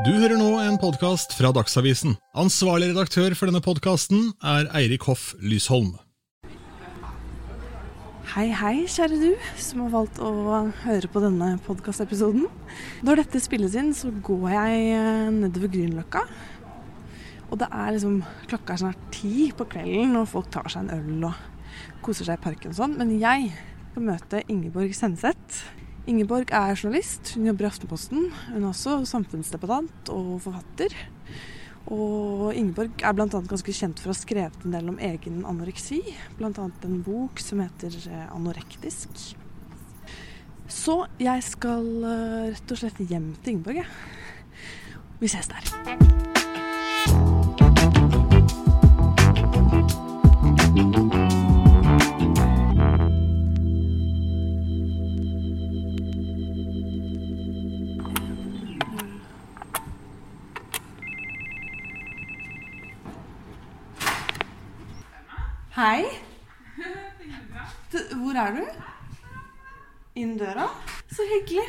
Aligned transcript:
Du 0.00 0.08
hører 0.08 0.38
nå 0.40 0.54
en 0.56 0.78
podkast 0.80 1.34
fra 1.36 1.50
Dagsavisen. 1.52 2.14
Ansvarlig 2.40 2.86
redaktør 2.94 3.34
for 3.36 3.50
denne 3.50 3.60
podkasten 3.60 4.30
er 4.40 4.70
Eirik 4.78 5.04
Hoff 5.04 5.34
Lysholm. 5.44 5.90
Hei, 8.32 8.46
hei, 8.56 8.86
kjære 8.88 9.18
du 9.20 9.34
som 9.60 9.82
har 9.84 9.92
valgt 9.92 10.16
å 10.24 10.30
høre 10.86 11.10
på 11.12 11.20
denne 11.20 11.50
podkastepisoden. 11.66 12.46
Når 13.04 13.20
dette 13.20 13.42
spilles 13.44 13.76
inn, 13.76 13.92
så 13.92 14.08
går 14.24 14.48
jeg 14.54 14.80
eh, 14.96 15.28
nedover 15.42 15.74
Grünerløkka. 15.76 16.24
Og 17.50 17.60
det 17.60 17.68
er 17.68 17.92
liksom 17.92 18.22
klokka 18.48 18.72
er 18.78 18.84
snart 18.86 19.04
ti 19.12 19.50
på 19.52 19.68
kvelden, 19.76 20.16
og 20.22 20.30
folk 20.32 20.48
tar 20.56 20.72
seg 20.72 20.86
en 20.88 20.96
øl 20.96 21.28
og 21.28 22.00
koser 22.00 22.30
seg 22.30 22.40
i 22.40 22.44
parken 22.48 22.72
og 22.72 22.80
sånn. 22.80 22.96
Men 22.96 23.12
jeg 23.20 23.52
skal 23.92 24.08
møte 24.08 24.44
Ingeborg 24.48 24.96
Senseth. 24.96 25.66
Ingeborg 26.02 26.50
er 26.50 26.74
journalist, 26.74 27.34
hun 27.36 27.46
jobber 27.46 27.64
i 27.64 27.68
Aftenposten. 27.68 28.24
Hun 28.48 28.64
er 28.64 28.70
også 28.72 28.96
samfunnsdebattant 29.06 30.10
og 30.10 30.40
forfatter. 30.42 30.96
Og 31.92 32.50
Ingeborg 32.58 32.90
er 33.02 33.14
bl.a. 33.14 33.26
ganske 33.30 33.74
kjent 33.74 34.02
for 34.02 34.10
å 34.10 34.14
ha 34.14 34.18
skrevet 34.18 34.66
en 34.66 34.74
del 34.74 34.90
om 34.90 34.98
egen 34.98 35.44
anoreksi. 35.46 36.00
Bl.a. 36.40 36.50
en 36.58 36.98
bok 37.06 37.38
som 37.42 37.62
heter 37.62 37.94
eh, 38.10 38.26
'Anorektisk'. 38.34 39.36
Så 40.66 41.06
jeg 41.22 41.42
skal 41.46 41.86
eh, 42.02 42.50
rett 42.56 42.74
og 42.74 42.78
slett 42.82 42.98
hjem 43.06 43.34
til 43.42 43.54
Ingeborg, 43.54 43.76
jeg. 43.82 43.90
Vi 45.22 45.28
ses 45.30 45.46
der. 45.46 45.62
Hei. 65.76 66.04
Hvor 68.20 68.36
er 68.36 68.50
du? 68.56 68.64
Inn 70.20 70.34
døra? 70.40 70.66
Så 71.12 71.24
hyggelig. 71.28 71.64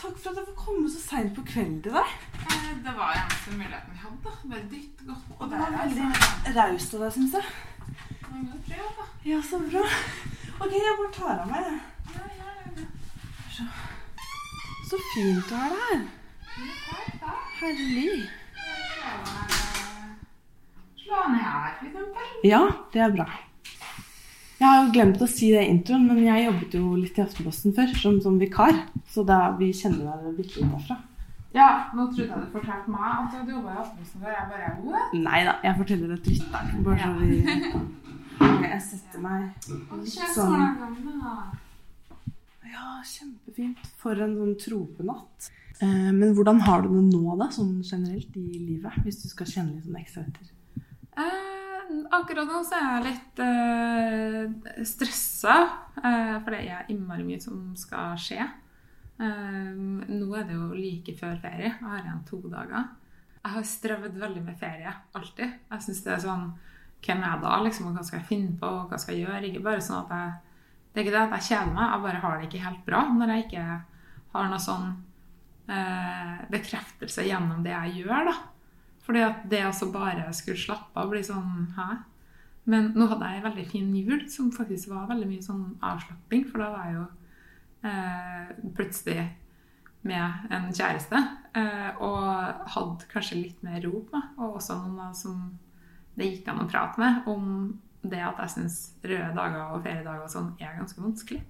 Takk 0.00 0.16
for 0.18 0.30
at 0.32 0.38
jeg 0.40 0.46
får 0.48 0.56
komme 0.64 0.88
så 0.92 1.00
seint 1.02 1.34
på 1.36 1.44
kvelden 1.48 1.80
til 1.84 1.92
deg. 1.96 2.08
Eh, 2.46 2.70
Det 2.84 2.94
var 2.96 3.12
eneste 3.18 3.50
muligheten 3.56 3.92
vi 3.92 4.00
hadde. 4.04 4.18
Bare 4.52 4.64
dytt 4.72 4.98
godt 5.08 5.24
på 5.28 5.32
Og 5.38 5.50
det 5.50 5.58
var 5.60 5.66
altså. 5.82 5.82
veldig 5.92 6.56
raust 6.56 6.94
av 6.96 7.00
deg, 7.04 7.12
syns 7.16 7.34
jeg. 7.38 7.46
Prøve, 8.22 8.90
da. 8.98 9.04
Ja, 9.28 9.38
så 9.50 9.56
bra. 9.66 9.84
OK, 10.62 10.72
jeg 10.72 10.96
bare 11.00 11.12
tar 11.18 11.36
av 11.44 11.46
meg. 11.52 11.62
jeg. 11.68 11.78
Ja, 12.14 12.22
ja, 12.40 12.48
ja, 12.56 12.72
ja. 12.80 13.66
Så 14.90 14.96
fint 15.12 15.44
du 15.48 15.54
ha 15.56 15.66
deg 15.72 15.82
her. 15.88 16.00
Herlig. 17.60 18.16
Slå 21.02 21.18
ned 21.32 21.44
her, 21.44 21.70
for 21.78 21.86
eksempel. 21.86 22.21
Ja, 22.42 22.62
det 22.92 23.02
er 23.04 23.14
bra. 23.14 23.26
Jeg 24.62 24.68
har 24.68 24.84
jo 24.84 24.92
glemt 24.94 25.22
å 25.22 25.26
si 25.26 25.48
det 25.50 25.62
i 25.64 25.70
introen, 25.72 26.04
men 26.06 26.20
jeg 26.22 26.44
jobbet 26.44 26.74
jo 26.78 26.92
litt 26.94 27.16
i 27.18 27.22
Aftenposten 27.24 27.74
før 27.74 27.94
som, 27.98 28.20
som 28.22 28.36
vikar. 28.38 28.76
Så 29.10 29.24
da, 29.26 29.38
vi 29.58 29.72
kjenner 29.74 30.04
hverandre 30.06 30.36
bitte 30.36 30.60
litt 30.60 30.70
derfra. 30.70 30.98
Ja, 31.52 31.68
nå 31.92 32.06
trodde 32.12 32.28
jeg 32.30 32.44
du 32.44 32.52
fortalte 32.54 32.92
meg 32.94 33.08
at 33.10 33.34
du 33.34 33.50
jobba 33.52 33.74
i 33.74 33.80
Aftenposten 33.82 34.22
før. 34.22 34.36
Jeg 34.36 34.46
bare 34.52 34.68
What? 34.86 35.16
Nei 35.24 35.40
da, 35.48 35.56
jeg 35.66 35.78
forteller 35.80 36.14
det 36.14 36.20
til 36.22 36.38
lytteren. 36.38 36.84
Bare 36.86 36.98
så 37.02 37.10
vi 37.18 37.28
Jeg 38.68 38.78
setter 38.86 39.24
meg 39.26 39.40
sånn. 40.36 40.62
Ja, 42.72 42.86
kjempefint. 43.04 43.90
For 44.00 44.22
en 44.24 44.38
sånn 44.38 44.54
tropenatt. 44.62 45.50
Eh, 45.82 46.10
men 46.14 46.32
hvordan 46.36 46.62
har 46.68 46.86
du 46.86 46.92
det 46.94 47.02
nå, 47.10 47.36
da, 47.40 47.50
sånn 47.52 47.80
generelt 47.82 48.38
i 48.38 48.46
livet? 48.62 49.02
Hvis 49.04 49.24
du 49.24 49.28
skal 49.32 49.50
kjenne 49.50 49.74
litt 49.74 49.90
sånn 49.90 49.98
ekstra 50.00 50.22
etter. 50.22 50.54
Eh, 51.18 51.71
akkurat 52.14 52.48
nå 52.48 52.62
så 52.66 52.78
er 52.78 52.88
jeg 52.88 53.06
litt 53.10 53.42
uh, 53.44 54.82
stressa, 54.88 55.56
Uh, 55.92 56.38
for 56.40 56.54
det 56.54 56.62
er 56.72 56.88
innmari 56.90 57.24
mye 57.26 57.40
som 57.42 57.74
skal 57.76 58.14
skje. 58.16 58.40
Uh, 59.20 59.76
nå 60.08 60.30
er 60.38 60.46
det 60.48 60.56
jo 60.56 60.70
like 60.72 61.12
før 61.18 61.36
ferie. 61.42 61.68
Jeg 61.68 61.84
har 61.84 62.00
igjen 62.00 62.22
to 62.26 62.40
dager. 62.48 62.86
Jeg 63.42 63.54
har 63.56 63.66
strevd 63.66 64.16
veldig 64.22 64.42
med 64.46 64.56
ferie, 64.58 64.94
alltid. 65.18 65.58
Jeg 65.68 65.84
synes 65.84 66.04
det 66.06 66.14
er 66.16 66.22
sånn 66.24 66.46
Hvem 67.02 67.18
er 67.18 67.32
jeg 67.32 67.42
da, 67.42 67.54
liksom? 67.64 67.86
Og 67.90 67.96
hva 67.98 68.02
skal 68.06 68.20
jeg 68.20 68.28
finne 68.28 68.52
på? 68.56 68.68
Og 68.70 68.90
hva 68.92 68.98
skal 69.02 69.16
jeg 69.16 69.26
gjøre? 69.26 69.48
Ikke 69.48 69.64
bare 69.64 69.82
sånn 69.82 70.04
at 70.04 70.12
jeg 70.14 70.34
Det 70.92 71.00
er 71.00 71.06
ikke 71.06 71.14
det 71.16 71.22
at 71.22 71.32
jeg 71.34 71.46
kjeder 71.48 71.72
meg, 71.74 71.88
jeg 71.88 72.04
bare 72.04 72.20
har 72.22 72.36
det 72.36 72.46
ikke 72.48 72.66
helt 72.66 72.84
bra 72.86 73.00
når 73.10 73.32
jeg 73.32 73.44
ikke 73.46 73.64
har 74.32 74.48
noe 74.52 74.60
sånn 74.60 74.88
eh, 75.72 76.42
bekreftelse 76.52 77.24
gjennom 77.26 77.62
det 77.64 77.72
jeg 77.72 78.02
gjør, 78.02 78.28
da. 78.28 78.34
Fordi 79.02 79.22
at 79.26 79.44
det 79.50 79.64
også 79.66 79.90
bare 79.94 80.28
skulle 80.36 80.60
slappe 80.60 80.98
av, 80.98 81.10
bli 81.10 81.22
sånn 81.26 81.72
Hæ? 81.76 81.88
Men 82.70 82.92
nå 82.94 83.08
hadde 83.10 83.26
jeg 83.26 83.40
en 83.40 83.46
veldig 83.48 83.64
fin 83.72 83.88
jul 83.96 84.20
som 84.30 84.52
faktisk 84.54 84.92
var 84.92 85.08
veldig 85.10 85.26
mye 85.26 85.42
sånn 85.42 85.64
avslapping. 85.82 86.44
For 86.46 86.62
da 86.62 86.68
var 86.70 86.84
jeg 86.86 86.94
jo 86.94 87.06
eh, 87.90 88.52
plutselig 88.76 89.24
med 90.06 90.52
en 90.54 90.68
kjæreste. 90.70 91.22
Eh, 91.58 91.88
og 91.98 92.68
hadde 92.76 93.08
kanskje 93.10 93.40
litt 93.40 93.64
mer 93.66 93.82
ro 93.82 94.04
på 94.06 94.14
meg. 94.14 94.28
Og 94.38 94.60
også 94.60 94.78
noen 94.84 95.10
som 95.18 95.40
det 96.14 96.28
gikk 96.28 96.52
an 96.52 96.62
å 96.62 96.68
prate 96.70 97.02
med 97.02 97.26
om 97.32 97.50
det 98.02 98.22
at 98.22 98.38
jeg 98.42 98.54
syns 98.56 98.78
røde 99.02 99.34
dager 99.34 99.74
og 99.74 99.82
feriedager 99.84 100.24
og 100.24 100.30
sånn 100.30 100.54
er 100.60 100.78
ganske 100.78 101.02
vanskelig. 101.02 101.42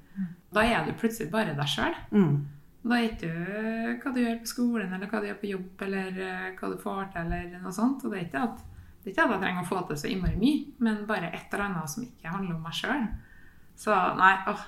Da 0.52 0.64
er 0.68 0.84
du 0.84 0.92
plutselig 0.96 1.30
bare 1.32 1.54
deg 1.56 1.68
sjøl. 1.68 1.94
Mm. 2.12 2.34
Vet 2.82 3.20
du 3.22 3.28
hva 4.02 4.10
du 4.12 4.18
gjør 4.20 4.40
på 4.42 4.50
skolen, 4.50 4.92
eller 4.92 5.06
hva 5.06 5.20
du 5.22 5.26
gjør 5.28 5.36
på 5.40 5.50
jobb, 5.52 5.82
eller 5.86 6.16
eh, 6.18 6.48
hva 6.58 6.70
du 6.72 6.78
får 6.82 7.12
til, 7.12 7.20
eller 7.30 7.60
noe 7.62 7.72
sånt. 7.76 8.02
Og 8.04 8.10
det 8.10 8.18
er 8.18 8.24
ikke 8.26 8.42
at, 8.48 8.56
det 9.04 9.06
er 9.06 9.12
ikke 9.14 9.26
at 9.28 9.34
jeg 9.36 9.42
trenger 9.44 9.62
å 9.62 9.68
få 9.68 9.82
til 9.88 10.00
så 10.02 10.10
innmari 10.10 10.36
mye, 10.40 10.64
men 10.82 11.04
bare 11.06 11.30
et 11.30 11.52
eller 11.54 11.68
annet 11.68 11.92
som 11.92 12.02
ikke 12.02 12.32
handler 12.34 12.56
om 12.56 12.62
meg 12.66 12.74
sjøl. 12.74 13.04
Så 13.78 13.94
nei, 14.18 14.32
åh. 14.50 14.64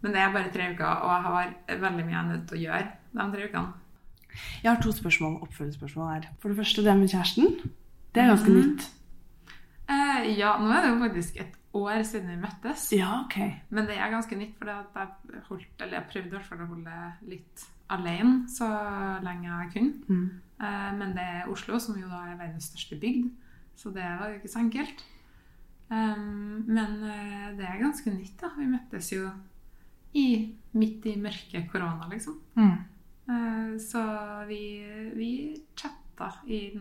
Men 0.00 0.14
det 0.14 0.20
er 0.22 0.30
bare 0.36 0.52
tre 0.54 0.68
uker, 0.70 0.86
og 1.02 1.10
jeg 1.10 1.24
har 1.26 1.80
veldig 1.82 2.04
mye 2.06 2.14
jeg 2.14 2.20
er 2.22 2.28
nødt 2.30 2.46
til 2.48 2.58
å 2.58 2.62
gjøre 2.62 2.86
de 3.18 3.26
tre 3.34 3.48
ukene. 3.50 3.72
Jeg 4.62 4.68
har 4.70 4.78
to 4.84 4.92
spørsmål, 4.94 5.34
oppfølgingsspørsmål 5.48 6.12
her. 6.12 6.28
For 6.38 6.52
det 6.52 6.58
første, 6.60 6.84
det 6.86 6.94
med 7.00 7.10
kjæresten. 7.10 7.56
Det 8.14 8.22
er 8.22 8.30
ganske 8.30 8.50
Mhm. 8.54 8.60
nytt. 8.62 8.86
Eh, 9.88 10.38
ja, 10.38 10.52
nå 10.62 10.70
er 10.70 10.82
det 10.86 10.90
jo 10.94 11.02
faktisk 11.08 11.40
et 11.40 11.57
år 11.76 12.02
siden 12.08 12.30
vi 12.32 12.36
møttes. 12.40 12.86
Ja, 12.96 13.24
ok. 13.24 13.36
Men 13.70 13.86
det 13.86 13.98
er 13.98 14.10
ganske 14.10 14.36
nytt, 14.38 14.54
for 14.58 14.70
jeg 14.70 15.42
holdt, 15.48 15.82
jeg 15.84 16.06
prøvde 16.12 16.26
i 16.30 16.36
hvert 16.36 16.46
fall 16.48 16.62
å 16.64 16.70
holde 16.70 16.96
litt 17.28 17.66
alene 17.90 18.48
så 18.52 18.68
lenge 19.24 19.48
jeg 19.48 19.70
kunne. 19.74 19.92
Mm. 20.08 20.40
Eh, 20.60 20.90
Men 20.98 21.14
det 21.16 21.24
er 21.24 21.48
Oslo, 21.52 21.78
som 21.78 21.96
jo 22.00 22.08
da 22.08 22.24
er 22.30 22.38
verdens 22.40 22.70
største 22.72 22.98
bygd, 23.00 23.30
så 23.78 23.92
det 23.94 24.02
var 24.18 24.28
jo 24.32 24.40
ikke 24.40 24.48
så 24.54 24.58
enkelt. 24.64 25.04
Um, 25.88 26.64
Men 26.66 26.98
eh, 27.04 27.56
det 27.56 27.64
er 27.64 27.78
ganske 27.80 28.10
nytt, 28.12 28.34
da. 28.40 28.50
Vi 28.58 28.66
møttes 28.68 29.12
jo 29.12 29.30
i, 30.14 30.54
midt 30.72 31.06
i 31.06 31.16
mørke 31.20 31.62
korona, 31.70 32.08
liksom. 32.10 32.40
Mm. 32.56 32.78
Eh, 33.28 33.78
Så 33.78 34.02
vi, 34.48 34.62
vi 35.14 35.30
chatta 35.76 36.32
i 36.46 36.78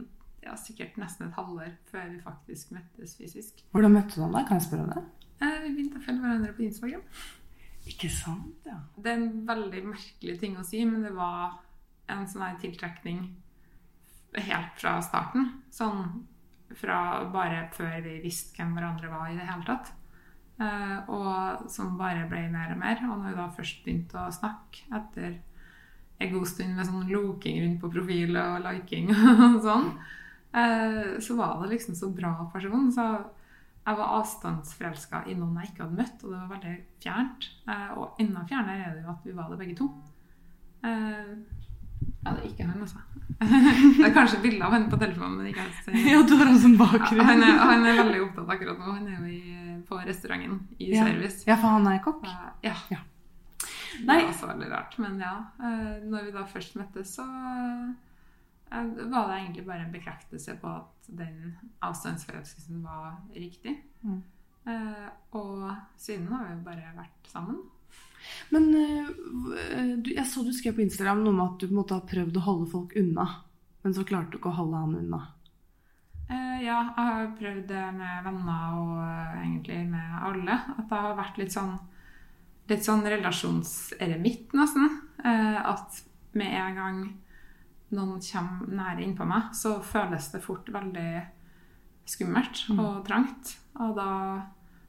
ja, 0.48 0.56
sikkert 0.60 0.98
nesten 1.02 1.28
et 1.28 1.38
halvår 1.38 1.74
før 1.92 2.08
vi 2.14 2.22
faktisk 2.24 2.72
møttes 2.76 3.18
fysisk. 3.20 3.64
Hvordan 3.76 3.94
møtte 3.98 4.16
du 4.18 4.24
han 4.26 4.36
da? 4.36 4.46
Kan 4.48 4.62
jeg 4.62 4.68
spørre 4.70 4.86
om 4.88 4.94
det? 4.96 5.04
Eh, 5.42 5.58
Vi 5.66 5.74
begynte 5.76 6.00
å 6.00 6.06
følge 6.06 6.24
hverandre 6.24 6.56
på 6.58 6.66
Instagram. 6.66 7.04
Ikke 7.88 8.10
sant, 8.12 8.66
ja. 8.68 8.80
Det 8.98 9.12
er 9.12 9.20
en 9.22 9.44
veldig 9.48 9.84
merkelig 9.92 10.40
ting 10.42 10.58
å 10.60 10.66
si, 10.68 10.82
men 10.88 11.06
det 11.06 11.14
var 11.16 11.60
en 12.12 12.26
sånn 12.28 12.58
tiltrekning 12.62 13.22
helt 14.48 14.82
fra 14.82 14.98
starten. 15.04 15.52
Sånn 15.74 16.26
fra 16.76 16.98
bare 17.32 17.68
før 17.76 18.02
vi 18.04 18.18
visste 18.26 18.58
hvem 18.58 18.74
hverandre 18.76 19.12
var 19.12 19.30
i 19.32 19.38
det 19.38 19.48
hele 19.48 19.68
tatt. 19.68 19.94
Eh, 20.60 21.10
og 21.14 21.68
som 21.72 21.96
bare 22.00 22.26
ble 22.30 22.48
mer 22.52 22.74
og 22.74 22.82
mer. 22.82 23.04
Og 23.08 23.20
når 23.22 23.30
vi 23.30 23.40
da 23.40 23.48
først 23.56 23.84
begynte 23.86 24.20
å 24.24 24.34
snakke 24.36 24.88
etter 25.00 25.38
en 26.18 26.32
god 26.34 26.48
stund 26.50 26.76
med 26.76 26.88
sånn 26.90 27.12
loking 27.12 27.60
rundt 27.62 27.82
på 27.84 27.92
profil 27.94 28.40
og 28.42 28.64
liking 28.66 29.12
og 29.48 29.60
sånn, 29.64 29.92
så 31.22 31.36
var 31.38 31.62
det 31.64 31.70
liksom 31.76 31.96
så 31.96 32.10
bra 32.16 32.32
person. 32.54 32.88
Så 32.92 33.04
jeg 33.88 33.96
var 33.98 34.14
avstandsforelska 34.18 35.22
i 35.32 35.36
noen 35.38 35.60
jeg 35.62 35.70
ikke 35.72 35.86
hadde 35.86 35.96
møtt, 36.02 36.24
og 36.24 36.32
det 36.34 36.40
var 36.42 36.50
veldig 36.58 36.74
fjernt. 37.04 37.46
Eh, 37.72 37.92
og 37.96 38.18
enda 38.20 38.42
fjernere 38.50 38.88
er 38.90 38.96
det 38.98 39.04
jo 39.06 39.14
at 39.14 39.28
vi 39.28 39.36
var 39.38 39.52
det 39.54 39.60
begge 39.62 39.76
to. 39.80 39.88
Eh, 40.84 41.30
ja, 42.26 42.34
det 42.34 42.42
er 42.42 42.48
ikke 42.50 42.66
han, 42.68 42.82
altså. 42.84 43.00
det 44.00 44.08
er 44.10 44.16
kanskje 44.16 44.42
bilde 44.44 44.66
av 44.66 44.74
han 44.76 44.90
på 44.92 45.00
telefonen, 45.00 45.38
men 45.40 45.52
ikke 45.54 45.64
eh, 45.94 46.08
Ja, 46.12 46.24
du 46.28 46.34
har 46.36 46.50
han 46.50 46.60
som 46.60 46.76
bakgrunn. 46.80 47.22
ja, 47.22 47.28
han, 47.30 47.44
er, 47.46 47.62
han 47.64 47.86
er 47.88 48.00
veldig 48.02 48.24
opptatt 48.26 48.52
akkurat 48.58 48.82
nå. 48.82 48.96
Han 48.98 49.08
er 49.08 49.22
jo 49.22 49.30
i, 49.38 49.78
på 49.88 50.02
restauranten 50.04 50.58
i 50.84 50.90
Ja. 50.92 51.06
service. 51.08 51.46
Ja, 51.48 51.56
for 51.56 51.78
han 51.78 51.88
er 51.94 52.02
kokk. 52.04 52.28
Ja. 52.66 52.76
ja. 52.92 53.00
Nei. 54.04 54.18
Det 54.20 54.26
var 54.28 54.34
også 54.34 54.52
veldig 54.52 54.68
rart. 54.74 55.00
Men 55.00 55.16
ja, 55.24 55.36
eh, 55.64 55.96
når 56.12 56.28
vi 56.28 56.36
da 56.36 56.44
først 56.50 56.76
møttes, 56.76 57.16
så 57.16 57.24
eh, 57.24 57.88
var 58.70 59.30
det 59.30 59.38
egentlig 59.38 59.66
bare 59.68 59.86
en 59.86 59.94
bekreftelse 59.94 60.58
på 60.62 60.72
at 60.82 61.10
den 61.20 61.56
avstandsforelskelsen 61.86 62.84
var 62.84 63.16
riktig. 63.36 63.78
Mm. 64.04 64.22
Uh, 64.68 65.08
og 65.40 65.76
siden 65.96 66.28
har 66.28 66.44
vi 66.44 66.56
jo 66.58 66.64
bare 66.66 66.92
vært 66.98 67.32
sammen. 67.32 67.62
Men 68.52 68.66
uh, 68.76 69.12
du, 70.04 70.12
jeg 70.12 70.28
så 70.28 70.44
du 70.44 70.52
skrev 70.56 70.76
på 70.76 70.84
Instagram 70.84 71.24
noe 71.24 71.36
om 71.36 71.44
at 71.46 71.60
du 71.60 71.68
på 71.70 71.72
en 71.72 71.80
måte 71.80 71.96
har 71.96 72.10
prøvd 72.10 72.40
å 72.40 72.46
holde 72.50 72.70
folk 72.74 72.96
unna. 73.00 73.28
Men 73.86 73.96
så 73.96 74.04
klarte 74.08 74.36
du 74.36 74.42
ikke 74.42 74.52
å 74.52 74.58
holde 74.60 74.82
han 74.84 74.98
unna. 75.00 75.22
Uh, 76.28 76.58
ja, 76.60 76.82
jeg 76.82 76.98
har 76.98 77.30
prøvd 77.40 77.64
det 77.70 77.86
med 77.96 78.26
venner 78.28 78.82
og 78.82 78.98
egentlig 79.46 79.80
med 79.94 80.18
alle. 80.28 80.60
At 80.76 80.92
jeg 80.92 81.06
har 81.08 81.22
vært 81.22 81.40
litt 81.44 81.56
sånn 81.56 81.78
litt 82.68 82.84
sånn 82.84 83.06
relasjonseremitt, 83.08 84.52
nesten. 84.52 84.90
At 85.24 86.02
med 86.36 86.52
en 86.52 86.76
gang 86.76 86.98
noen 87.92 88.20
kommer 88.20 88.68
nære 88.68 89.04
innpå 89.06 89.26
meg, 89.28 89.54
så 89.56 89.78
føles 89.84 90.32
det 90.34 90.42
fort 90.44 90.66
veldig 90.74 91.26
skummelt 92.08 92.66
Mm. 92.70 92.80
og 92.80 93.06
trangt. 93.08 93.58
Og 93.80 93.96
da 93.96 94.08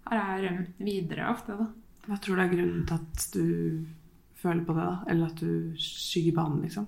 har 0.09 0.39
jeg 0.39 0.51
rømt 0.51 0.79
videre 0.79 1.29
ofte, 1.31 1.57
da. 1.59 1.67
Hva 2.09 2.17
tror 2.21 2.37
du 2.37 2.43
er 2.43 2.49
grunnen 2.55 2.87
til 2.87 2.95
at 2.95 3.31
du 3.35 3.87
føler 4.35 4.65
på 4.65 4.75
det, 4.75 4.85
da? 4.87 5.05
Eller 5.09 5.27
at 5.27 5.37
du 5.37 5.75
skygger 5.77 6.35
banen, 6.35 6.63
liksom? 6.63 6.87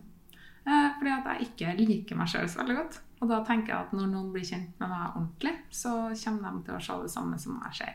Eh, 0.66 0.90
fordi 0.98 1.10
at 1.10 1.24
jeg 1.24 1.48
ikke 1.48 1.76
liker 1.86 2.16
meg 2.16 2.28
sjøl 2.28 2.48
så 2.48 2.58
veldig 2.62 2.76
godt. 2.76 3.00
Og 3.22 3.28
da 3.28 3.44
tenker 3.44 3.68
jeg 3.74 3.80
at 3.86 3.92
når 3.92 4.06
noen 4.08 4.32
blir 4.32 4.44
kjent 4.44 4.78
med 4.80 4.88
meg 4.88 5.16
ordentlig, 5.16 5.54
så 5.70 5.90
kommer 6.24 6.52
de 6.52 6.64
til 6.64 6.74
å 6.74 6.80
se 6.80 7.02
det 7.02 7.10
samme 7.10 7.38
som 7.38 7.60
jeg 7.66 7.74
ser. 7.74 7.94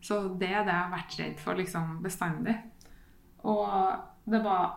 Så 0.00 0.38
det 0.38 0.48
er 0.52 0.64
det 0.64 0.72
jeg 0.72 0.82
har 0.84 0.90
vært 0.94 1.18
redd 1.18 1.40
for 1.40 1.54
liksom 1.54 2.02
bestandig. 2.02 2.56
Og 3.44 3.98
det 4.30 4.42
var 4.44 4.76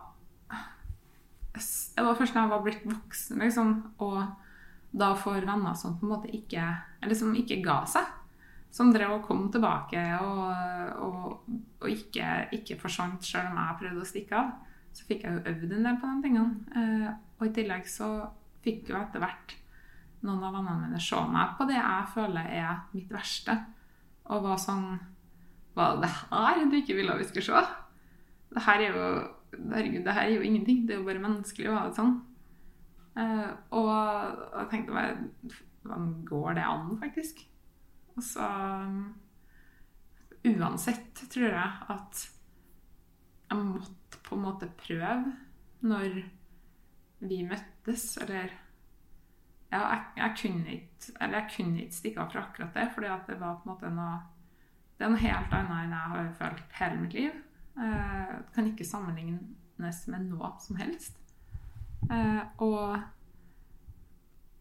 Det 1.52 2.04
var 2.04 2.16
først 2.16 2.34
da 2.34 2.46
jeg 2.46 2.52
var 2.52 2.64
blitt 2.64 2.84
voksen, 2.88 3.42
liksom, 3.44 3.72
og 4.00 4.22
da 4.92 5.12
får 5.16 5.46
venner 5.48 5.76
som 5.76 5.96
på 5.98 6.06
en 6.06 6.12
måte 6.12 6.28
ikke 6.36 6.64
Eller 7.02 7.16
som 7.16 7.32
ikke 7.36 7.62
ga 7.64 7.78
seg. 7.88 8.08
Som 8.72 8.92
drev 8.92 9.18
og 9.18 9.24
kom 9.26 9.46
tilbake 9.52 10.00
og, 10.24 10.44
og, 11.04 11.48
og 11.82 11.88
ikke, 11.88 12.28
ikke 12.56 12.78
forsvant 12.80 13.24
sjøl 13.26 13.50
om 13.50 13.58
jeg 13.60 13.78
prøvde 13.82 14.04
å 14.04 14.08
stikke 14.08 14.38
av. 14.38 14.52
Så 14.96 15.04
fikk 15.08 15.26
jeg 15.26 15.34
jo 15.34 15.42
øvd 15.50 15.74
en 15.76 15.88
del 15.88 15.98
på 16.00 16.08
de 16.08 16.24
tingene. 16.24 16.78
Eh, 16.78 17.10
og 17.36 17.44
i 17.48 17.52
tillegg 17.56 17.84
så 17.90 18.08
fikk 18.64 18.92
jo 18.92 18.96
etter 19.00 19.20
hvert 19.20 19.56
noen 20.22 20.44
av 20.46 20.54
vennene 20.54 20.86
mine 20.86 21.02
se 21.02 21.20
meg 21.34 21.54
på 21.58 21.66
det 21.68 21.76
jeg 21.76 22.08
føler 22.14 22.50
er 22.62 22.82
mitt 22.94 23.12
verste. 23.12 23.58
Og 24.30 24.44
var 24.46 24.60
sånn 24.60 24.94
Var 25.74 26.00
det 26.02 26.10
her 26.12 26.64
du 26.68 26.76
ikke 26.78 26.96
ville 26.98 27.16
vi 27.18 27.28
skulle 27.28 27.48
se? 27.48 27.62
Det 28.52 28.64
her 28.66 28.84
er 28.84 28.96
jo 28.96 29.06
Herregud, 29.52 30.04
det 30.04 30.14
her 30.16 30.28
er 30.28 30.36
jo 30.36 30.44
ingenting. 30.46 30.84
Det 30.88 30.94
er 30.94 31.00
jo 31.00 31.08
bare 31.08 31.22
menneskelig 31.22 31.70
å 31.70 31.78
ha 31.78 31.86
det 31.88 31.98
sånn. 31.98 32.14
Uh, 33.12 33.50
og 33.76 33.90
jeg 33.92 34.68
tenkte 34.70 34.94
bare 34.96 35.16
Hvordan 35.82 36.12
går 36.24 36.54
det 36.56 36.62
an, 36.64 36.94
faktisk? 37.00 37.42
Og 38.16 38.24
så 38.24 38.46
Uansett 40.42 41.20
tror 41.30 41.52
jeg 41.52 41.90
at 41.92 42.22
jeg 43.52 43.58
måtte 43.66 44.22
på 44.26 44.34
en 44.34 44.42
måte 44.42 44.68
prøve 44.80 45.34
når 45.86 46.22
vi 47.22 47.42
møttes, 47.46 48.16
eller 48.22 48.50
ja, 49.72 49.80
jeg, 49.80 50.02
jeg, 50.16 50.34
kunne 50.40 51.84
ikke, 51.84 51.94
stikke 51.94 52.22
av 52.22 52.32
fra 52.32 52.42
akkurat 52.46 52.74
det, 52.74 52.88
fordi 52.94 53.12
det 53.28 53.38
var 53.40 53.60
på 53.60 53.68
en 53.68 53.72
måte 53.72 53.92
noe 53.94 54.18
Det 54.98 55.06
er 55.06 55.12
noe 55.12 55.22
helt 55.22 55.54
annet 55.56 55.78
enn 55.84 55.94
jeg 55.96 56.10
har 56.12 56.32
følt 56.38 56.76
hele 56.78 56.98
mitt 57.02 57.14
liv. 57.16 57.38
Eh, 57.78 58.32
kan 58.54 58.66
ikke 58.68 58.84
sammenlignes 58.84 60.02
med 60.12 60.28
noe 60.28 60.52
som 60.60 60.76
helst. 60.76 61.16
Eh, 62.10 62.42
og 62.58 62.98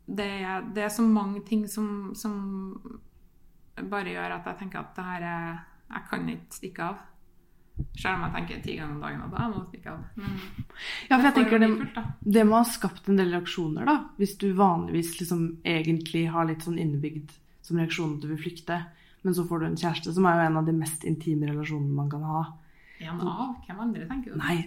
det, 0.07 0.27
er- 0.43 0.65
det 0.75 0.83
er 0.85 0.89
så 0.89 1.03
mange 1.07 1.41
ting 1.47 1.67
som, 1.69 2.11
som 2.15 2.79
bare 3.89 4.11
gjør 4.13 4.35
at 4.37 4.45
jeg 4.51 4.59
tenker 4.59 4.79
at 4.83 4.95
det 4.97 5.05
her 5.07 5.21
er 5.27 5.59
Jeg 5.91 6.03
kan 6.09 6.29
ikke 6.31 6.55
stikke 6.55 6.83
av. 6.87 6.99
Selv 7.97 8.15
om 8.15 8.21
jeg 8.23 8.31
tenker 8.35 8.61
ti 8.63 8.75
ganger 8.77 8.93
om 8.95 9.01
dagen 9.01 9.21
at 9.25 9.33
jeg 9.41 9.51
må 9.51 9.61
stikke 9.67 9.91
av. 9.91 10.03
Men 10.15 10.37
Ja, 11.09 11.17
for 11.17 11.25
jeg 11.27 11.35
tenker 11.35 11.59
det, 11.59 12.05
det 12.37 12.43
må 12.47 12.55
ha 12.61 12.63
skapt 12.67 13.09
en 13.09 13.17
del 13.19 13.31
reaksjoner, 13.35 13.85
da. 13.89 13.95
Hvis 14.19 14.37
du 14.39 14.53
vanligvis 14.55 15.17
liksom 15.19 15.41
egentlig 15.67 16.29
har 16.31 16.47
litt 16.47 16.63
sånn 16.63 16.79
innebygd 16.79 17.33
som 17.61 17.77
reaksjon 17.81 18.15
at 18.15 18.21
du 18.23 18.29
vil 18.31 18.39
flykte, 18.39 18.77
men 19.23 19.35
så 19.35 19.43
får 19.49 19.59
du 19.59 19.65
en 19.67 19.75
kjæreste, 19.83 20.13
som 20.15 20.25
er 20.29 20.37
jo 20.39 20.45
en 20.47 20.57
av 20.61 20.65
de 20.69 20.77
mest 20.79 21.03
intime 21.05 21.49
relasjonene 21.51 21.93
man 21.97 22.09
kan 22.09 22.23
ha. 22.23 22.43
En 23.01 23.19
av? 23.25 23.51
Hvem 23.65 23.83
andre 23.87 24.07
tenker 24.09 24.33
du? 24.33 24.39
Nei, 24.41 24.57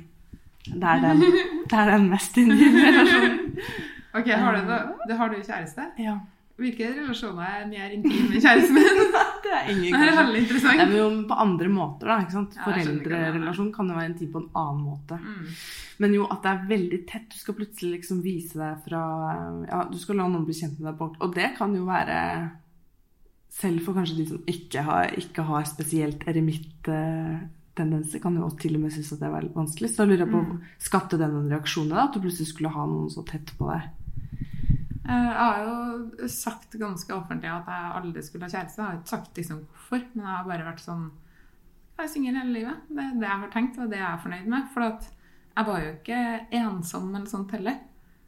det 0.67 0.93
er 0.93 1.03
den, 1.05 1.25
det 1.71 1.81
er 1.81 1.91
den 1.95 2.07
mest 2.13 2.39
intime 2.41 2.87
relasjonen. 2.89 3.67
Ok, 4.15 4.31
har 4.31 4.55
du, 4.55 4.71
det, 4.71 4.79
det 5.11 5.19
har 5.19 5.33
du 5.33 5.41
kjæreste? 5.43 5.91
Ja. 5.99 6.19
Hvilke 6.55 6.87
relasjoner 6.95 7.49
er 7.51 7.65
mer 7.67 7.95
intime 7.97 8.29
med 8.31 8.43
kjæresten 8.43 8.77
min? 8.79 9.01
Det 9.45 9.53
er 9.53 9.71
ingen 9.73 9.93
Det 9.93 10.07
er 10.07 10.17
veldig 10.21 10.41
interessant. 10.41 10.79
Det 10.81 10.85
er 10.85 11.01
jo 11.01 11.09
på 11.29 11.39
andre 11.45 11.71
måter, 11.71 12.09
da. 12.09 12.19
ikke 12.23 12.37
sant? 12.37 12.55
Ja. 12.57 12.67
Foreldrerelasjon 12.69 13.73
kan 13.75 13.91
jo 13.91 13.97
være 13.99 14.11
intim 14.13 14.31
på 14.33 14.41
en 14.41 14.47
annen 14.61 14.85
måte. 14.87 15.19
Mm. 15.19 15.49
Men 16.05 16.15
jo 16.15 16.29
at 16.31 16.45
det 16.45 16.53
er 16.53 16.69
veldig 16.71 17.01
tett. 17.11 17.27
Du 17.35 17.41
skal 17.41 17.59
plutselig 17.59 17.91
liksom 17.97 18.23
vise 18.25 18.61
deg 18.61 18.87
fra 18.87 19.03
Ja, 19.67 19.83
du 19.91 19.99
skal 20.01 20.21
la 20.21 20.29
noen 20.31 20.47
bli 20.47 20.57
kjent 20.57 20.79
med 20.79 20.89
deg 20.93 21.01
bort. 21.03 21.19
Og 21.21 21.35
det 21.35 21.51
kan 21.59 21.75
jo 21.75 21.89
være 21.89 22.21
Selv 23.55 23.85
for 23.87 23.99
kanskje 23.99 24.17
de 24.19 24.29
som 24.31 24.49
ikke 24.51 24.83
har, 24.83 25.13
ikke 25.19 25.45
har 25.47 25.67
spesielt 25.71 26.25
eremitt-tendenser, 27.75 28.21
kan 28.23 28.37
jo 28.37 28.49
til 28.59 28.77
og 28.77 28.81
med 28.83 28.93
synes 28.93 29.13
at 29.13 29.21
det 29.21 29.29
er 29.29 29.35
veldig 29.41 29.55
vanskelig. 29.55 29.91
Så 29.91 29.97
da 29.97 30.05
lurer 30.05 30.19
jeg 30.27 30.31
på, 30.33 30.45
Mm. 30.45 30.61
skapte 30.79 31.19
det 31.19 31.29
noen 31.31 31.49
reaksjoner, 31.51 31.95
da? 31.95 32.05
At 32.05 32.13
du 32.15 32.21
plutselig 32.21 32.47
skulle 32.53 32.71
ha 32.73 32.87
noen 32.87 33.11
så 33.11 33.25
tett 33.27 33.47
på 33.59 33.71
deg? 33.71 33.91
Eh, 35.07 35.11
Jeg 35.11 35.37
har 35.37 35.59
jo 35.65 36.29
sagt 36.29 36.71
ganske 36.79 37.11
offentlig 37.11 37.45
at 37.51 37.67
jeg 37.67 37.93
aldri 38.05 38.23
skulle 38.23 38.43
ha 38.45 38.49
kjæreste. 38.49 38.77
Jeg 38.77 38.87
har 38.87 38.97
ikke 38.99 39.09
sagt 39.09 39.35
liksom 39.37 39.61
hvorfor, 39.67 40.03
men 40.15 40.25
jeg 40.25 40.37
har 40.37 40.45
bare 40.45 40.73
vært 40.73 40.81
sånn 40.81 41.11
Jeg 41.97 42.05
er 42.07 42.09
singel 42.09 42.35
hele 42.35 42.53
livet. 42.53 42.77
Det 42.89 42.99
er 42.99 43.15
det 43.21 43.29
jeg 43.29 43.39
har 43.41 43.51
tenkt, 43.51 43.79
og 43.79 43.91
det 43.91 43.99
jeg 43.99 44.13
er 44.13 44.19
fornøyd 44.19 44.47
med. 44.49 44.69
For 44.75 44.81
at 44.83 45.11
jeg 45.57 45.67
var 45.67 45.81
jo 45.81 45.93
ikke 45.93 46.47
ensom 46.51 47.15
eller 47.15 47.27
sånt 47.27 47.51
heller. 47.53 47.79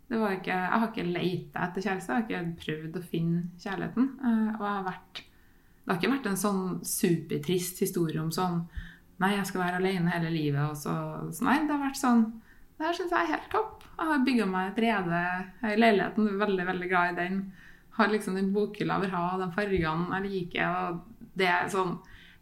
Det 0.08 0.19
var 0.20 0.31
ikke, 0.37 0.46
jeg 0.46 0.70
har 0.78 0.87
ikke 0.87 1.12
leita 1.12 1.58
etter 1.66 1.82
kjæreste. 1.82 2.06
Jeg 2.06 2.14
har 2.14 2.44
ikke 2.44 2.56
prøvd 2.64 2.93
å 2.96 3.02
finne 3.02 3.43
kjærligheten. 3.58 4.08
Eh, 4.22 4.54
Og 4.54 4.60
jeg 4.60 4.75
har 4.75 4.84
vært 4.84 5.22
Det 5.87 5.94
har 5.94 5.96
ikke 6.00 6.19
vært 6.19 6.26
en 6.26 6.37
sånn 6.37 6.84
supertrist 6.84 7.78
historie 7.81 8.19
om 8.20 8.31
sånn 8.31 8.69
Nei, 9.22 9.32
jeg 9.38 9.48
skal 9.48 9.62
være 9.62 9.78
alene 9.80 10.12
hele 10.12 10.32
livet, 10.32 10.60
og 10.66 10.76
så, 10.76 10.92
så 11.32 11.46
Nei, 11.46 11.62
det 11.64 11.72
har 11.72 11.86
vært 11.86 12.00
sånn 12.00 12.26
det 12.76 12.84
her 12.84 12.96
syns 12.96 13.12
jeg 13.14 13.24
er 13.24 13.30
helt 13.32 13.46
topp. 13.52 13.84
Jeg 13.96 14.08
har 14.10 14.24
bygga 14.24 14.46
meg 14.50 14.66
et 14.68 14.82
rede 14.84 15.20
i 15.64 15.78
leiligheten. 15.78 16.26
er 16.28 16.42
Veldig 16.42 16.66
veldig 16.68 16.88
glad 16.90 17.12
i 17.12 17.16
den. 17.22 17.38
Har 17.96 18.10
liksom 18.12 18.36
den 18.36 18.50
bokhylla 18.52 18.98
jeg 18.98 19.06
vil 19.06 19.14
ha, 19.14 19.22
de 19.40 19.46
fargene 19.54 20.18
jeg 20.18 20.26
liker. 20.26 20.74
og 20.74 21.30
Det 21.40 21.48
er 21.48 21.70
sånn, 21.72 21.94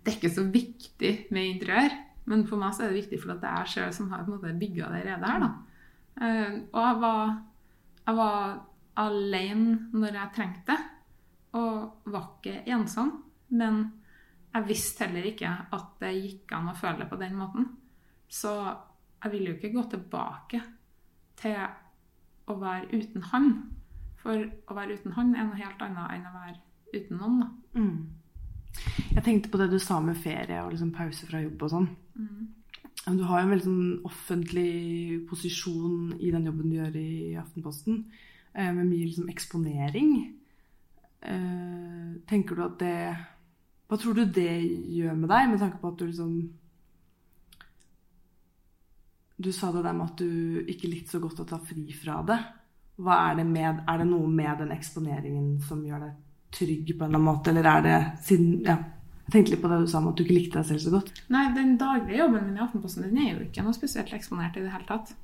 det 0.02 0.10
er 0.10 0.18
ikke 0.18 0.34
så 0.34 0.46
viktig 0.50 1.12
med 1.34 1.50
interiør, 1.52 1.94
men 2.30 2.42
for 2.48 2.58
meg 2.58 2.74
så 2.74 2.84
er 2.84 2.90
det 2.90 3.04
viktig 3.04 3.20
for 3.22 3.34
at 3.36 3.44
det 3.44 3.50
er 3.52 3.62
jeg 3.62 3.74
sjøl 3.74 3.94
som 3.94 4.10
har 4.10 4.26
bygga 4.26 4.90
det 4.90 5.04
redet 5.06 5.30
her. 5.30 5.44
da. 5.44 5.52
Eh, 6.14 6.58
og 6.72 6.80
jeg 6.82 6.98
var, 7.04 7.34
jeg 8.02 8.18
var 8.18 8.50
alene 9.04 9.78
når 9.94 10.18
jeg 10.18 10.34
trengte 10.34 10.74
det, 10.74 10.80
og 11.54 12.10
var 12.10 12.26
ikke 12.32 12.64
ensom. 12.74 13.20
Men 13.54 13.84
jeg 14.54 14.68
visste 14.68 15.06
heller 15.06 15.26
ikke 15.26 15.50
at 15.74 15.94
det 16.00 16.12
gikk 16.14 16.52
an 16.54 16.70
å 16.70 16.76
føle 16.78 17.02
det 17.02 17.10
på 17.10 17.18
den 17.18 17.34
måten. 17.38 17.70
Så 18.30 18.52
jeg 19.24 19.32
vil 19.32 19.48
jo 19.48 19.54
ikke 19.56 19.72
gå 19.74 19.86
tilbake 19.90 20.60
til 21.40 21.56
å 22.50 22.58
være 22.60 23.00
uten 23.00 23.24
han. 23.32 23.48
For 24.22 24.44
å 24.44 24.76
være 24.76 24.98
uten 24.98 25.16
han 25.16 25.32
er 25.34 25.48
noe 25.48 25.58
helt 25.58 25.82
annet 25.84 26.14
enn 26.16 26.28
å 26.28 26.36
være 26.36 26.60
uten 26.94 27.18
noen. 27.18 27.40
da. 27.42 27.80
Mm. 27.80 27.96
Jeg 29.14 29.24
tenkte 29.26 29.50
på 29.50 29.58
det 29.60 29.70
du 29.72 29.78
sa 29.82 29.98
med 30.02 30.18
ferie 30.18 30.62
og 30.62 30.72
liksom 30.74 30.92
pause 30.94 31.26
fra 31.28 31.42
jobb 31.42 31.66
og 31.66 31.72
sånn. 31.74 31.90
Mm. 32.14 32.46
Du 33.18 33.24
har 33.28 33.40
jo 33.40 33.44
en 33.44 33.52
veldig 33.52 33.66
sånn 33.66 34.06
offentlig 34.08 34.70
posisjon 35.28 36.14
i 36.22 36.30
den 36.32 36.46
jobben 36.48 36.70
du 36.70 36.78
gjør 36.78 36.96
i 36.96 37.34
Aftenposten, 37.36 38.04
eh, 38.54 38.70
med 38.72 38.86
mye 38.86 39.10
liksom 39.10 39.28
eksponering. 39.28 40.14
Eh, 41.20 42.14
Tenker 42.30 42.56
du 42.56 42.64
at 42.64 42.78
det 42.80 42.96
Hva 43.94 44.00
tror 44.02 44.16
du 44.18 44.24
det 44.26 44.50
gjør 44.90 45.14
med 45.14 45.28
deg, 45.30 45.50
med 45.52 45.60
tanke 45.62 45.78
på 45.78 45.92
at 45.92 46.00
du 46.00 46.08
liksom 46.08 46.30
Du 49.38 49.52
sa 49.54 49.68
det 49.70 49.84
der 49.84 49.94
med 49.94 50.08
at 50.08 50.18
du 50.18 50.64
ikke 50.66 50.90
likte 50.90 51.14
så 51.14 51.20
godt 51.22 51.42
å 51.44 51.46
ta 51.46 51.60
fri 51.62 51.84
fra 51.94 52.16
det. 52.26 52.40
Er, 52.98 53.36
det 53.38 53.44
med, 53.46 53.84
er 53.86 54.00
det 54.00 54.06
noe 54.08 54.26
med 54.30 54.58
den 54.64 54.72
eksponeringen 54.74 55.60
som 55.62 55.84
gjør 55.86 56.02
deg 56.08 56.12
trygg 56.58 56.90
på 56.90 57.04
en 57.04 57.08
eller 57.08 57.20
annen 57.20 57.26
måte, 57.28 57.50
eller 57.50 57.66
er 57.70 57.86
det 57.86 57.96
siden 58.26 58.52
ja, 58.66 58.76
Jeg 59.26 59.32
tenkte 59.34 59.54
litt 59.54 59.62
på 59.62 59.70
det 59.70 59.80
du 59.82 59.88
sa 59.90 60.00
om 60.00 60.10
at 60.10 60.18
du 60.18 60.22
ikke 60.24 60.38
likte 60.40 60.58
deg 60.60 60.68
selv 60.72 60.82
så 60.82 60.92
godt. 60.94 61.10
Nei, 61.34 61.44
den 61.54 61.74
daglige 61.78 62.18
jobben 62.18 62.48
min 62.48 62.58
i 62.58 62.62
Aftenposten 62.66 63.06
den 63.06 63.20
er 63.22 63.32
jo 63.32 63.44
ikke 63.46 63.66
noe 63.66 63.78
spesielt 63.78 64.14
eksponert 64.14 64.58
i 64.58 64.64
det 64.64 64.72
hele 64.74 64.88
tatt. 64.90 65.14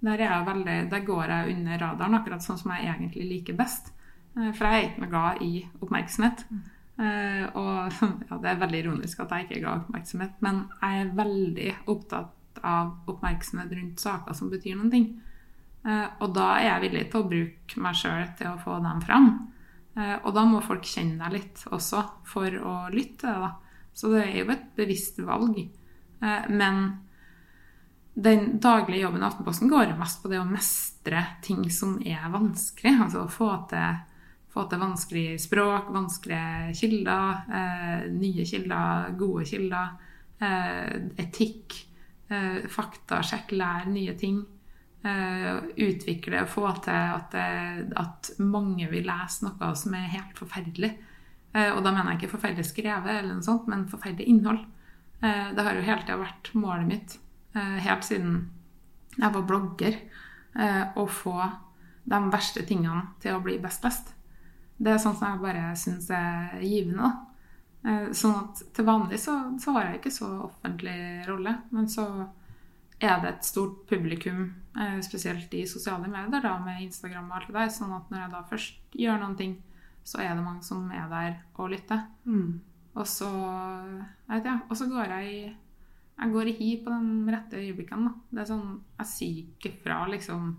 Der, 0.00 0.16
er 0.16 0.30
jeg 0.30 0.46
veldig, 0.48 0.78
der 0.92 1.08
går 1.10 1.34
jeg 1.34 1.58
under 1.58 1.82
radaren, 1.88 2.16
akkurat 2.20 2.44
sånn 2.44 2.60
som 2.60 2.72
jeg 2.72 2.88
egentlig 2.88 3.28
liker 3.34 3.60
best. 3.60 3.92
Eh, 4.36 4.48
For 4.52 4.64
jeg 4.64 4.80
er 4.80 4.88
ikke 4.88 5.04
noe 5.04 5.12
glad 5.12 5.44
i 5.44 5.52
oppmerksomhet. 5.80 6.46
Eh, 6.94 7.44
Og 7.58 7.92
ja, 8.30 8.38
det 8.38 8.50
er 8.50 8.60
veldig 8.60 8.80
ironisk 8.84 9.22
at 9.24 9.34
jeg 9.34 9.48
ikke 9.48 9.60
i 9.62 9.68
oppmerksomhet, 9.70 10.36
men 10.44 10.64
jeg 10.80 11.00
er 11.02 11.14
veldig 11.18 11.70
opptatt 11.90 12.60
av 12.64 13.10
oppmerksomhet 13.10 13.72
rundt 13.74 14.02
saker 14.02 14.36
som 14.36 14.52
betyr 14.52 14.78
noen 14.78 14.92
ting. 14.92 15.08
Uh, 15.84 16.06
Og 16.24 16.30
da 16.36 16.54
er 16.56 16.68
jeg 16.68 16.84
villig 16.86 17.08
til 17.12 17.20
å 17.20 17.28
bruke 17.28 17.80
meg 17.82 17.98
sjøl 17.98 18.28
til 18.38 18.52
å 18.54 18.60
få 18.62 18.78
dem 18.84 19.02
fram. 19.04 19.26
Uh, 19.98 20.16
Og 20.22 20.30
da 20.36 20.46
må 20.48 20.62
folk 20.64 20.86
kjenne 20.88 21.18
deg 21.26 21.34
litt 21.34 21.64
også 21.74 22.04
for 22.30 22.48
å 22.48 22.76
lytte 22.94 23.26
til 23.26 23.44
det. 23.44 23.52
Så 23.94 24.10
det 24.10 24.22
er 24.24 24.38
jo 24.40 24.50
et 24.50 24.70
bevisst 24.74 25.20
valg. 25.22 25.58
Men 26.50 26.78
den 28.14 28.56
daglige 28.58 29.04
jobben 29.04 29.22
i 29.22 29.26
Aftenposten 29.28 29.70
går 29.70 29.92
mest 30.00 30.18
på 30.22 30.30
det 30.32 30.40
å 30.40 30.48
mestre 30.48 31.20
ting 31.46 31.62
som 31.70 32.00
er 32.02 32.24
vanskelig. 32.32 32.94
Altså 33.04 33.22
å 33.22 33.30
få 33.30 33.52
til, 33.70 34.00
få 34.54 34.64
til 34.70 34.82
vanskelig 34.82 35.26
språk, 35.42 35.90
vanskelige 35.94 36.74
kilder, 36.78 37.44
eh, 37.58 38.04
nye 38.14 38.46
kilder, 38.46 39.14
gode 39.18 39.44
kilder, 39.50 39.94
eh, 40.40 40.94
etikk, 41.24 41.78
eh, 42.30 42.66
faktasjekk, 42.70 43.52
lære 43.52 43.90
nye 43.92 44.14
ting. 44.18 44.44
Eh, 45.04 45.58
utvikle 45.84 46.40
og 46.40 46.48
få 46.48 46.70
til 46.80 46.92
at, 46.96 47.34
at 47.34 48.30
mange 48.38 48.86
vil 48.88 49.04
lese 49.04 49.44
noe 49.44 49.74
som 49.76 49.92
er 49.98 50.08
helt 50.14 50.38
forferdelig. 50.38 50.94
Eh, 51.52 51.70
og 51.74 51.82
da 51.84 51.92
mener 51.92 52.14
jeg 52.14 52.22
ikke 52.22 52.38
forferdelig 52.38 52.70
skrevet, 52.70 53.18
eller 53.18 53.34
noe 53.34 53.44
sånt, 53.44 53.68
men 53.68 53.84
forferdelig 53.90 54.30
innhold. 54.32 54.64
Eh, 55.20 55.52
det 55.52 55.66
har 55.66 55.76
jo 55.76 55.84
hele 55.84 56.00
tida 56.06 56.16
vært 56.22 56.54
målet 56.56 56.88
mitt 56.88 57.18
Eh, 57.54 57.78
helt 57.86 58.04
siden 58.04 58.38
jeg 59.14 59.30
var 59.30 59.46
blogger, 59.46 59.98
eh, 60.58 60.84
å 60.98 61.06
få 61.06 61.36
de 62.04 62.18
verste 62.32 62.64
tingene 62.66 63.14
til 63.22 63.36
å 63.36 63.42
bli 63.42 63.60
best 63.62 63.86
lest. 63.86 64.13
Det 64.84 64.92
er 64.92 65.00
sånn 65.00 65.16
som 65.16 65.30
jeg 65.30 65.42
bare 65.44 65.68
syns 65.80 66.10
er 66.12 66.58
givende. 66.60 67.10
Eh, 67.84 68.10
sånn 68.16 68.36
at 68.42 68.62
til 68.76 68.88
vanlig 68.88 69.20
så, 69.22 69.36
så, 69.60 69.74
har 69.76 69.88
jeg 69.88 70.00
ikke 70.00 70.12
så 70.12 70.28
offentlig 70.44 70.98
rolle, 71.28 71.54
men 71.72 71.88
så 71.88 72.06
er 73.00 73.18
det 73.20 73.30
et 73.30 73.48
stort 73.48 73.82
publikum, 73.90 74.46
spesielt 75.04 75.52
i 75.54 75.64
sosiale 75.68 76.08
medier, 76.08 76.40
da, 76.42 76.54
med 76.62 76.80
Instagram 76.82 77.26
og 77.28 77.36
alt 77.36 77.50
det 77.50 77.56
der. 77.56 77.72
Sånn 77.74 77.92
at 77.94 78.08
når 78.10 78.22
jeg 78.22 78.32
da 78.32 78.44
først 78.48 78.96
gjør 78.98 79.18
noen 79.20 79.36
ting, 79.38 79.58
så 80.06 80.22
er 80.22 80.32
det 80.32 80.44
mange 80.44 80.64
som 80.64 80.86
er 80.94 81.04
der 81.10 81.36
og 81.58 81.68
lytter. 81.74 82.06
Mm. 82.24 82.62
Og 82.94 83.06
så, 83.10 83.28
jeg 83.28 84.32
vet, 84.38 84.48
ja, 84.48 84.56
og 84.68 84.78
så 84.78 84.88
går 84.90 85.14
jeg 85.16 85.34
i 85.34 85.44
jeg 86.14 86.30
går 86.30 86.48
i 86.48 86.54
hi 86.58 86.68
på 86.84 86.92
de 86.92 87.32
rette 87.34 87.58
øyeblikkene. 87.58 88.06
Da. 88.06 88.12
Det 88.30 88.42
er 88.44 88.50
sånn, 88.52 88.68
Jeg 89.00 89.10
sier 89.10 89.38
ikke 89.48 89.72
fra 89.82 89.96
liksom 90.06 90.52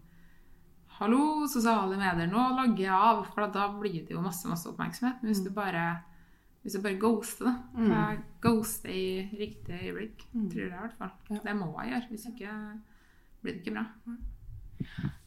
Hallo, 0.96 1.44
sosiale 1.52 1.98
medier, 2.00 2.30
nå 2.32 2.44
logger 2.56 2.86
jeg 2.86 2.96
av. 2.96 3.26
For 3.34 3.52
da 3.52 3.68
blir 3.76 4.06
det 4.08 4.16
jo 4.16 4.24
masse 4.24 4.48
masse 4.48 4.70
oppmerksomhet. 4.70 5.20
Men 5.22 5.34
hvis 5.34 5.44
du 5.44 5.52
mm. 5.52 5.58
bare 5.58 5.86
hvis 6.66 6.80
du 6.80 6.82
bare 6.82 6.98
ghoster, 6.98 7.46
da. 7.46 7.54
Mm. 7.78 8.22
Ghoste 8.42 8.90
i 8.90 9.08
riktig 9.38 9.76
øyeblikk. 9.76 10.24
Mm. 10.34 10.48
Tror 10.50 10.64
jeg 10.64 10.72
i 10.72 10.80
hvert 10.80 10.96
fall. 10.98 11.12
Ja. 11.30 11.42
Det 11.44 11.54
må 11.60 11.68
jeg 11.84 11.92
gjøre. 11.92 12.08
Hvis 12.10 12.26
ikke 12.32 12.56
blir 13.44 13.54
det 13.54 13.62
ikke 13.62 13.76
bra. 13.76 13.86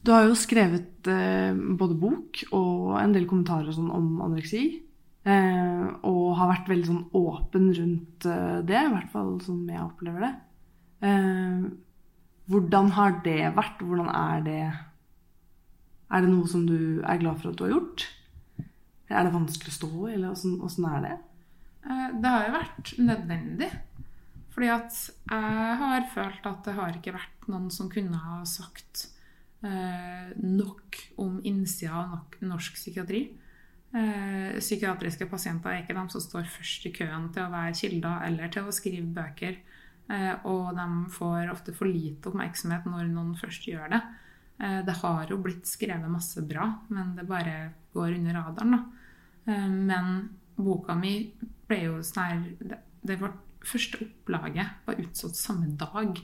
Du 0.03 0.11
har 0.11 0.25
jo 0.27 0.35
skrevet 0.35 1.07
eh, 1.07 1.61
både 1.79 1.95
bok 2.01 2.41
og 2.55 2.97
en 2.99 3.15
del 3.15 3.29
kommentarer 3.29 3.71
sånn 3.75 3.87
om 3.93 4.19
anoreksi. 4.25 4.65
Eh, 5.29 5.85
og 6.09 6.25
har 6.39 6.51
vært 6.51 6.73
veldig 6.73 6.89
sånn 6.89 7.07
åpen 7.21 7.71
rundt 7.77 8.27
eh, 8.27 8.59
det, 8.67 8.83
i 8.83 8.91
hvert 8.97 9.15
fall 9.15 9.33
sånn 9.45 9.63
jeg 9.69 9.85
opplever 9.85 10.25
det. 10.25 10.33
Eh, 11.07 11.65
hvordan 12.49 12.93
har 12.97 13.19
det 13.23 13.41
vært? 13.55 13.83
Hvordan 13.85 14.11
er 14.11 14.45
det 14.49 14.61
Er 16.09 16.25
det 16.25 16.31
noe 16.31 16.47
som 16.49 16.65
du 16.67 17.01
er 17.05 17.21
glad 17.21 17.41
for 17.41 17.51
at 17.51 17.59
du 17.59 17.65
har 17.67 17.75
gjort? 17.75 18.07
Er 19.09 19.25
det 19.25 19.33
vanskelig 19.33 19.73
å 19.73 19.77
stå 19.77 19.91
i, 20.07 20.15
eller 20.15 20.33
åssen, 20.33 20.57
åssen 20.65 20.87
er 20.89 21.05
det? 21.05 21.15
Det 22.19 22.31
har 22.33 22.47
jo 22.47 22.55
vært 22.57 22.91
nødvendig. 23.01 23.69
Fordi 24.53 24.69
at 24.73 24.97
jeg 25.31 25.75
har 25.79 26.07
følt 26.13 26.47
at 26.49 26.65
det 26.65 26.75
har 26.75 26.97
ikke 26.97 27.15
vært 27.15 27.47
noen 27.47 27.69
som 27.71 27.89
kunne 27.91 28.17
ha 28.19 28.41
sagt 28.49 29.05
eh, 29.63 30.33
nok 30.35 30.97
om 31.21 31.37
innsida 31.47 32.01
av 32.01 32.41
norsk 32.43 32.75
psykiatri. 32.75 33.21
Eh, 33.89 34.57
psykiatriske 34.59 35.29
pasienter 35.31 35.71
er 35.71 35.83
ikke 35.85 35.95
de 35.97 36.03
som 36.11 36.21
står 36.21 36.49
først 36.51 36.89
i 36.89 36.93
køen 36.93 37.29
til 37.33 37.45
å 37.45 37.53
være 37.53 37.77
kilder 37.79 38.25
eller 38.27 38.51
til 38.53 38.67
å 38.67 38.75
skrive 38.75 39.07
bøker. 39.15 39.61
Eh, 40.09 40.33
og 40.49 40.73
de 40.75 40.87
får 41.15 41.53
ofte 41.53 41.75
for 41.77 41.89
lite 41.89 42.27
oppmerksomhet 42.27 42.89
når 42.89 43.07
noen 43.13 43.35
først 43.39 43.69
gjør 43.69 43.93
det. 43.95 44.01
Eh, 44.59 44.79
det 44.85 44.95
har 45.01 45.29
jo 45.31 45.39
blitt 45.43 45.67
skrevet 45.67 46.11
masse 46.11 46.41
bra, 46.43 46.67
men 46.87 47.15
det 47.15 47.27
bare 47.27 47.71
går 47.93 48.17
under 48.17 48.41
radaren. 48.41 48.75
Da. 48.75 49.53
Eh, 49.53 49.69
men 49.69 50.17
boka 50.59 50.95
mi 50.99 51.13
ble 51.69 51.83
jo 51.85 52.01
sånn 52.03 52.25
her 52.25 52.75
det, 53.01 53.21
var 53.21 53.37
Første 53.59 54.05
opplaget 54.05 54.85
var 54.87 54.99
utsolgt 55.03 55.35
samme 55.35 55.73
dag. 55.75 56.15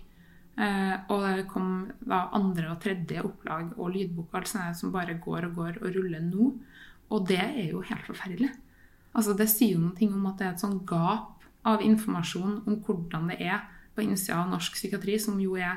Eh, 0.55 0.93
og 1.11 1.23
det 1.35 1.49
kom 1.51 1.89
da 1.99 2.21
andre 2.33 2.69
og 2.71 2.79
tredje 2.79 3.19
opplag 3.27 3.73
og 3.75 3.91
lydbok 3.91 4.37
altså, 4.39 4.69
som 4.71 4.93
bare 4.93 5.17
går 5.19 5.49
og 5.49 5.57
går 5.59 5.81
og 5.81 5.97
ruller 5.97 6.23
nå. 6.23 6.47
Og 7.11 7.27
det 7.27 7.41
er 7.43 7.73
jo 7.73 7.83
helt 7.83 8.07
forferdelig. 8.07 8.53
Altså, 9.11 9.35
det 9.35 9.49
sier 9.51 9.75
jo 9.75 9.83
noe 9.83 10.07
om 10.07 10.29
at 10.31 10.39
det 10.39 10.47
er 10.47 10.55
et 10.55 10.63
sånn 10.63 10.79
gap 10.87 11.43
av 11.67 11.83
informasjon 11.83 12.61
om 12.63 12.79
hvordan 12.87 13.27
det 13.33 13.41
er 13.43 13.67
på 13.95 14.03
innsida 14.05 14.39
av 14.41 14.51
norsk 14.51 14.79
psykiatri, 14.79 15.19
som 15.19 15.35
jo 15.43 15.57
er 15.59 15.75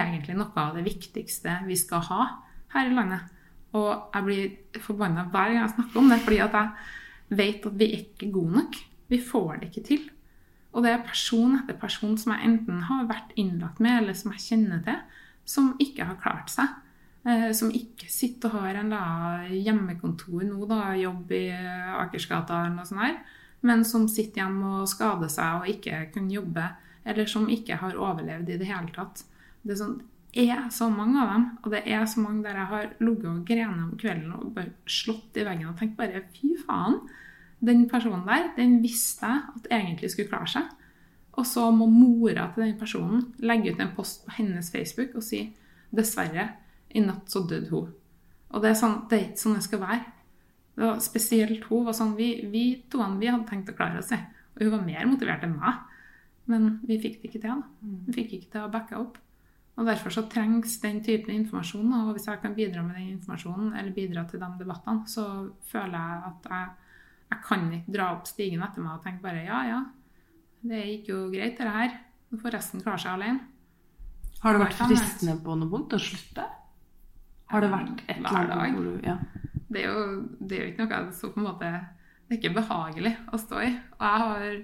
egentlig 0.00 0.36
noe 0.38 0.52
av 0.60 0.76
det 0.78 0.84
viktigste 0.86 1.60
vi 1.68 1.76
skal 1.78 2.04
ha 2.10 2.26
her 2.74 2.90
i 2.90 2.94
landet. 2.94 3.30
Og 3.74 4.14
jeg 4.14 4.26
blir 4.26 4.82
forbanna 4.82 5.26
hver 5.32 5.50
gang 5.50 5.62
jeg 5.62 5.74
snakker 5.74 6.00
om 6.00 6.10
det, 6.12 6.20
fordi 6.26 6.40
at 6.44 6.58
jeg 6.58 7.38
vet 7.40 7.66
at 7.66 7.78
vi 7.80 7.88
er 7.88 7.96
ikke 8.02 8.30
gode 8.34 8.58
nok. 8.60 8.78
Vi 9.10 9.20
får 9.20 9.50
det 9.60 9.70
ikke 9.70 9.86
til. 9.88 10.04
Og 10.74 10.82
det 10.82 10.90
er 10.90 11.06
person 11.06 11.58
etter 11.58 11.76
person 11.78 12.16
som 12.18 12.34
jeg 12.34 12.48
enten 12.48 12.86
har 12.88 13.06
vært 13.10 13.34
innlagt 13.38 13.82
med, 13.82 14.00
eller 14.00 14.16
som 14.18 14.34
jeg 14.34 14.46
kjenner 14.48 14.82
til, 14.86 14.98
som 15.46 15.74
ikke 15.82 16.06
har 16.08 16.18
klart 16.22 16.50
seg. 16.50 16.72
Eh, 17.24 17.50
som 17.56 17.70
ikke 17.72 18.10
sitter 18.12 18.52
og 18.52 18.66
har 18.66 18.82
en 18.82 18.90
hjemmekontor 19.48 20.42
nå, 20.44 20.66
da, 20.68 20.92
jobb 20.98 21.30
i 21.32 21.46
Akersgata 22.02 22.66
eller 22.66 22.74
noe 22.74 22.88
sånt 22.88 23.00
her, 23.00 23.14
men 23.64 23.84
som 23.88 24.04
sitter 24.12 24.42
hjemme 24.42 24.82
og 24.82 24.90
skader 24.92 25.30
seg 25.32 25.62
og 25.62 25.70
ikke 25.72 26.02
kan 26.12 26.26
jobbe, 26.28 26.66
eller 27.08 27.30
som 27.30 27.48
ikke 27.48 27.78
har 27.80 27.96
overlevd 27.96 28.52
i 28.52 28.58
det 28.60 28.68
hele 28.68 28.92
tatt. 28.92 29.24
Det 29.64 29.74
er, 29.74 29.80
sånn, 29.80 29.98
er 30.36 30.64
så 30.74 30.90
mange 30.92 31.20
av 31.22 31.32
dem, 31.32 31.44
og 31.62 31.70
det 31.72 31.82
er 31.88 32.06
så 32.10 32.20
mange 32.20 32.44
der 32.44 32.58
jeg 32.60 32.70
har 32.72 32.88
ligget 33.00 33.28
og 33.30 33.44
grenet 33.48 33.84
om 33.86 33.92
kvelden 34.00 34.32
og 34.36 34.54
bare 34.56 34.74
slått 34.90 35.38
i 35.40 35.46
veggen 35.46 35.70
og 35.70 35.78
tenkt 35.80 35.96
bare 35.98 36.24
fy 36.36 36.54
faen. 36.66 37.00
Den 37.64 37.86
personen 37.88 38.26
der, 38.28 38.50
den 38.58 38.80
visste 38.84 39.30
jeg 39.30 39.54
at 39.56 39.70
egentlig 39.72 40.10
skulle 40.12 40.28
klare 40.28 40.50
seg. 40.52 40.72
Og 41.34 41.46
så 41.48 41.64
må 41.74 41.88
mora 41.90 42.50
til 42.52 42.66
den 42.66 42.76
personen 42.78 43.24
legge 43.42 43.72
ut 43.72 43.80
en 43.82 43.94
post 43.96 44.26
på 44.26 44.36
hennes 44.36 44.68
Facebook 44.70 45.16
og 45.16 45.24
si 45.26 45.46
dessverre, 45.94 46.50
i 46.94 47.00
natt 47.02 47.30
så 47.30 47.40
døde 47.42 47.72
hun. 47.72 47.88
Og 48.54 48.62
det 48.62 48.70
er, 48.70 48.76
sånn, 48.78 49.00
det 49.10 49.16
er 49.16 49.24
ikke 49.30 49.42
sånn 49.42 49.56
det 49.58 49.64
skal 49.64 49.80
være. 49.82 50.04
Det 50.74 50.84
var 50.84 51.00
spesielt 51.02 51.66
hun 51.70 51.88
var 51.88 51.96
sånn, 51.96 52.14
Vi, 52.18 52.28
vi 52.50 52.64
to 52.90 53.02
vi 53.18 53.30
hadde 53.30 53.48
tenkt 53.48 53.72
å 53.72 53.74
klare 53.74 53.98
oss, 53.98 54.12
og 54.12 54.62
hun 54.62 54.74
var 54.76 54.86
mer 54.86 55.08
motivert 55.10 55.42
enn 55.46 55.56
meg. 55.58 55.82
Men 56.50 56.78
vi 56.86 57.00
fikk 57.00 57.20
det 57.22 57.30
ikke 57.30 57.42
til. 57.42 57.62
da. 57.62 57.90
Vi 58.06 58.14
fikk 58.14 58.32
ikke 58.36 58.50
til 58.52 58.66
å 58.66 58.70
backe 58.70 58.98
opp. 59.00 59.18
Og 59.74 59.88
Derfor 59.88 60.14
så 60.14 60.22
trengs 60.30 60.76
den 60.82 61.00
typen 61.02 61.34
informasjon. 61.34 61.92
Og 61.98 62.12
hvis 62.14 62.28
jeg 62.30 62.40
kan 62.42 62.54
bidra 62.54 62.82
med 62.82 62.94
den 62.94 63.16
informasjonen, 63.16 63.72
eller 63.74 63.94
bidra 63.94 64.22
til 64.30 64.42
de 64.42 64.50
debattene, 64.60 65.08
så 65.10 65.26
føler 65.70 65.98
jeg 65.98 66.20
at 66.30 66.50
jeg, 66.50 66.68
jeg 67.32 67.40
kan 67.48 67.64
ikke 67.72 67.96
dra 67.96 68.10
opp 68.14 68.28
stigen 68.30 68.62
etter 68.62 68.84
meg 68.84 68.98
og 68.98 69.06
tenke 69.06 69.24
bare 69.24 69.42
ja, 69.42 69.62
ja, 69.66 69.80
det 70.64 70.84
gikk 70.84 71.10
jo 71.10 71.24
greit, 71.32 71.58
dette 71.58 71.74
her. 71.74 71.96
Nå 72.30 72.38
får 72.40 72.54
resten 72.56 72.84
klare 72.84 73.02
seg 73.02 73.16
alene. 73.18 73.42
Har 74.44 74.54
det 74.54 74.62
vært 74.62 74.78
fristende 74.78 75.34
på 75.42 75.56
noe 75.58 75.72
vondt 75.72 75.96
å 75.96 76.00
slutte? 76.00 76.44
Har 77.50 77.64
det 77.64 77.70
vært 77.72 78.04
et 78.06 78.18
eller 78.20 78.54
annet 78.54 78.76
hvor 78.76 78.86
du 78.86 79.04
ja. 79.04 79.16
det, 79.68 79.82
er 79.82 79.90
jo, 79.90 80.04
det 80.40 80.56
er 80.56 80.62
jo 80.62 80.70
ikke 80.72 80.86
noe 80.86 81.16
så 81.16 81.30
på 81.32 81.40
en 81.40 81.46
måte 81.46 81.68
Det 81.70 82.34
er 82.34 82.40
ikke 82.40 82.54
behagelig 82.56 83.12
å 83.32 83.40
stå 83.40 83.60
i. 83.64 83.70
Og 83.98 84.04
jeg 84.06 84.22
har 84.24 84.56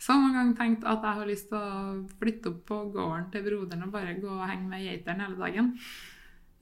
så 0.00 0.16
mange 0.18 0.36
ganger 0.36 0.56
tenkt 0.58 0.84
at 0.88 1.04
jeg 1.06 1.18
har 1.20 1.28
lyst 1.28 1.46
til 1.50 1.60
å 1.60 2.16
flytte 2.20 2.50
opp 2.50 2.64
på 2.68 2.80
gården 2.94 3.30
til 3.32 3.44
broderen 3.46 3.86
og 3.86 3.94
bare 3.94 4.16
gå 4.20 4.32
og 4.32 4.48
henge 4.48 4.68
med 4.68 4.84
geitene 4.84 5.26
hele 5.28 5.38
dagen. 5.40 5.70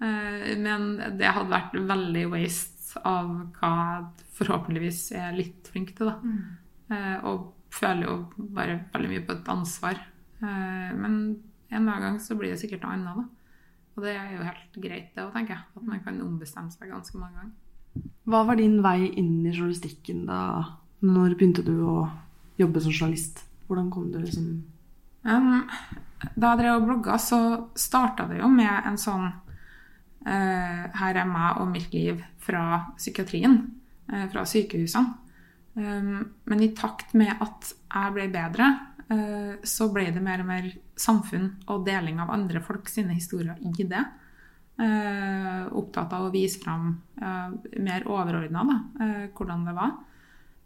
Eh, 0.03 0.53
men 0.61 0.95
det 1.19 1.33
hadde 1.33 1.53
vært 1.53 1.79
veldig 1.91 2.27
waste 2.33 3.03
av 3.09 3.31
hva 3.57 3.73
jeg 3.73 4.29
forhåpentligvis 4.37 5.03
er 5.19 5.37
litt 5.37 5.71
flink 5.73 5.95
til. 5.97 6.13
da. 6.13 6.19
Mm. 6.23 6.43
Eh, 6.93 7.17
og 7.29 7.53
føler 7.73 8.09
jo 8.09 8.17
bare 8.53 8.83
veldig 8.93 9.13
mye 9.15 9.25
på 9.27 9.37
et 9.39 9.53
ansvar. 9.55 10.03
Eh, 10.43 10.91
men 10.99 11.19
en 11.73 11.87
gang 11.89 12.21
så 12.21 12.37
blir 12.37 12.53
det 12.53 12.61
sikkert 12.61 12.85
noe 12.85 12.99
annet. 12.99 13.17
da. 13.17 13.25
Og 13.97 14.05
det 14.07 14.15
er 14.17 14.31
jo 14.37 14.47
helt 14.47 14.77
greit, 14.81 15.11
det 15.15 15.25
òg, 15.25 15.33
tenker 15.35 15.57
jeg. 15.57 15.65
At 15.77 15.89
man 15.89 16.05
kan 16.05 16.21
ombestemme 16.25 16.73
seg 16.73 16.93
ganske 16.93 17.19
mange 17.19 17.41
ganger. 17.41 17.59
Hva 18.25 18.45
var 18.49 18.57
din 18.57 18.79
vei 18.85 19.11
inn 19.11 19.43
i 19.45 19.53
journalistikken 19.53 20.25
da? 20.29 20.39
Når 21.03 21.35
begynte 21.37 21.65
du 21.67 21.75
å 21.85 21.97
jobbe 22.63 22.83
som 22.85 22.95
journalist? 22.95 23.45
Hvordan 23.69 23.91
kom 23.93 24.11
du 24.13 24.19
liksom 24.21 24.49
um, 25.25 25.53
Da 26.35 26.53
jeg 26.53 26.61
drev 26.61 26.77
og 26.77 26.87
blogga, 26.89 27.19
så 27.19 27.41
starta 27.79 28.27
det 28.31 28.41
jo 28.43 28.51
med 28.53 28.89
en 28.89 28.99
sånn 29.01 29.27
uh, 29.29 30.83
Her 30.99 31.23
er 31.23 31.29
meg 31.29 31.63
og 31.63 31.71
mitt 31.73 31.95
liv 31.95 32.23
fra 32.43 32.95
psykiatrien. 32.99 33.59
Uh, 34.13 34.27
fra 34.33 34.47
sykehusene. 34.49 35.19
Um, 35.75 36.33
men 36.45 36.61
i 36.61 36.73
takt 36.77 37.15
med 37.17 37.33
at 37.41 37.71
jeg 37.73 38.13
ble 38.13 38.27
bedre, 38.33 38.69
uh, 39.09 39.55
så 39.65 39.89
ble 39.93 40.11
det 40.13 40.23
mer 40.25 40.43
og 40.45 40.51
mer 40.51 40.69
samfunn 40.99 41.49
og 41.73 41.87
deling 41.87 42.21
av 42.21 42.33
andre 42.35 42.61
folk 42.65 42.91
sine 42.93 43.17
historier 43.17 43.57
i 43.63 43.89
det. 43.89 44.03
Uh, 44.83 45.69
opptatt 45.79 46.13
av 46.17 46.27
å 46.27 46.33
vise 46.33 46.61
fram 46.61 46.91
uh, 47.23 47.53
mer 47.81 48.07
overordna 48.09 48.65
hvordan 49.37 49.67
det 49.69 49.77
var. 49.77 49.93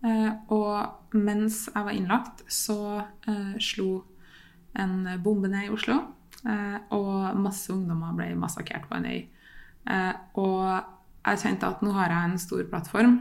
Eh, 0.05 0.33
og 0.53 1.17
mens 1.17 1.67
jeg 1.73 1.87
var 1.87 1.95
innlagt, 1.97 2.45
så 2.53 2.79
eh, 3.29 3.57
slo 3.63 4.03
en 4.77 5.07
bombe 5.25 5.49
ned 5.53 5.69
i 5.69 5.73
Oslo. 5.73 6.01
Eh, 6.47 6.77
og 6.97 7.39
masse 7.41 7.73
ungdommer 7.73 8.17
ble 8.19 8.35
massakrert 8.39 8.89
på 8.91 8.99
en 8.99 9.09
øy. 9.09 9.25
Og 10.37 10.63
jeg 11.27 11.41
kjente 11.43 11.69
at 11.69 11.83
nå 11.83 11.93
har 11.95 12.11
jeg 12.11 12.29
en 12.29 12.41
stor 12.43 12.65
plattform. 12.71 13.13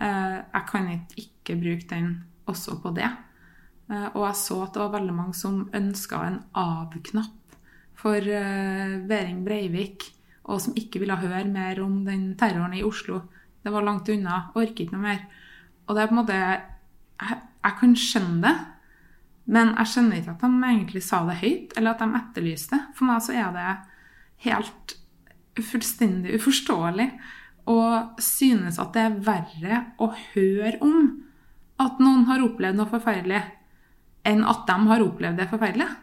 Jeg 0.00 0.62
kan 0.66 0.88
ikke 0.90 1.54
bruke 1.60 1.86
den 1.90 2.08
også 2.50 2.80
på 2.82 2.90
det. 2.96 3.06
Og 3.90 4.24
jeg 4.24 4.38
så 4.40 4.56
at 4.64 4.74
det 4.74 4.82
var 4.82 4.96
veldig 4.96 5.14
mange 5.14 5.36
som 5.38 5.68
ønska 5.74 6.24
en 6.26 6.40
av-knapp 6.58 7.40
for 8.00 8.16
eh, 8.16 8.96
Behring 9.08 9.44
Breivik, 9.44 10.08
og 10.48 10.60
som 10.64 10.76
ikke 10.78 11.02
ville 11.02 11.18
høre 11.20 11.44
mer 11.48 11.82
om 11.84 12.00
den 12.06 12.32
terroren 12.40 12.74
i 12.76 12.84
Oslo. 12.86 13.20
Det 13.60 13.72
var 13.72 13.84
langt 13.84 14.08
unna. 14.12 14.46
Orker 14.56 14.86
ikke 14.86 14.96
noe 14.96 15.04
mer. 15.04 15.20
Og 15.90 15.96
det 15.96 16.04
er 16.04 16.10
på 16.10 16.14
en 16.14 16.22
måte 16.22 16.38
Jeg, 16.38 17.40
jeg 17.66 17.76
kan 17.80 17.96
skjønne 17.98 18.40
det. 18.46 18.54
Men 19.50 19.74
jeg 19.74 19.90
skjønner 19.90 20.20
ikke 20.20 20.36
at 20.36 20.42
de 20.44 20.68
egentlig 20.70 21.02
sa 21.02 21.24
det 21.26 21.40
høyt, 21.40 21.72
eller 21.76 21.90
at 21.90 22.02
de 22.04 22.18
etterlyste. 22.20 22.78
For 22.94 23.08
meg 23.08 23.24
så 23.24 23.34
er 23.34 23.50
det 23.56 23.70
helt 24.46 24.94
fullstendig 25.60 26.36
uforståelig 26.38 27.08
å 27.68 27.80
synes 28.22 28.78
at 28.80 28.94
det 28.94 29.02
er 29.02 29.18
verre 29.26 29.80
å 30.00 30.12
høre 30.32 30.78
om 30.84 31.00
at 31.82 31.98
noen 32.02 32.26
har 32.28 32.44
opplevd 32.44 32.78
noe 32.78 32.90
forferdelig, 32.90 33.40
enn 34.28 34.44
at 34.46 34.62
de 34.68 34.76
har 34.90 35.04
opplevd 35.04 35.40
det 35.40 35.48
forferdelige. 35.50 35.98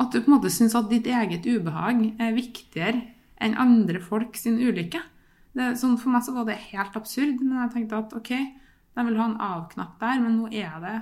At 0.00 0.12
du 0.12 0.22
på 0.22 0.30
en 0.30 0.36
måte 0.38 0.52
syns 0.52 0.76
at 0.78 0.88
ditt 0.90 1.06
eget 1.06 1.46
ubehag 1.46 2.02
er 2.16 2.36
viktigere 2.36 3.02
enn 3.42 3.58
andre 3.60 4.00
folk 4.02 4.38
sin 4.40 4.58
ulykke. 4.60 5.02
Det, 5.52 5.74
sånn 5.80 5.98
for 6.00 6.14
meg 6.14 6.24
så 6.24 6.34
var 6.34 6.48
det 6.48 6.60
helt 6.70 6.96
absurd, 6.96 7.42
men 7.44 7.60
jeg 7.60 7.72
tenkte 7.74 8.00
at 8.00 8.14
OK, 8.16 8.32
de 8.92 9.04
vil 9.08 9.18
ha 9.18 9.26
en 9.30 9.40
av-knapp 9.40 9.98
der, 10.00 10.20
men 10.20 10.38
nå 10.40 10.48
er, 10.52 10.72
det, 10.84 10.96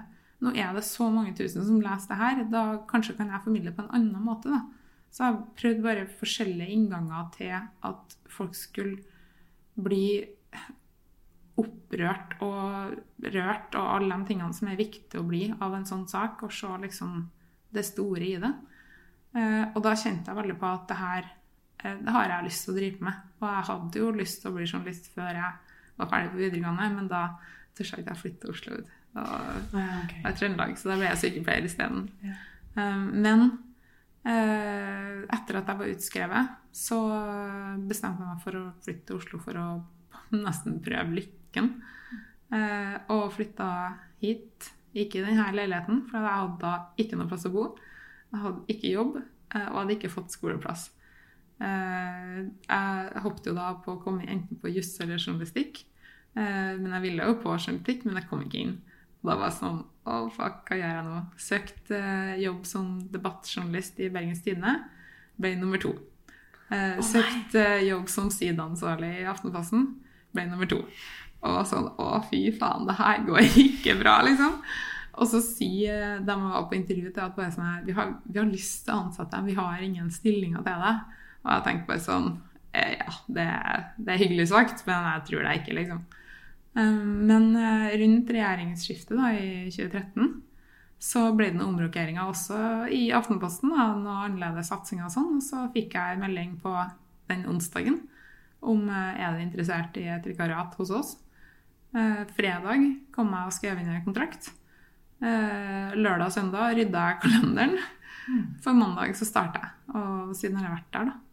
nå 0.45 0.53
er 0.55 0.75
det 0.77 0.85
så 0.87 1.09
mange 1.13 1.35
tusen 1.39 1.65
som 1.67 1.81
leser 1.83 2.13
det 2.13 2.21
her. 2.21 2.43
Da 2.53 2.65
kanskje 2.91 3.17
kan 3.19 3.33
jeg 3.33 3.45
formidle 3.45 3.75
på 3.75 3.87
en 3.87 3.95
annen 3.99 4.27
måte, 4.27 4.53
da. 4.53 4.63
Så 5.11 5.27
jeg 5.27 5.41
prøvde 5.59 5.87
bare 5.87 6.11
forskjellige 6.21 6.77
innganger 6.77 7.31
til 7.35 7.57
at 7.59 8.15
folk 8.31 8.55
skulle 8.55 9.01
bli 9.75 10.23
opprørt 11.61 12.37
og 12.47 12.95
rørt 13.35 13.75
og 13.77 13.89
alle 13.97 14.17
de 14.21 14.29
tingene 14.31 14.55
som 14.57 14.71
er 14.71 14.79
viktig 14.79 15.19
å 15.19 15.27
bli 15.27 15.49
av 15.53 15.75
en 15.77 15.87
sånn 15.89 16.07
sak, 16.09 16.45
og 16.47 16.55
se 16.55 16.71
liksom 16.85 17.25
det 17.75 17.85
store 17.87 18.27
i 18.27 18.37
det. 18.41 18.53
Eh, 19.35 19.65
og 19.75 19.83
da 19.85 19.95
kjente 19.99 20.31
jeg 20.31 20.39
veldig 20.41 20.57
på 20.59 20.71
at 20.71 20.87
det 20.91 20.99
her 20.99 21.27
eh, 21.83 21.99
det 22.01 22.15
har 22.15 22.33
jeg 22.33 22.47
lyst 22.47 22.65
til 22.67 22.73
å 22.73 22.79
drive 22.79 23.09
med. 23.09 23.27
Og 23.41 23.49
jeg 23.49 23.67
hadde 23.71 24.03
jo 24.03 24.15
lyst 24.15 24.43
til 24.43 24.51
å 24.51 24.57
bli 24.57 24.67
journalist 24.67 25.11
før 25.15 25.41
jeg 25.43 25.77
var 26.01 26.11
ferdig 26.11 26.33
på 26.33 26.41
videregående, 26.41 26.89
men 26.97 27.11
da 27.11 27.25
jeg 27.79 28.03
ikke 28.03 28.11
jeg 28.11 28.21
flytte 28.21 28.41
til 28.41 28.51
Oslo. 28.51 28.79
Da 29.15 29.25
var 29.73 30.13
jeg 30.15 30.37
Trøndelag, 30.39 30.77
så 30.79 30.91
da 30.91 30.97
ble 31.01 31.09
jeg 31.09 31.21
sykepleier 31.25 31.67
isteden. 31.67 32.07
Ja. 32.25 32.37
Um, 32.77 33.07
men 33.25 33.47
eh, 34.23 35.23
etter 35.35 35.59
at 35.59 35.71
jeg 35.71 35.81
var 35.81 35.95
utskrevet, 35.95 36.53
så 36.71 36.99
bestemte 37.91 38.23
jeg 38.23 38.31
meg 38.31 38.45
for 38.45 38.59
å 38.61 38.65
flytte 38.85 39.09
til 39.09 39.19
Oslo 39.19 39.41
for 39.43 39.59
å 39.59 39.69
nesten 40.47 40.79
prøve 40.85 41.19
lykken. 41.19 41.73
Eh, 42.51 42.97
og 43.15 43.33
flytta 43.35 43.71
hit. 44.23 44.71
Ikke 44.91 45.21
i 45.21 45.23
denne 45.23 45.45
leiligheten, 45.55 46.01
for 46.11 46.19
jeg 46.19 46.35
hadde 46.43 46.63
da 46.65 46.71
ikke 46.99 47.19
noe 47.19 47.31
plass 47.31 47.47
å 47.47 47.53
bo. 47.55 47.69
Jeg 48.33 48.43
hadde 48.43 48.75
ikke 48.75 48.91
jobb, 48.91 49.21
eh, 49.55 49.69
og 49.69 49.77
hadde 49.83 49.95
ikke 49.99 50.11
fått 50.11 50.35
skoleplass. 50.35 50.89
Jeg 51.61 53.21
hoppet 53.21 53.51
jo 53.51 53.53
da 53.53 53.67
på 53.85 53.93
å 53.93 54.01
komme 54.01 54.25
enten 54.33 54.57
på 54.63 54.71
juss 54.73 54.95
eller 55.05 55.21
journalistikk. 55.21 55.83
Eh, 56.39 56.75
men 56.79 56.93
jeg 56.97 57.05
ville 57.07 57.27
jo 57.27 57.39
på 57.43 57.55
journalistikk, 57.57 58.05
men 58.07 58.21
jeg 58.21 58.29
kom 58.31 58.45
ikke 58.45 58.63
inn. 58.65 58.77
Og 59.21 59.33
da 59.33 59.37
var 59.37 59.51
jeg 59.51 59.61
sånn 59.61 59.81
Oh, 60.11 60.31
fuck, 60.33 60.65
hva 60.67 60.75
gjør 60.79 60.95
jeg 60.95 61.03
nå? 61.07 61.17
Søkt 61.39 61.91
eh, 61.95 62.31
jobb 62.41 62.63
som 62.67 62.87
debattjournalist 63.13 64.01
i 64.01 64.09
Bergens 64.11 64.41
Tidende. 64.43 64.79
Ble 65.39 65.53
nummer 65.61 65.79
to. 65.79 65.93
Oh, 66.73 67.03
søkt 67.05 67.55
jobb 67.85 68.09
som 68.11 68.31
sideansvarlig 68.33 69.11
i 69.21 69.27
Aftenposten. 69.29 69.85
Ble 70.35 70.47
nummer 70.49 70.71
to. 70.71 70.81
Og 71.41 71.57
var 71.57 71.69
sånn 71.69 71.91
Å, 72.01 72.09
fy 72.31 72.47
faen, 72.57 72.87
det 72.89 72.97
her 72.99 73.23
går 73.29 73.45
ikke 73.67 73.99
bra, 74.01 74.19
liksom. 74.27 74.57
Og 75.21 75.29
så 75.29 75.41
sier 75.45 76.21
de 76.25 76.33
jeg 76.33 76.53
var 76.53 76.69
på 76.71 76.79
intervju 76.79 77.11
til 77.11 77.25
at 77.25 77.35
bare 77.37 77.53
sånn 77.53 77.67
her, 77.67 77.83
vi 77.85 77.97
har, 77.97 78.15
vi 78.25 78.39
har 78.41 78.49
lyst 78.49 78.87
til 78.87 78.95
å 78.95 79.03
ansette 79.07 79.35
deg, 79.35 79.51
vi 79.51 79.59
har 79.59 79.83
ingen 79.85 80.09
stillinger 80.15 80.65
til 80.65 80.87
deg. 80.87 81.19
Og 81.43 81.53
jeg 81.55 81.67
tenkte 81.67 81.91
bare 81.91 82.05
sånn 82.05 82.31
Ja, 82.71 83.13
det, 83.27 83.47
det 83.99 84.15
er 84.15 84.21
hyggelig 84.21 84.51
sagt, 84.53 84.85
men 84.87 85.09
jeg 85.09 85.27
tror 85.29 85.47
det 85.47 85.57
ikke, 85.61 85.77
liksom. 85.81 86.05
Men 86.73 87.57
eh, 87.57 87.99
rundt 87.99 88.31
regjeringsskiftet 88.31 89.19
da, 89.19 89.33
i 89.35 89.71
2013 89.75 90.43
så 91.01 91.31
ble 91.33 91.49
det 91.49 91.57
noen 91.57 91.73
omrokeringer 91.73 92.29
også 92.29 92.59
i 92.93 93.09
Aftenposten. 93.17 93.73
Da, 93.73 93.89
noe 93.97 94.27
annerledes 94.27 94.69
satsinger 94.71 95.09
og 95.09 95.15
sånn. 95.15 95.39
Og 95.39 95.45
så 95.45 95.65
fikk 95.75 95.97
jeg 95.97 96.17
en 96.17 96.25
melding 96.27 96.55
på 96.61 96.75
den 97.31 97.47
onsdagen 97.51 98.03
om 98.61 98.85
eh, 98.93 99.23
er 99.25 99.35
du 99.35 99.45
interessert 99.45 99.97
i 99.99 100.07
et 100.13 100.29
vikariat 100.29 100.77
hos 100.79 100.93
oss. 100.95 101.15
Eh, 101.97 102.23
fredag 102.37 102.85
kom 103.15 103.33
jeg 103.35 103.49
og 103.49 103.57
skrev 103.57 103.81
inn 103.81 103.93
en 103.93 104.07
kontrakt. 104.07 104.53
Lørdag 105.21 106.31
og 106.31 106.33
søndag 106.33 106.79
rydda 106.79 107.01
jeg 107.11 107.17
kalenderen. 107.27 107.75
For 108.65 108.77
mandag 108.77 109.13
så 109.19 109.27
starta 109.29 109.61
jeg. 109.61 109.73
Og 109.99 110.31
siden 110.39 110.57
har 110.57 110.71
jeg 110.71 110.77
vært 110.79 110.95
der, 110.95 111.11
da. 111.11 111.30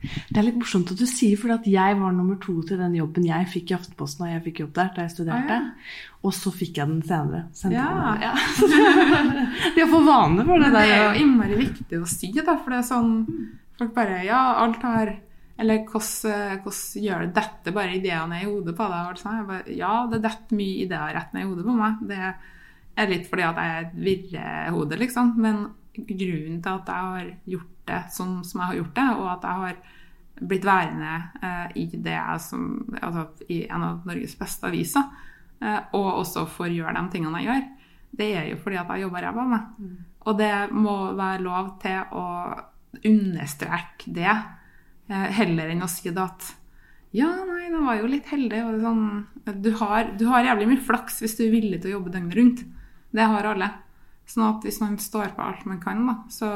Det 0.00 0.38
er 0.38 0.46
litt 0.46 0.58
morsomt 0.60 0.92
at 0.92 1.00
du 1.00 1.06
sier, 1.10 1.38
for 1.40 1.50
at 1.56 1.64
jeg 1.66 1.96
var 1.98 2.12
nummer 2.14 2.38
to 2.42 2.60
til 2.66 2.78
den 2.78 2.94
jobben 2.94 3.26
jeg 3.26 3.48
fikk 3.50 3.72
i 3.72 3.76
Aftenposten 3.78 4.24
da 4.24 4.30
jeg 4.30 4.44
fikk 4.46 4.60
jobb 4.62 4.74
der 4.76 4.90
da 4.94 5.06
jeg 5.06 5.14
studerte. 5.16 5.56
Ah, 5.58 5.94
Og 6.22 6.34
så 6.36 6.52
fikk 6.54 6.78
jeg 6.78 6.90
den 6.90 7.02
senere. 7.02 7.46
Ja. 7.74 8.14
ja. 8.22 8.34
De 9.74 9.82
har 9.82 9.90
fått 9.90 10.06
vane 10.06 10.44
for 10.46 10.58
det 10.58 10.68
Men 10.68 10.76
det 10.76 10.84
er 10.86 11.02
jo 11.02 11.24
innmari 11.24 11.58
viktig 11.64 12.02
å 12.02 12.10
si, 12.10 12.30
da, 12.36 12.54
for 12.58 12.74
det 12.74 12.82
er 12.82 12.86
sånn 12.92 13.16
Folk 13.78 13.92
bare 13.94 14.22
Ja, 14.26 14.40
alt 14.64 14.82
har 14.82 15.12
Eller 15.58 15.84
hvordan, 15.86 16.62
gjør 17.02 17.26
det 17.26 17.34
dette 17.36 17.74
bare 17.74 17.96
ideene 17.98 18.42
i 18.42 18.46
hodet 18.46 18.76
på 18.78 18.86
deg? 18.90 19.10
og. 19.10 19.48
Bare, 19.50 19.74
ja, 19.74 19.92
det 20.10 20.22
detter 20.22 20.58
mye 20.58 20.84
ideer 20.84 21.14
rett 21.16 21.34
ned 21.34 21.42
i 21.42 21.48
hodet 21.48 21.66
på 21.66 21.74
meg. 21.78 22.02
Det 22.06 22.20
er 22.98 23.10
litt 23.10 23.26
fordi 23.30 23.46
at 23.46 23.58
jeg 23.58 23.74
er 23.74 23.86
et 23.88 23.96
virrehode, 24.06 24.98
liksom. 25.02 25.32
Men 25.42 25.64
grunnen 26.06 26.60
til 26.62 26.72
at 26.72 26.90
jeg 26.92 27.12
har 27.12 27.30
gjort 27.54 27.74
det 27.88 28.02
sånn 28.14 28.34
som 28.44 28.60
jeg 28.60 28.70
har 28.70 28.78
gjort 28.80 28.98
det, 28.98 29.06
og 29.16 29.30
at 29.32 29.46
jeg 29.48 29.62
har 29.62 29.78
blitt 30.48 30.66
værende 30.68 31.14
eh, 31.42 31.72
i 31.82 31.86
det 31.90 32.14
jeg 32.14 32.42
som 32.44 32.66
Altså 33.00 33.24
i 33.50 33.64
en 33.66 33.84
av 33.84 34.06
Norges 34.06 34.36
beste 34.38 34.68
aviser, 34.68 35.08
eh, 35.62 35.80
og 35.98 36.20
også 36.20 36.46
får 36.52 36.74
gjøre 36.76 36.94
de 36.98 37.14
tingene 37.14 37.42
jeg 37.42 37.50
gjør, 37.50 37.66
det 38.18 38.28
er 38.36 38.46
jo 38.52 38.60
fordi 38.62 38.78
at 38.80 38.92
jeg 38.94 39.06
jobber 39.06 39.26
ræva 39.26 39.42
av 39.44 39.50
meg. 39.52 39.72
Og 40.28 40.38
det 40.38 40.52
må 40.74 40.94
være 41.16 41.42
lov 41.44 41.74
til 41.82 42.14
å 42.16 42.26
understreke 43.04 44.14
det, 44.14 44.36
eh, 45.08 45.28
heller 45.40 45.72
enn 45.72 45.84
å 45.84 45.90
si 45.90 46.10
det 46.10 46.22
at 46.22 46.54
ja, 47.16 47.28
nei, 47.48 47.70
det 47.72 47.80
var 47.80 47.96
jo 47.96 48.08
litt 48.10 48.26
heldig. 48.28 48.58
Sånn, 48.82 49.04
du, 49.64 49.70
har, 49.80 50.10
du 50.20 50.26
har 50.28 50.44
jævlig 50.44 50.66
mye 50.74 50.86
flaks 50.90 51.22
hvis 51.22 51.38
du 51.38 51.46
er 51.46 51.54
villig 51.54 51.78
til 51.80 51.92
å 51.92 51.94
jobbe 51.96 52.12
døgnet 52.12 52.36
rundt. 52.36 52.64
Det 53.16 53.28
har 53.32 53.48
alle. 53.48 53.70
Sånn 54.28 54.44
at 54.44 54.66
hvis 54.66 54.82
man 54.82 54.98
står 55.00 55.32
på 55.36 55.44
alt 55.44 55.64
man 55.68 55.80
kan, 55.80 56.04
da, 56.04 56.18
så 56.32 56.50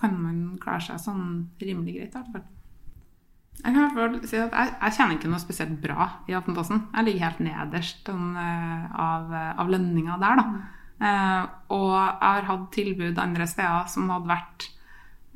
kan 0.00 0.16
man 0.16 0.40
klare 0.62 0.86
seg 0.86 1.02
sånn 1.02 1.26
rimelig 1.60 1.98
greit. 1.98 2.16
Jeg 3.60 3.74
kan 3.74 3.76
i 3.76 3.80
hvert 3.82 3.96
fall 3.98 4.28
si 4.30 4.38
at 4.40 4.54
jeg, 4.56 4.72
jeg 4.78 4.96
kjenner 4.96 5.18
ikke 5.18 5.30
noe 5.34 5.42
spesielt 5.42 5.74
bra 5.82 6.06
i 6.30 6.36
Aftenposten. 6.38 6.86
Jeg 6.94 7.06
ligger 7.06 7.26
helt 7.26 7.42
nederst 7.44 8.08
sånn, 8.08 8.30
eh, 8.40 8.86
av, 9.04 9.34
av 9.60 9.72
lønninga 9.72 10.16
der, 10.22 10.40
da. 10.40 10.62
Eh, 11.00 11.44
og 11.72 11.92
jeg 11.92 12.24
har 12.24 12.48
hatt 12.48 12.66
tilbud 12.76 13.20
andre 13.20 13.46
steder 13.48 13.86
som 13.88 14.10
hadde 14.12 14.28
vært 14.28 14.66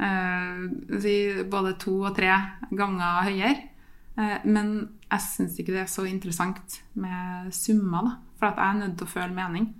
eh, 0.05 0.65
si, 1.01 1.15
både 1.53 1.77
to 1.81 1.99
og 2.03 2.17
tre 2.17 2.33
ganger 2.73 3.29
høyere. 3.31 3.71
Eh, 4.21 4.37
men 4.45 4.75
jeg 5.09 5.25
syns 5.25 5.57
ikke 5.61 5.77
det 5.77 5.85
er 5.87 5.93
så 5.93 6.05
interessant 6.09 6.81
med 6.97 7.53
summer, 7.55 8.11
da. 8.11 8.19
For 8.39 8.51
jeg 8.53 8.69
er 8.69 8.81
nødt 8.83 8.97
til 9.01 9.09
å 9.09 9.15
føle 9.15 9.37
mening. 9.37 9.73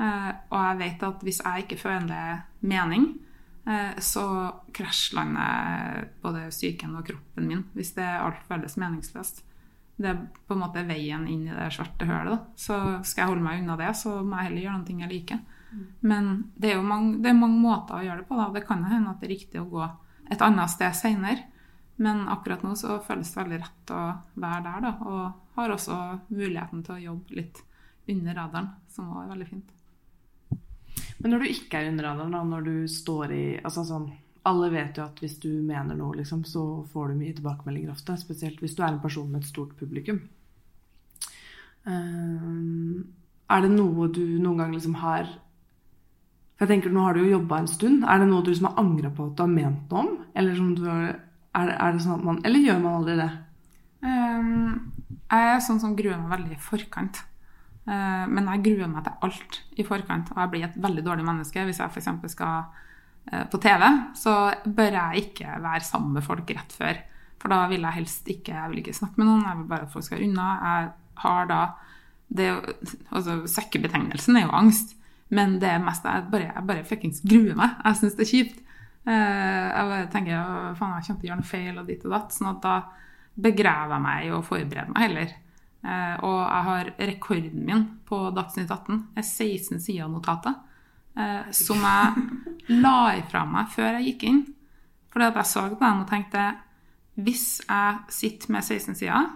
Eh, 0.00 0.30
og 0.50 0.58
jeg 0.58 0.80
vet 0.80 1.06
at 1.06 1.22
hvis 1.22 1.40
jeg 1.44 1.64
ikke 1.64 1.78
føler 1.78 2.44
mening, 2.66 3.08
eh, 3.68 3.94
så 4.02 4.26
krasjlander 4.74 6.08
både 6.22 6.48
psyken 6.50 6.96
og 6.98 7.06
kroppen 7.06 7.48
min 7.50 7.64
hvis 7.76 7.94
det 7.98 8.06
alt 8.06 8.42
føles 8.48 8.78
meningsløst. 8.80 9.44
Det 9.94 10.10
er 10.10 10.22
på 10.48 10.56
en 10.56 10.64
måte 10.64 10.82
veien 10.88 11.28
inn 11.30 11.46
i 11.46 11.54
det 11.54 11.70
svarte 11.74 12.06
hølet. 12.08 12.32
Da. 12.34 12.38
Så 12.58 12.78
skal 13.06 13.22
jeg 13.24 13.34
holde 13.34 13.46
meg 13.46 13.62
unna 13.62 13.78
det, 13.78 13.92
så 13.94 14.16
må 14.22 14.40
jeg 14.40 14.50
heller 14.50 14.64
gjøre 14.64 14.78
noe 14.80 15.04
jeg 15.04 15.12
liker. 15.12 15.42
Men 16.06 16.30
det 16.58 16.70
er 16.70 16.78
jo 16.78 16.86
mange, 16.86 17.18
det 17.22 17.30
er 17.30 17.38
mange 17.38 17.58
måter 17.62 17.98
å 17.98 18.04
gjøre 18.04 18.22
det 18.22 18.28
på. 18.28 18.38
Da. 18.38 18.48
Det 18.54 18.64
kan 18.66 18.82
hende 18.86 19.10
at 19.10 19.22
det 19.22 19.28
er 19.28 19.34
riktig 19.34 19.62
å 19.62 19.68
gå 19.70 19.86
et 20.34 20.42
annet 20.42 20.72
sted 20.72 20.98
seinere. 20.98 21.46
Men 22.02 22.24
akkurat 22.30 22.64
nå 22.66 22.74
så 22.78 22.98
føles 23.06 23.30
det 23.30 23.38
veldig 23.38 23.60
rett 23.62 23.94
å 23.94 24.02
være 24.42 24.62
der, 24.66 24.82
da. 24.82 24.92
Og 25.06 25.54
har 25.54 25.74
også 25.76 25.98
muligheten 26.34 26.82
til 26.82 26.96
å 26.96 27.04
jobbe 27.04 27.38
litt 27.38 27.62
under 28.10 28.38
radaren, 28.40 28.72
som 28.90 29.12
er 29.20 29.30
veldig 29.30 29.50
fint. 29.50 29.73
Men 31.24 31.32
når 31.32 31.40
du 31.40 31.52
ikke 31.54 31.80
er 31.80 31.86
under 31.88 32.04
radaren, 32.04 32.34
da, 32.36 32.42
når 32.44 32.64
du 32.66 32.74
står 32.92 33.32
i 33.32 33.44
altså 33.64 33.86
sånn, 33.88 34.12
Alle 34.44 34.66
vet 34.68 34.98
jo 35.00 35.06
at 35.06 35.20
hvis 35.22 35.38
du 35.40 35.48
mener 35.64 35.96
noe, 35.96 36.18
liksom, 36.18 36.42
så 36.44 36.84
får 36.92 37.06
du 37.08 37.14
mye 37.16 37.32
tilbakemeldinger 37.32 37.94
ofte. 37.94 38.12
Spesielt 38.20 38.58
hvis 38.60 38.74
du 38.76 38.82
er 38.82 38.90
en 38.90 39.00
person 39.00 39.30
med 39.32 39.40
et 39.40 39.48
stort 39.48 39.70
publikum. 39.78 40.18
Ehm, 41.88 43.06
er 43.48 43.64
det 43.64 43.70
noe 43.72 44.10
du 44.12 44.20
noen 44.40 44.60
gang 44.60 44.76
liksom 44.76 44.98
har 45.00 45.26
For 46.54 46.64
jeg 46.64 46.70
tenker, 46.70 46.92
Nå 46.92 47.02
har 47.06 47.16
du 47.16 47.22
jo 47.22 47.38
jobba 47.38 47.62
en 47.62 47.72
stund. 47.72 48.04
Er 48.04 48.20
det 48.20 48.28
noe 48.28 48.44
du 48.44 48.52
liksom 48.52 48.68
har 48.68 48.84
angra 48.84 49.10
på 49.16 49.30
at 49.30 49.36
du 49.36 49.42
har 49.46 49.52
ment 49.56 49.90
noe 49.90 50.04
om? 50.04 50.12
Eller, 50.36 50.60
du 50.76 50.84
har, 50.84 51.08
er, 51.56 51.72
er 51.72 51.96
det 51.96 52.04
sånn 52.04 52.24
man, 52.28 52.44
eller 52.44 52.68
gjør 52.68 52.84
man 52.84 52.98
aldri 53.00 53.16
det? 53.22 53.30
Um, 54.04 54.92
jeg 55.32 55.54
er 55.56 55.64
sånn 55.64 55.80
som 55.80 55.96
gruer 55.96 56.20
meg 56.20 56.36
veldig 56.36 56.58
i 56.58 56.64
forkant. 56.68 57.24
Uh, 57.84 58.24
men 58.30 58.48
jeg 58.48 58.62
gruer 58.64 58.88
meg 58.88 59.04
til 59.04 59.26
alt 59.26 59.60
i 59.76 59.86
forkant. 59.86 60.32
Og 60.32 60.40
jeg 60.42 60.52
blir 60.52 60.66
et 60.68 60.80
veldig 60.86 61.04
dårlig 61.04 61.26
menneske 61.26 61.66
hvis 61.66 61.82
jeg 61.82 61.92
f.eks. 61.92 62.10
skal 62.32 62.64
uh, 62.64 63.44
på 63.52 63.60
TV. 63.62 63.84
Så 64.16 64.34
bør 64.64 64.98
jeg 65.00 65.26
ikke 65.26 65.58
være 65.64 65.84
sammen 65.86 66.16
med 66.16 66.26
folk 66.26 66.50
rett 66.56 66.74
før. 66.74 67.00
For 67.42 67.52
da 67.52 67.64
vil 67.68 67.84
jeg 67.84 67.98
helst 67.98 68.28
ikke 68.32 68.56
jeg 68.56 68.72
vil 68.72 68.80
ikke 68.80 68.96
snakke 68.96 69.20
med 69.20 69.28
noen. 69.28 69.46
Jeg 69.48 69.60
vil 69.60 69.70
bare 69.72 69.88
at 69.88 69.92
folk 69.92 70.06
skal 70.06 70.24
unna. 70.24 70.50
Jeg 70.64 70.92
har 71.24 71.48
da 71.50 71.62
det, 72.34 72.48
altså, 73.12 73.42
Søkkebetegnelsen 73.46 74.38
er 74.40 74.46
jo 74.46 74.56
angst. 74.56 74.96
Men 75.34 75.58
det 75.60 75.70
er 75.70 75.82
mest 75.82 76.04
jeg 76.06 76.28
bare, 76.32 76.50
jeg 76.52 76.68
bare 76.68 76.86
fuckings 76.88 77.22
gruer 77.24 77.56
meg. 77.58 77.76
Jeg 77.84 78.00
syns 78.00 78.16
det 78.16 78.26
er 78.26 78.32
kjipt. 78.32 78.60
Uh, 79.04 79.12
jeg 79.12 79.88
bare 79.90 80.10
tenker 80.12 80.76
faen, 80.78 80.94
jeg 80.96 81.06
kommer 81.06 81.20
til 81.20 81.26
å 81.26 81.28
gjøre 81.28 81.40
noe 81.42 81.50
feil 81.50 81.80
og 81.80 81.88
ditt 81.90 82.04
og 82.06 82.14
datt. 82.16 82.32
sånn 82.32 82.52
at 82.54 82.62
da 82.64 82.76
begraver 83.34 83.96
jeg 83.96 84.04
meg 84.04 84.26
i 84.26 84.32
å 84.32 84.44
forberede 84.46 84.94
meg 84.94 85.04
heller. 85.08 85.34
Eh, 85.84 86.16
og 86.24 86.38
jeg 86.40 86.64
har 86.68 86.90
rekorden 87.10 87.64
min 87.66 87.82
på 88.08 88.18
Dagsnytt 88.32 88.70
18 88.72 89.02
er 89.18 89.24
16 89.26 89.82
sider 89.84 90.08
notatet. 90.08 90.56
Eh, 91.14 91.50
som 91.54 91.82
jeg 91.84 92.78
la 92.80 92.98
ifra 93.18 93.44
meg 93.46 93.72
før 93.74 93.98
jeg 93.98 94.12
gikk 94.12 94.28
inn. 94.30 94.44
For 95.12 95.22
jeg 95.22 95.46
så 95.46 95.66
på 95.68 95.80
dem 95.82 96.04
og 96.04 96.08
tenkte 96.10 96.52
hvis 97.14 97.60
jeg 97.62 97.98
sitter 98.10 98.50
med 98.50 98.64
16 98.64 98.96
sider 98.98 99.28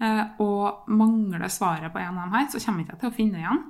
eh, 0.00 0.22
og 0.40 0.86
mangler 0.88 1.50
svaret 1.52 1.92
på 1.92 2.00
en 2.00 2.14
av 2.14 2.22
dem 2.22 2.36
her, 2.36 2.46
så 2.48 2.62
kommer 2.62 2.84
jeg 2.84 2.88
ikke 2.88 3.00
til 3.02 3.10
å 3.10 3.18
finne 3.18 3.42
igjen. 3.42 3.66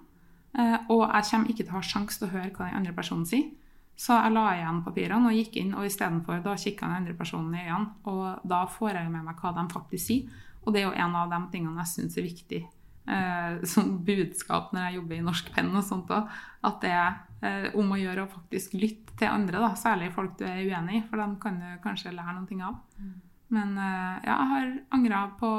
Og 0.88 1.02
jeg 1.04 1.26
kommer 1.28 1.50
ikke 1.52 1.64
til 1.64 1.70
å 1.70 1.76
ha 1.76 1.84
sjanse 1.84 2.18
til 2.18 2.26
å 2.26 2.32
høre 2.32 2.50
hva 2.50 2.66
den 2.66 2.78
andre 2.80 2.92
personen 2.96 3.26
sier. 3.28 3.50
Så 3.98 4.14
jeg 4.14 4.32
la 4.32 4.44
igjen 4.56 4.80
papirene 4.82 5.30
og 5.30 5.36
gikk 5.36 5.58
inn, 5.60 5.74
og 5.76 5.86
istedenfor 5.86 6.40
da 6.42 6.54
kikka 6.58 6.86
den 6.86 7.00
andre 7.00 7.14
personen 7.18 7.54
i 7.54 7.64
øynene. 7.66 7.92
Og 8.10 8.46
da 8.48 8.62
får 8.70 8.96
jeg 8.96 9.10
med 9.12 9.26
meg 9.26 9.42
hva 9.42 9.52
de 9.54 9.64
faktisk 9.74 10.06
sier. 10.06 10.38
Og 10.68 10.74
det 10.74 10.82
er 10.82 10.90
jo 10.90 10.98
en 11.00 11.16
av 11.16 11.30
de 11.32 11.38
tingene 11.52 11.80
jeg 11.80 11.92
syns 11.94 12.18
er 12.20 12.26
viktig 12.28 12.60
eh, 13.08 13.64
som 13.72 13.96
budskap 14.04 14.74
når 14.74 14.84
jeg 14.84 14.98
jobber 14.98 15.16
i 15.16 15.24
Norsk 15.24 15.50
Penn 15.54 15.72
og 15.72 15.86
sånt 15.86 16.12
òg. 16.12 16.28
At 16.68 16.80
det 16.84 16.92
er 16.92 17.08
eh, 17.40 17.68
om 17.78 17.94
å 17.94 18.00
gjøre 18.00 18.26
å 18.26 18.32
faktisk 18.32 18.76
lytte 18.76 19.16
til 19.18 19.32
andre, 19.32 19.62
da. 19.62 19.72
Særlig 19.78 20.12
folk 20.14 20.36
du 20.38 20.44
er 20.46 20.60
uenig 20.62 21.00
i, 21.00 21.04
for 21.08 21.20
dem 21.20 21.36
kan 21.42 21.58
du 21.58 21.68
kanskje 21.82 22.14
lære 22.14 22.36
noe 22.36 22.68
av. 22.68 22.80
Men 23.54 23.76
eh, 23.80 24.16
ja, 24.28 24.34
jeg 24.34 24.50
har 24.52 24.72
angra 24.98 25.22
på 25.40 25.52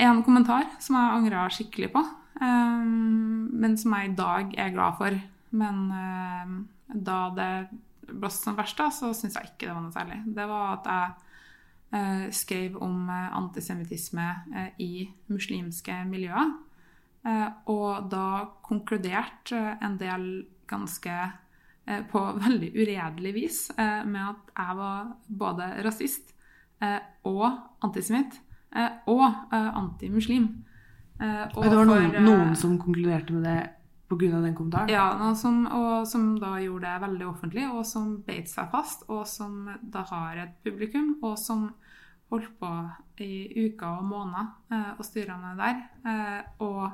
en 0.00 0.22
kommentar 0.24 0.66
som 0.82 0.96
jeg 0.98 1.18
angra 1.18 1.46
skikkelig 1.52 1.92
på. 1.94 2.04
Eh, 2.40 2.82
men 3.62 3.78
som 3.80 3.94
jeg 3.96 4.10
i 4.10 4.18
dag 4.18 4.58
er 4.58 4.74
glad 4.74 4.98
for. 5.00 5.20
Men 5.50 5.86
eh, 5.94 6.58
da 6.90 7.22
det 7.36 7.52
blåste 8.10 8.48
som 8.48 8.58
verst, 8.58 8.78
da, 8.78 8.90
så 8.90 9.12
syns 9.14 9.36
jeg 9.38 9.52
ikke 9.52 9.68
det 9.68 9.74
var 9.74 9.84
noe 9.84 9.94
særlig. 9.94 10.22
Det 10.34 10.46
var 10.50 10.72
at 10.78 10.88
jeg 10.90 11.28
skrev 12.30 12.76
om 12.82 13.08
eh, 13.10 13.36
antisemittisme 13.36 14.26
eh, 14.54 14.68
i 14.78 14.92
muslimske 15.32 15.96
miljøer. 16.06 16.52
Eh, 17.20 17.48
og 17.68 18.08
da 18.08 18.48
konkluderte 18.64 19.58
eh, 19.58 19.84
en 19.84 19.98
del 20.00 20.26
ganske 20.70 21.16
eh, 21.20 22.00
på 22.08 22.22
veldig 22.46 22.70
uredelig 22.76 23.34
vis 23.36 23.60
med 23.76 24.22
at 24.22 24.54
jeg 24.56 24.76
var 24.78 25.10
både 25.26 25.72
rasist 25.84 26.36
og 27.28 27.44
antisemitt 27.84 28.38
og 29.10 29.24
antimuslim. 29.52 30.46
Og 31.20 31.66
det 31.66 31.76
var 31.76 31.84
noen, 31.90 32.14
noen 32.24 32.54
som 32.56 32.78
konkluderte 32.80 33.34
med 33.36 33.44
det 33.44 33.58
Pga. 34.10 34.40
den 34.42 34.56
kommentaren? 34.58 34.90
Ja, 34.90 35.34
som, 35.38 35.62
og 35.70 36.08
som 36.10 36.32
da 36.42 36.56
gjorde 36.58 36.88
det 36.88 37.04
veldig 37.04 37.28
offentlig, 37.30 37.68
og 37.70 37.84
som 37.86 38.16
beit 38.26 38.50
seg 38.50 38.72
fast, 38.72 39.06
og 39.08 39.22
som 39.30 39.68
da 39.80 40.02
har 40.10 40.40
et 40.42 40.56
publikum, 40.66 41.14
og 41.22 41.38
som 41.38 41.68
holdt 42.30 42.50
på 42.58 42.72
i 43.22 43.66
uker 43.68 44.00
og 44.00 44.04
måneder 44.06 44.96
og 44.96 45.06
styra 45.06 45.36
med 45.38 45.62
der. 45.62 45.80
Eh, 46.06 46.42
og 46.62 46.90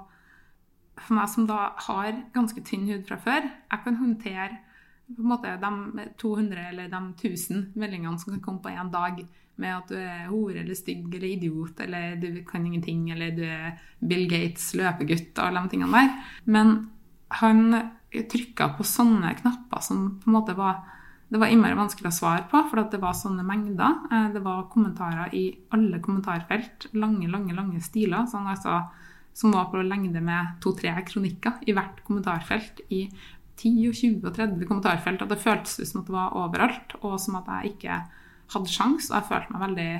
for 0.96 1.16
meg 1.18 1.28
som 1.32 1.48
da 1.48 1.72
har 1.88 2.22
ganske 2.34 2.62
tynn 2.64 2.86
hud 2.88 3.04
fra 3.08 3.18
før, 3.20 3.44
jeg 3.44 3.84
kan 3.84 3.98
håndtere 4.00 4.62
på 5.06 5.22
en 5.22 5.30
måte 5.30 5.52
de 5.62 6.06
200 6.18 6.68
eller 6.72 6.88
de 6.90 7.00
1000 7.14 7.66
meldingene 7.78 8.18
som 8.18 8.32
kan 8.34 8.42
komme 8.42 8.62
på 8.64 8.72
én 8.72 8.90
dag 8.90 9.20
med 9.56 9.72
at 9.72 9.88
du 9.88 9.96
er 9.96 10.26
hore 10.28 10.60
eller 10.60 10.76
stygg 10.76 11.14
eller 11.14 11.28
idiot 11.28 11.80
eller 11.80 12.16
du 12.20 12.42
kan 12.48 12.66
ingenting 12.66 13.06
eller 13.14 13.30
du 13.36 13.44
er 13.46 13.78
Bill 14.00 14.26
Gates 14.28 14.72
løpegutt 14.76 15.38
og 15.38 15.46
alle 15.46 15.62
de 15.62 15.72
tingene 15.72 16.02
der. 16.02 16.32
Men 16.44 16.74
han 17.28 17.80
trykka 18.12 18.70
på 18.76 18.86
sånne 18.86 19.34
knapper 19.40 19.82
som 19.84 20.06
på 20.22 20.30
en 20.30 20.36
måte 20.38 20.54
var 20.56 20.84
det 21.28 21.40
var 21.42 21.50
innmari 21.50 21.74
vanskelig 21.74 22.12
å 22.12 22.14
svare 22.14 22.44
på, 22.50 22.60
for 22.70 22.86
det 22.86 23.00
var 23.02 23.16
sånne 23.18 23.42
mengder. 23.46 23.96
Eh, 24.14 24.28
det 24.36 24.42
var 24.44 24.68
kommentarer 24.70 25.32
i 25.34 25.48
alle 25.74 25.98
kommentarfelt. 26.02 26.86
Lange, 26.94 27.26
lange 27.26 27.56
lange 27.56 27.82
stiler 27.82 28.28
sånn 28.30 28.46
altså, 28.46 28.78
som 29.34 29.56
var 29.56 29.66
på 29.72 29.82
lengde 29.82 30.22
med 30.22 30.54
to-tre 30.62 30.92
kronikker 31.08 31.58
i 31.66 31.74
hvert 31.74 31.98
kommentarfelt. 32.06 32.84
I 32.94 33.08
10, 33.56 33.90
20 33.90 34.22
og 34.22 34.36
30 34.36 34.68
kommentarfelt. 34.68 35.24
At 35.24 35.34
det 35.34 35.42
føltes 35.42 35.80
som 35.90 36.04
at 36.04 36.12
det 36.12 36.14
var 36.14 36.38
overalt, 36.38 36.94
og 37.02 37.18
som 37.20 37.40
at 37.40 37.50
jeg 37.56 37.74
ikke 37.74 38.00
hadde 38.54 38.70
sjans, 38.70 39.10
og 39.10 39.18
jeg 39.18 39.28
følte 39.32 39.56
meg 39.56 39.64
veldig 39.66 39.90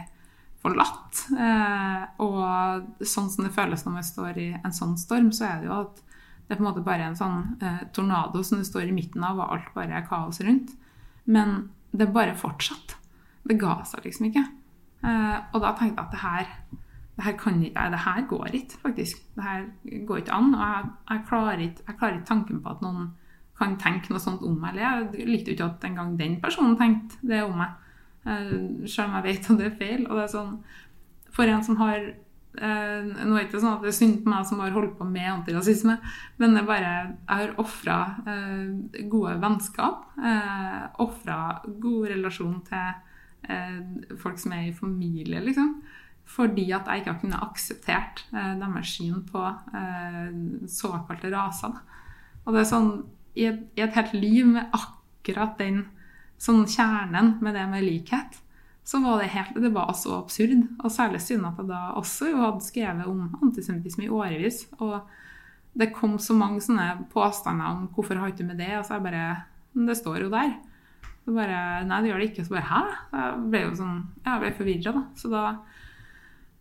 forlatt. 0.62 1.24
Eh, 1.34 2.02
og 2.22 3.02
sånn 3.02 3.32
som 3.34 3.48
det 3.48 3.54
føles 3.56 3.82
når 3.82 3.98
man 3.98 4.10
står 4.14 4.42
i 4.44 4.50
en 4.60 4.78
sånn 4.78 4.94
storm, 5.00 5.34
så 5.34 5.50
er 5.50 5.58
det 5.58 5.72
jo 5.72 5.80
at 5.82 6.05
det 6.46 6.54
er 6.54 6.60
på 6.60 6.62
en 6.62 6.68
måte 6.68 6.84
bare 6.86 7.08
en 7.08 7.18
sånn 7.18 7.40
eh, 7.58 7.82
tornado 7.94 8.42
som 8.46 8.60
du 8.60 8.66
står 8.66 8.86
i 8.86 8.94
midten 8.94 9.24
av, 9.26 9.40
og 9.40 9.56
alt 9.56 9.72
bare 9.74 9.98
er 9.98 10.06
kaos 10.06 10.38
rundt. 10.46 10.76
Men 11.26 11.56
det 11.90 12.12
bare 12.14 12.36
fortsatt. 12.38 12.94
Det 13.46 13.58
ga 13.58 13.80
seg 13.86 14.06
liksom 14.06 14.28
ikke. 14.28 14.44
Eh, 15.02 15.38
og 15.52 15.62
da 15.62 15.72
tenkte 15.74 15.98
jeg 15.98 16.04
at 16.04 16.12
det 16.14 16.20
her, 16.22 16.52
det 17.16 17.24
her 17.26 17.36
kan 17.40 17.62
ikke 17.64 17.88
Det 17.90 18.02
her 18.04 18.26
går 18.30 18.46
ikke, 18.60 18.78
faktisk. 18.82 19.22
Det 19.34 19.42
her 19.42 19.64
går 20.06 20.22
ikke 20.22 20.34
an. 20.34 20.54
Og 20.54 20.60
jeg, 20.62 20.90
jeg, 21.10 21.24
klarer 21.28 21.64
ikke, 21.66 21.86
jeg 21.86 21.98
klarer 21.98 22.14
ikke 22.14 22.30
tanken 22.32 22.62
på 22.62 22.74
at 22.74 22.84
noen 22.86 23.08
kan 23.58 23.78
tenke 23.80 24.12
noe 24.12 24.22
sånt 24.22 24.44
om 24.46 24.54
meg. 24.60 24.76
Eller 24.76 24.86
jeg 24.86 25.26
likte 25.26 25.50
jo 25.50 25.56
ikke 25.56 25.70
at 25.72 25.88
engang 25.88 26.14
den 26.18 26.40
personen 26.40 26.76
tenkte 26.78 27.18
det 27.26 27.42
om 27.42 27.58
meg. 27.58 27.74
Eh, 28.26 28.86
selv 28.86 29.08
om 29.08 29.18
jeg 29.18 29.26
vet 29.26 29.50
at 29.50 29.58
det 29.58 29.66
er 29.66 29.78
feil. 29.80 30.06
Og 30.06 30.14
det 30.14 30.28
er 30.28 30.34
sånn 30.34 30.58
For 31.36 31.50
en 31.50 31.64
som 31.64 31.76
har 31.82 32.12
Eh, 32.56 33.02
nå 33.04 33.34
er 33.34 33.42
det 33.42 33.46
ikke 33.48 33.60
sånn 33.60 33.74
at 33.74 33.84
det 33.84 33.90
er 33.90 33.96
synd 33.98 34.22
på 34.24 34.32
meg 34.32 34.46
som 34.48 34.62
har 34.62 34.72
holdt 34.74 34.94
på 34.98 35.06
med 35.08 35.28
antirasisme, 35.28 35.98
men 36.40 36.56
det 36.56 36.62
er 36.62 36.68
bare, 36.70 36.92
jeg 37.18 37.42
har 37.42 37.52
ofra 37.60 37.98
eh, 38.32 39.02
gode 39.12 39.34
vennskap. 39.42 40.06
Eh, 40.16 40.86
ofra 41.04 41.38
god 41.66 42.08
relasjon 42.14 42.62
til 42.68 42.86
eh, 43.52 44.16
folk 44.22 44.40
som 44.40 44.56
er 44.56 44.70
i 44.70 44.76
familie, 44.76 45.42
liksom. 45.44 45.74
Fordi 46.26 46.64
at 46.74 46.88
jeg 46.90 47.02
ikke 47.02 47.12
har 47.12 47.20
kunnet 47.20 47.44
akseptert 47.44 48.24
eh, 48.32 48.54
deres 48.62 48.96
syn 48.96 49.20
på 49.28 49.44
såkalte 50.70 51.30
raser. 51.30 51.76
Og 52.46 52.54
det 52.54 52.64
er 52.64 52.72
sånn 52.72 52.90
i 53.36 53.46
et, 53.50 53.60
i 53.76 53.84
et 53.84 53.94
helt 53.94 54.16
liv 54.16 54.48
med 54.48 54.72
akkurat 54.74 55.58
den 55.60 55.84
sånn 56.40 56.64
kjernen 56.68 57.36
med 57.44 57.56
det 57.56 57.64
med 57.70 57.84
likhet 57.84 58.40
så 58.86 59.00
var 59.02 59.18
det, 59.18 59.32
helt, 59.34 59.56
det 59.58 59.72
var 59.74 59.92
så 59.98 60.20
absurd. 60.20 60.60
Og 60.78 60.92
særlig 60.94 61.18
siden 61.24 61.44
at 61.48 61.56
jeg 61.58 61.66
da 61.66 61.80
også 61.98 62.30
hadde 62.38 62.62
skrevet 62.62 63.08
om 63.10 63.24
antisemittisme 63.42 64.06
i 64.06 64.12
årevis. 64.14 64.60
Og 64.78 65.00
det 65.74 65.90
kom 65.96 66.14
så 66.22 66.36
mange 66.38 66.62
sånne 66.62 67.08
påstander 67.10 67.66
om 67.66 67.88
'hvorfor 67.88 68.20
har 68.22 68.30
du 68.30 68.44
med 68.44 68.58
det?' 68.58 68.78
Og 68.78 68.84
så 68.84 68.94
jeg 68.94 69.02
bare 69.02 69.44
Det 69.74 69.96
står 69.96 70.22
jo 70.22 70.30
der. 70.30 70.54
Så 71.24 71.34
bare 71.34 71.84
Nei, 71.84 72.02
det 72.02 72.10
gjør 72.10 72.18
det 72.18 72.30
ikke. 72.30 72.44
Så 72.44 72.54
bare 72.54 72.70
Hæ? 72.70 72.82
Jeg 73.12 73.50
ble 73.50 73.60
jo 73.60 73.74
sånn 73.74 74.06
Jeg 74.24 74.40
ble 74.40 74.52
forvirra, 74.52 74.92
da. 74.92 75.02
Så 75.16 75.30
da 75.30 75.56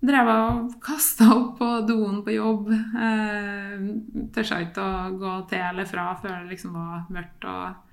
drev 0.02 0.28
jeg 0.28 0.42
og 0.50 0.82
kasta 0.82 1.26
opp 1.36 1.58
på 1.60 1.88
doen 1.88 2.24
på 2.24 2.34
jobb. 2.34 2.72
Eh, 2.74 3.78
Tørsa 4.34 4.62
ikke 4.62 4.82
å 4.82 5.18
gå 5.18 5.48
til 5.50 5.60
eller 5.60 5.86
fra 5.86 6.16
før 6.16 6.42
det 6.42 6.50
liksom 6.50 6.74
var 6.74 7.06
mørkt. 7.10 7.46
og 7.46 7.85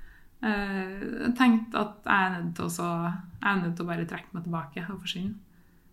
Uh, 0.43 1.29
tenkte 1.39 1.79
at 1.79 2.03
jeg 2.03 2.27
er 2.27 2.33
nødt 2.35 2.57
til 2.59 2.83
å, 2.83 2.95
er 3.47 3.59
nødt 3.61 3.77
til 3.79 3.85
å 3.85 3.91
bare 3.93 4.07
trekke 4.11 4.35
meg 4.35 4.43
tilbake 4.43 4.83
og 4.89 5.05
forsvinne. 5.05 5.37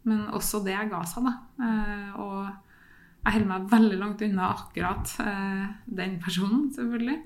Men 0.10 0.24
også 0.34 0.64
det 0.66 0.78
ga 0.90 1.02
seg, 1.06 1.28
da. 1.28 1.34
Uh, 1.62 2.10
og 2.18 2.40
jeg 3.20 3.36
holder 3.36 3.50
meg 3.52 3.68
veldig 3.70 4.00
langt 4.00 4.24
unna 4.26 4.48
akkurat 4.56 5.14
uh, 5.22 5.68
den 5.86 6.18
personen, 6.24 6.72
selvfølgelig. 6.74 7.20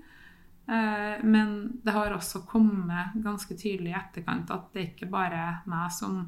men 1.27 1.49
det 1.83 1.91
har 1.91 2.13
også 2.15 2.45
kommet 2.47 3.17
ganske 3.19 3.51
tydelig 3.59 3.91
i 3.91 3.97
etterkant 3.99 4.51
at 4.55 4.69
det 4.71 4.85
ikke 4.93 5.09
bare 5.11 5.41
er 5.49 5.57
meg 5.67 5.89
som 5.91 6.21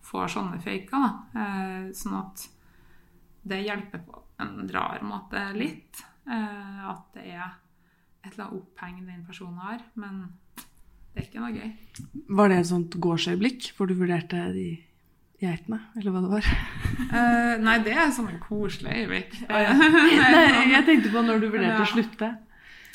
får 0.00 0.30
sånne 0.32 0.60
faker. 0.64 1.04
sånn 1.92 2.14
at 2.16 2.46
det 3.44 3.58
hjelper 3.66 4.00
på 4.06 4.22
en 4.40 4.64
rar 4.72 5.04
måte 5.04 5.42
litt. 5.52 6.00
at 6.24 7.04
det 7.12 7.26
er 7.36 7.52
et 8.24 8.32
eller 8.32 8.46
annet 8.46 8.62
oppheng 8.62 8.96
den 9.04 9.24
personen 9.26 9.60
har. 9.62 9.84
Men 10.00 10.24
det 11.14 11.22
er 11.22 11.28
ikke 11.28 11.44
noe 11.44 11.52
gøy. 11.54 11.70
Var 12.40 12.50
det 12.50 12.58
et 12.58 12.70
sånt 12.70 12.96
gårdsøyeblikk 13.04 13.70
hvor 13.76 13.90
du 13.90 13.94
vurderte 13.98 14.40
de 14.54 14.68
geitene, 15.44 15.80
eller 15.98 16.14
hva 16.14 16.22
det 16.24 16.32
var? 16.32 16.48
Uh, 17.10 17.54
nei, 17.66 17.76
det 17.84 17.94
er 17.94 18.08
en 18.08 18.40
koselig 18.42 18.96
øyeblikk. 19.02 19.36
Nei, 19.50 20.72
jeg 20.72 20.86
tenkte 20.88 21.12
på 21.12 21.22
når 21.26 21.42
du 21.42 21.48
vurderte 21.50 21.76
ja. 21.76 21.84
å 21.84 21.92
slutte. 21.92 22.32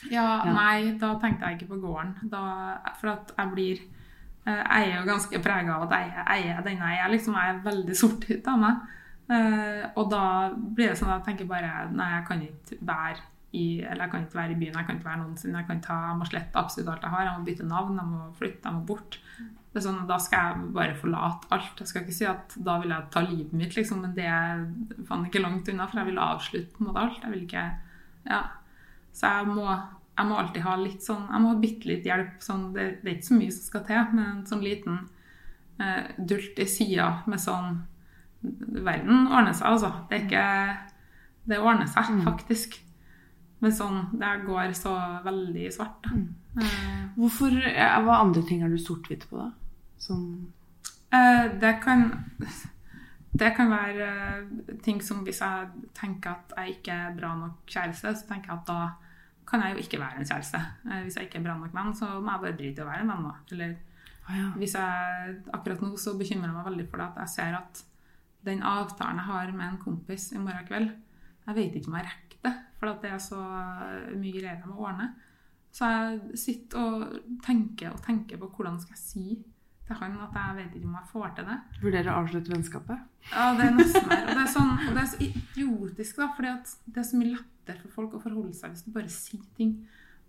Ja, 0.08 0.28
Ja. 0.46 0.52
nei, 0.56 0.94
da 1.00 1.13
tenkte 1.20 1.48
jeg 1.48 1.60
ikke 1.60 1.74
på 1.74 1.82
gården. 1.84 2.30
Da, 2.32 2.44
for 3.02 3.12
at 3.12 3.34
jeg 3.36 3.52
blir 3.52 3.82
eh, 4.48 4.62
Jeg 4.62 4.86
er 4.86 4.94
jo 4.94 5.10
ganske 5.10 5.42
prega 5.44 5.76
av 5.76 5.89
at 5.89 5.96
jeg, 5.98 6.13
jeg 6.15 6.54
er 6.54 6.62
den 6.63 6.80
jeg 6.80 7.02
er. 7.04 7.12
Liksom, 7.12 7.36
jeg 7.36 7.56
er 7.56 7.65
veldig 7.65 7.98
sort 8.00 8.30
ut 8.30 8.48
av 8.48 8.62
meg. 8.63 8.86
Eh, 9.30 9.84
og 10.00 10.08
da 10.10 10.24
blir 10.56 10.94
det 10.94 10.98
sånn 10.98 11.12
at 11.12 11.20
jeg 11.20 11.28
tenker 11.28 11.50
bare 11.52 11.89
Nei, 11.94 12.08
jeg 12.15 12.24
kan 12.30 12.46
ikke 12.48 12.80
være 12.89 13.28
i 13.52 13.82
Eller 13.82 14.06
jeg 14.06 14.12
kan 14.12 14.26
ikke 14.26 14.38
være 14.38 14.52
i 14.54 14.60
byen, 14.60 14.76
jeg 14.78 14.86
kan 14.86 14.98
ikke 14.98 15.10
være 15.10 15.22
noensinne. 15.24 15.58
Jeg, 15.58 15.68
kan 15.68 15.82
ta, 15.82 15.96
jeg 16.10 16.18
må 16.20 16.28
slette 16.30 16.60
absolutt 16.62 16.92
alt 16.94 17.06
jeg 17.06 17.14
har. 17.16 17.24
Jeg 17.26 17.40
må 17.40 17.48
bytte 17.48 17.70
navn, 17.70 17.96
jeg 17.98 18.10
må 18.12 18.20
flytte, 18.38 18.62
jeg 18.66 18.76
må 18.76 18.84
bort. 18.86 19.20
Det 19.70 19.80
er 19.82 19.86
sånn, 19.86 20.02
Da 20.10 20.18
skal 20.22 20.46
jeg 20.46 20.72
bare 20.76 20.98
forlate 20.98 21.50
alt. 21.56 21.82
Jeg 21.82 21.90
skal 21.90 22.04
ikke 22.04 22.18
si 22.20 22.28
at 22.30 22.58
da 22.66 22.78
vil 22.82 22.94
jeg 22.94 23.10
ta 23.14 23.24
livet 23.26 23.54
mitt, 23.58 23.76
liksom, 23.78 24.02
men 24.06 24.16
det 24.18 24.26
er 24.30 24.66
faen 25.10 25.26
ikke 25.26 25.42
langt 25.42 25.70
unna, 25.70 25.88
for 25.90 26.02
jeg 26.02 26.10
vil 26.12 26.22
avslutte 26.26 26.76
på 26.76 26.84
en 26.84 26.90
måte 26.90 27.06
alt. 27.06 27.24
Jeg 27.24 27.36
vil 27.36 27.46
ikke 27.48 27.68
Ja. 28.30 28.42
Så 29.14 29.26
jeg 29.26 29.48
må, 29.50 29.66
jeg 29.66 30.28
må 30.30 30.36
alltid 30.38 30.62
ha 30.62 30.76
litt 30.78 31.02
sånn 31.02 31.24
Jeg 31.32 31.42
må 31.42 31.50
ha 31.50 31.62
bitte 31.62 31.90
litt 31.90 32.06
hjelp. 32.06 32.36
Sånn, 32.46 32.68
det, 32.76 33.02
det 33.02 33.10
er 33.10 33.16
ikke 33.18 33.32
så 33.32 33.40
mye 33.40 33.56
som 33.56 33.66
skal 33.66 33.86
til, 33.88 34.12
men 34.14 34.26
en 34.26 34.44
sånn 34.46 34.62
liten 34.66 35.00
eh, 35.82 36.12
dult 36.18 36.60
i 36.60 36.68
sida 36.70 37.10
med 37.26 37.42
sånn 37.42 37.80
Verden 38.40 39.26
ordner 39.28 39.52
seg, 39.52 39.74
altså. 39.74 39.90
Det 40.08 40.16
er 40.16 40.22
ikke 40.28 40.46
Det 41.50 41.58
ordner 41.60 41.90
seg, 41.90 42.14
faktisk. 42.24 42.78
Men 43.60 43.74
sånn 43.76 43.98
Det 44.15 44.28
går 44.45 44.72
så 44.78 44.93
veldig 45.26 45.65
svart, 45.76 46.06
da. 46.06 46.19
Eh, 46.60 47.02
Hvorfor, 47.17 47.54
Hva 47.54 48.22
andre 48.22 48.41
ting 48.48 48.63
er 48.63 48.72
du 48.72 48.80
sort-hvitt 48.80 49.28
på, 49.30 49.38
da? 49.41 49.52
Som 50.00 50.24
Eh, 51.12 51.60
det 51.60 51.80
kan 51.84 52.24
Det 53.39 53.56
kan 53.56 53.69
være 53.69 54.06
eh, 54.06 54.76
ting 54.84 55.02
som 55.02 55.24
hvis 55.24 55.41
jeg 55.41 55.67
tenker 55.93 56.30
at 56.30 56.54
jeg 56.58 56.80
ikke 56.80 56.91
er 56.91 57.15
bra 57.17 57.36
nok 57.38 57.65
kjæreste, 57.69 58.13
så 58.15 58.28
tenker 58.28 58.52
jeg 58.52 58.60
at 58.60 58.67
da 58.67 58.80
kan 59.50 59.62
jeg 59.62 59.74
jo 59.74 59.84
ikke 59.84 60.00
være 60.00 60.19
en 60.19 60.26
kjæreste. 60.26 60.60
Hvis 61.04 61.15
jeg 61.17 61.26
ikke 61.26 61.39
er 61.39 61.43
bra 61.43 61.58
nok 61.58 61.74
venn, 61.74 61.93
så 61.95 62.06
må 62.22 62.32
jeg 62.32 62.41
bare 62.41 62.58
drite 62.58 62.82
i 62.82 62.84
å 62.84 62.89
være 62.89 63.02
en 63.02 63.12
venn. 63.13 63.24
da. 63.24 63.36
Eller 63.52 63.76
ja. 64.30 64.50
hvis 64.58 64.76
jeg 64.78 65.36
akkurat 65.54 65.82
nå 65.82 65.98
så 65.98 66.13
bekymrer 66.17 66.50
jeg 66.50 66.58
meg 66.58 66.65
veldig 66.65 66.88
for 66.89 67.02
det 67.02 67.08
at 67.08 67.22
jeg 67.24 67.34
ser 67.34 67.58
at 67.58 67.84
den 68.45 68.62
avtalen 68.63 69.17
jeg 69.17 69.26
har 69.26 69.52
med 69.52 69.67
en 69.67 69.82
kompis 69.82 70.32
i 70.34 70.38
morgen 70.38 70.67
kveld, 70.67 70.91
jeg 71.48 71.56
vet 71.56 71.76
ikke 71.76 71.89
om 71.89 71.98
jeg 71.98 72.06
rekker 72.06 72.29
det, 72.80 72.88
for 72.88 72.92
at 72.94 73.02
det 73.04 73.12
er 73.12 73.22
så 73.24 73.39
mye 74.15 74.34
greier 74.34 74.56
jeg 74.56 74.70
må 74.70 74.80
ordne. 74.88 75.12
Så 75.72 75.86
jeg 75.86 76.39
sitter 76.39 76.80
og 76.82 77.18
tenker 77.46 77.94
og 77.94 78.02
tenker 78.06 78.39
på 78.42 78.50
hvordan 78.56 78.80
skal 78.82 78.96
jeg 78.96 79.04
si 79.04 79.26
til 79.89 79.98
han 79.98 80.18
at 80.22 80.36
jeg 80.38 80.56
vet 80.56 80.76
ikke 80.78 80.88
om 80.88 80.98
jeg 81.00 81.12
får 81.12 81.30
til 81.36 81.48
det. 81.50 81.60
Vurderer 81.82 82.10
å 82.12 82.18
avslutte 82.22 82.54
vennskapet? 82.54 83.06
Ja, 83.32 83.46
det 83.58 83.65
er 83.65 83.78
nesten 83.78 84.10
der. 84.10 84.26
Og 84.26 84.36
det 84.36 84.44
er, 84.44 84.52
sånn, 84.54 84.74
og 84.86 84.92
det 84.94 85.02
er 85.02 85.08
så 85.10 85.22
idiotisk, 85.26 86.20
da, 86.20 86.28
fordi 86.38 86.52
at 86.52 86.74
det 86.86 87.02
er 87.02 87.08
så 87.10 87.22
mye 87.22 87.32
lettere 87.38 87.82
for 87.82 87.96
folk 87.96 88.18
å 88.18 88.22
forholde 88.22 88.54
seg 88.58 88.76
hvis 88.76 88.86
du 88.86 88.92
bare 88.94 89.13
sier 89.13 89.48
ting. 89.58 89.80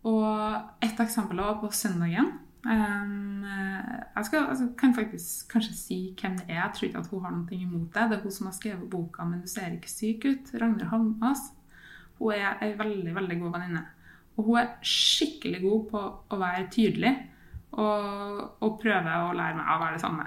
Og 0.09 0.87
et 0.87 1.05
eksempel 1.05 1.43
var 1.45 1.59
på 1.61 1.73
søndagen. 1.77 2.33
Um, 2.61 3.45
jeg, 3.45 4.25
skal, 4.29 4.49
jeg 4.49 4.73
kan 4.81 4.97
faktisk 4.97 5.53
kanskje 5.53 5.77
si 5.77 6.01
hvem 6.21 6.37
det 6.41 6.49
er. 6.49 6.63
Jeg 6.63 6.75
tror 6.77 6.89
ikke 6.89 7.05
at 7.05 7.13
hun 7.13 7.25
har 7.25 7.37
noe 7.37 7.57
imot 7.57 7.97
det. 7.97 8.09
Det 8.09 8.19
er 8.19 8.25
hun 8.25 8.37
som 8.37 8.49
har 8.49 8.57
skrevet 8.57 8.91
boka 8.93 9.25
'Men 9.25 9.45
du 9.45 9.49
ser 9.49 9.77
ikke 9.77 9.93
syk 9.93 10.25
ut'. 10.25 10.55
Ragnhild 10.57 10.89
Halmas. 10.93 11.53
Hun 12.21 12.37
er 12.37 12.61
ei 12.63 12.75
veldig, 12.79 13.15
veldig 13.17 13.39
god 13.41 13.55
venninne. 13.57 13.85
Og 14.37 14.47
hun 14.47 14.61
er 14.61 14.75
skikkelig 14.87 15.63
god 15.65 15.87
på 15.91 16.03
å 16.31 16.41
være 16.41 16.69
tydelig 16.73 17.15
og, 17.73 18.45
og 18.61 18.77
prøve 18.83 19.17
å 19.25 19.33
lære 19.37 19.57
meg 19.59 19.73
å 19.73 19.81
være 19.81 19.97
det 19.97 20.05
samme. 20.05 20.27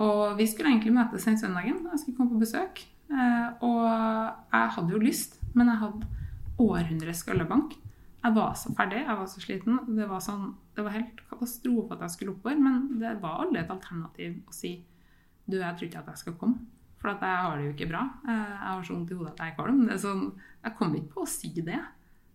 Og 0.00 0.38
vi 0.38 0.46
skulle 0.48 0.72
egentlig 0.72 0.94
møtes 0.96 1.26
den 1.28 1.38
søndagen. 1.38 1.82
Jeg 1.92 2.02
skulle 2.02 2.16
komme 2.16 2.34
på 2.34 2.42
besøk. 2.44 2.82
Eh, 3.10 3.46
og 3.66 3.84
jeg 3.84 4.74
hadde 4.76 4.94
jo 4.94 5.02
lyst, 5.02 5.36
men 5.52 5.68
jeg 5.68 5.82
hadde 5.82 6.10
århundres 6.60 7.24
skøllebank. 7.24 7.74
Jeg 8.20 8.36
var 8.36 8.52
så 8.60 8.72
ferdig, 8.76 9.00
jeg 9.06 9.16
var 9.16 9.28
så 9.32 9.42
sliten. 9.42 9.80
Det 9.96 10.08
var, 10.08 10.22
sånn, 10.24 10.52
det 10.76 10.84
var 10.84 10.96
helt 10.96 11.22
katastrofe 11.30 11.96
at 11.96 12.04
jeg 12.06 12.16
skulle 12.16 12.36
oppover, 12.36 12.60
men 12.60 13.00
det 13.00 13.16
var 13.22 13.44
aldri 13.44 13.62
et 13.62 13.72
alternativ 13.72 14.40
å 14.44 14.54
si 14.54 14.76
du, 15.50 15.56
jeg 15.58 15.72
tror 15.76 15.88
ikke 15.88 16.02
at 16.04 16.10
jeg 16.12 16.20
skal 16.20 16.36
komme. 16.38 16.68
For 17.00 17.08
at 17.14 17.22
jeg 17.24 17.36
har 17.44 17.56
det 17.56 17.64
jo 17.64 17.72
ikke 17.72 17.88
bra. 17.88 18.02
Eh, 18.28 18.50
Jeg 18.50 18.68
har 18.68 18.82
så 18.84 18.92
vondt 18.94 19.10
i 19.10 19.14
hodet 19.16 19.32
at 19.32 19.38
jeg 19.40 19.52
er 19.52 19.56
kvalm. 19.56 19.86
Det 19.86 19.94
er 19.94 20.02
sånn, 20.04 20.24
jeg 20.64 20.74
kom 20.76 20.94
ikke 20.94 21.12
på 21.14 21.22
å 21.24 21.28
si 21.28 21.48
det. 21.56 21.80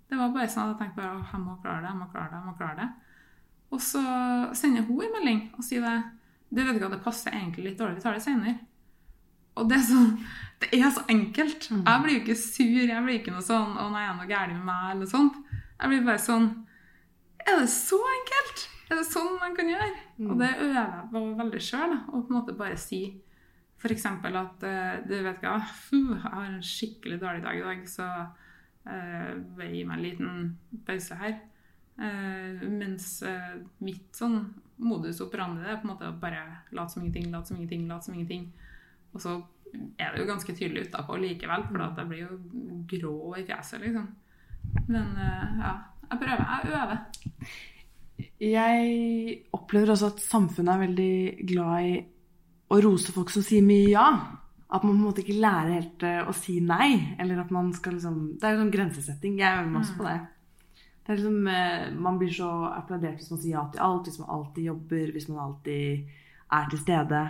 Det 0.10 0.18
var 0.18 0.30
bare 0.34 0.48
sånn 0.50 0.72
at 0.72 0.80
jeg 0.80 0.80
tenkte 0.88 1.02
bare, 1.02 1.26
jeg 1.32 1.42
må 1.42 1.58
klare 1.62 1.82
det, 1.82 1.90
jeg 1.92 2.00
må 2.00 2.08
klare 2.12 2.30
det, 2.32 2.38
jeg 2.40 2.46
må 2.46 2.58
klare 2.58 2.76
det. 2.80 2.90
Og 3.72 3.80
så 3.82 4.02
sender 4.56 4.86
hun 4.88 5.02
en 5.06 5.14
melding 5.18 5.42
og 5.58 5.64
sier 5.66 5.82
det. 5.86 5.96
Du 6.50 6.62
vet 6.64 6.76
ikke 6.78 6.86
at 6.90 6.96
det 6.98 7.04
passer 7.04 7.32
egentlig 7.34 7.64
litt 7.70 7.78
dårlig, 7.80 7.96
vi 7.98 8.02
tar 8.02 8.14
det 8.18 8.24
senere. 8.26 8.56
Og 9.56 9.70
det 9.70 9.78
er 9.78 9.86
sånn, 9.88 10.12
det 10.62 10.70
er 10.76 10.90
så 10.92 11.02
enkelt. 11.10 11.70
Jeg 11.72 12.02
blir 12.04 12.14
jo 12.18 12.22
ikke 12.24 12.36
sur, 12.38 12.86
jeg 12.90 13.04
blir 13.06 13.20
ikke 13.22 13.32
noe 13.34 13.42
sånn 13.46 13.78
'Å 13.78 13.86
nei, 13.92 14.04
er 14.04 14.12
det 14.14 14.18
noe 14.20 14.28
galt 14.28 14.52
med 14.54 14.66
meg?' 14.66 14.92
eller 14.96 15.06
sånt. 15.06 15.36
Jeg 15.80 15.90
blir 15.90 16.06
bare 16.06 16.18
sånn 16.20 16.66
Er 17.48 17.60
det 17.60 17.70
så 17.70 17.98
enkelt? 18.02 18.68
Er 18.90 18.96
det 18.98 19.06
sånn 19.06 19.40
man 19.40 19.56
kan 19.56 19.68
gjøre? 19.70 19.92
Og 20.32 20.38
det 20.40 20.50
øver 20.58 20.74
jeg 20.74 21.10
på 21.12 21.38
veldig 21.38 21.62
sjøl. 21.62 21.92
Å 22.10 22.12
på 22.22 22.30
en 22.30 22.36
måte 22.42 22.58
bare 22.58 22.78
si 22.78 23.22
f.eks. 23.86 24.06
at 24.10 24.66
eh, 24.66 24.94
du 25.06 25.16
vet 25.26 25.42
hva, 25.44 25.56
jeg 25.92 26.22
har 26.24 26.46
en 26.48 26.62
skikkelig 26.64 27.20
dårlig 27.22 27.44
dag 27.46 27.60
i 27.60 27.66
dag, 27.66 27.84
så 27.90 28.08
uh, 28.90 29.66
gi 29.70 29.84
meg 29.86 29.98
en 29.98 30.04
liten 30.04 30.32
pause 30.88 31.18
her. 31.20 31.38
Uh, 31.96 32.66
mens 32.68 33.22
uh, 33.24 33.56
mitt 33.86 34.10
sånn 34.18 34.42
modus 34.84 35.22
operandi 35.24 35.64
er 35.64 35.78
på 35.80 35.88
en 35.88 35.94
måte 35.94 36.10
å 36.10 36.18
bare 36.20 36.42
late 36.76 36.92
som 36.92 37.06
ingenting, 37.06 37.30
late 37.32 37.52
som 37.52 37.60
ingenting, 37.60 37.86
late 37.92 38.10
som 38.10 38.18
ingenting. 38.18 38.50
Og 39.14 39.24
så 39.24 39.38
er 40.00 40.12
det 40.12 40.24
jo 40.24 40.30
ganske 40.30 40.56
tydelig 40.56 40.90
utapå 40.90 41.20
likevel, 41.22 41.68
for 41.70 41.84
da 41.84 42.08
blir 42.08 42.26
jo 42.26 42.40
grå 42.90 43.16
i 43.40 43.46
fjeset, 43.48 43.86
liksom. 43.86 44.10
Men 44.90 45.14
uh, 45.16 45.62
ja, 45.62 45.78
jeg 46.10 46.22
prøver. 46.26 46.52
Jeg 46.52 46.76
øver. 46.82 47.56
Jeg 48.40 49.40
opplever 49.56 49.94
også 49.94 50.12
at 50.14 50.22
samfunnet 50.24 50.74
er 50.74 50.84
veldig 50.86 51.48
glad 51.48 51.88
i 51.88 51.96
å 52.70 52.80
rose 52.82 53.14
folk 53.14 53.32
som 53.34 53.46
sier 53.46 53.66
mye 53.66 53.92
ja. 53.92 54.08
At 54.66 54.84
man 54.84 54.96
på 54.96 54.98
en 54.98 55.06
måte 55.06 55.22
ikke 55.22 55.38
lærer 55.38 55.76
helt 55.78 56.04
eh, 56.04 56.22
å 56.26 56.34
si 56.36 56.58
nei. 56.60 57.16
Eller 57.22 57.44
at 57.44 57.52
man 57.54 57.70
skal 57.76 57.96
liksom 57.96 58.16
Det 58.42 58.48
er 58.48 58.56
jo 58.56 58.64
sånn 58.64 58.74
grensesetting. 58.74 59.36
Jeg 59.40 59.60
øver 59.60 59.70
meg 59.72 59.82
også 59.84 59.98
på 60.00 60.08
det. 60.08 60.16
Det 61.06 61.14
er 61.14 61.20
liksom, 61.20 61.48
eh, 61.54 61.84
Man 62.08 62.18
blir 62.22 62.34
så 62.34 62.50
applaudert 62.74 63.22
hvis 63.22 63.32
man 63.32 63.42
sier 63.44 63.58
ja 63.60 63.66
til 63.72 63.84
alt, 63.86 64.10
hvis 64.10 64.22
man 64.24 64.32
alltid 64.40 64.72
jobber, 64.72 65.12
hvis 65.14 65.28
man 65.30 65.44
alltid 65.44 66.16
er 66.60 66.72
til 66.72 66.82
stede. 66.82 67.22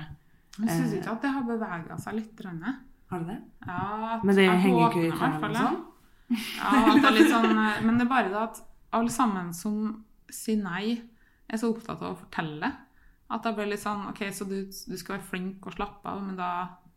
Jeg 0.56 0.70
syns 0.72 0.96
ikke 0.96 1.12
at 1.12 1.26
det 1.26 1.34
har 1.36 1.44
bevega 1.50 1.98
seg 2.00 2.22
litt. 2.22 2.46
Rønne. 2.46 2.78
Har 3.12 3.22
du 3.22 3.28
det? 3.30 3.42
Ja, 3.68 4.20
Men 4.24 4.40
det 4.40 4.48
henger 4.50 4.88
ikke 4.88 5.04
i 5.04 5.12
trærne 5.12 5.42
fall 5.44 5.60
sånn? 5.60 5.82
Ja, 6.32 6.72
at 6.90 7.02
det 7.04 7.10
er 7.12 7.18
litt 7.20 7.30
sånn, 7.30 7.52
eh, 7.52 7.84
men 7.86 8.00
det 8.00 8.08
er 8.08 8.14
bare 8.16 8.32
det 8.32 8.42
at 8.42 8.64
alle 8.96 9.12
sammen 9.14 9.52
som 9.54 9.76
sier 10.32 10.58
nei, 10.64 10.96
er 11.46 11.62
så 11.62 11.70
opptatt 11.70 12.02
av 12.02 12.16
å 12.16 12.20
fortelle. 12.24 12.72
At 13.36 13.44
det 13.44 13.54
ble 13.58 13.68
litt 13.74 13.82
sånn 13.84 14.06
OK, 14.12 14.22
så 14.36 14.48
du, 14.48 14.58
du 14.72 14.96
skal 14.98 15.18
være 15.18 15.28
flink 15.30 15.66
og 15.68 15.76
slappe 15.76 16.08
av, 16.08 16.22
men 16.24 16.38
da 16.40 16.50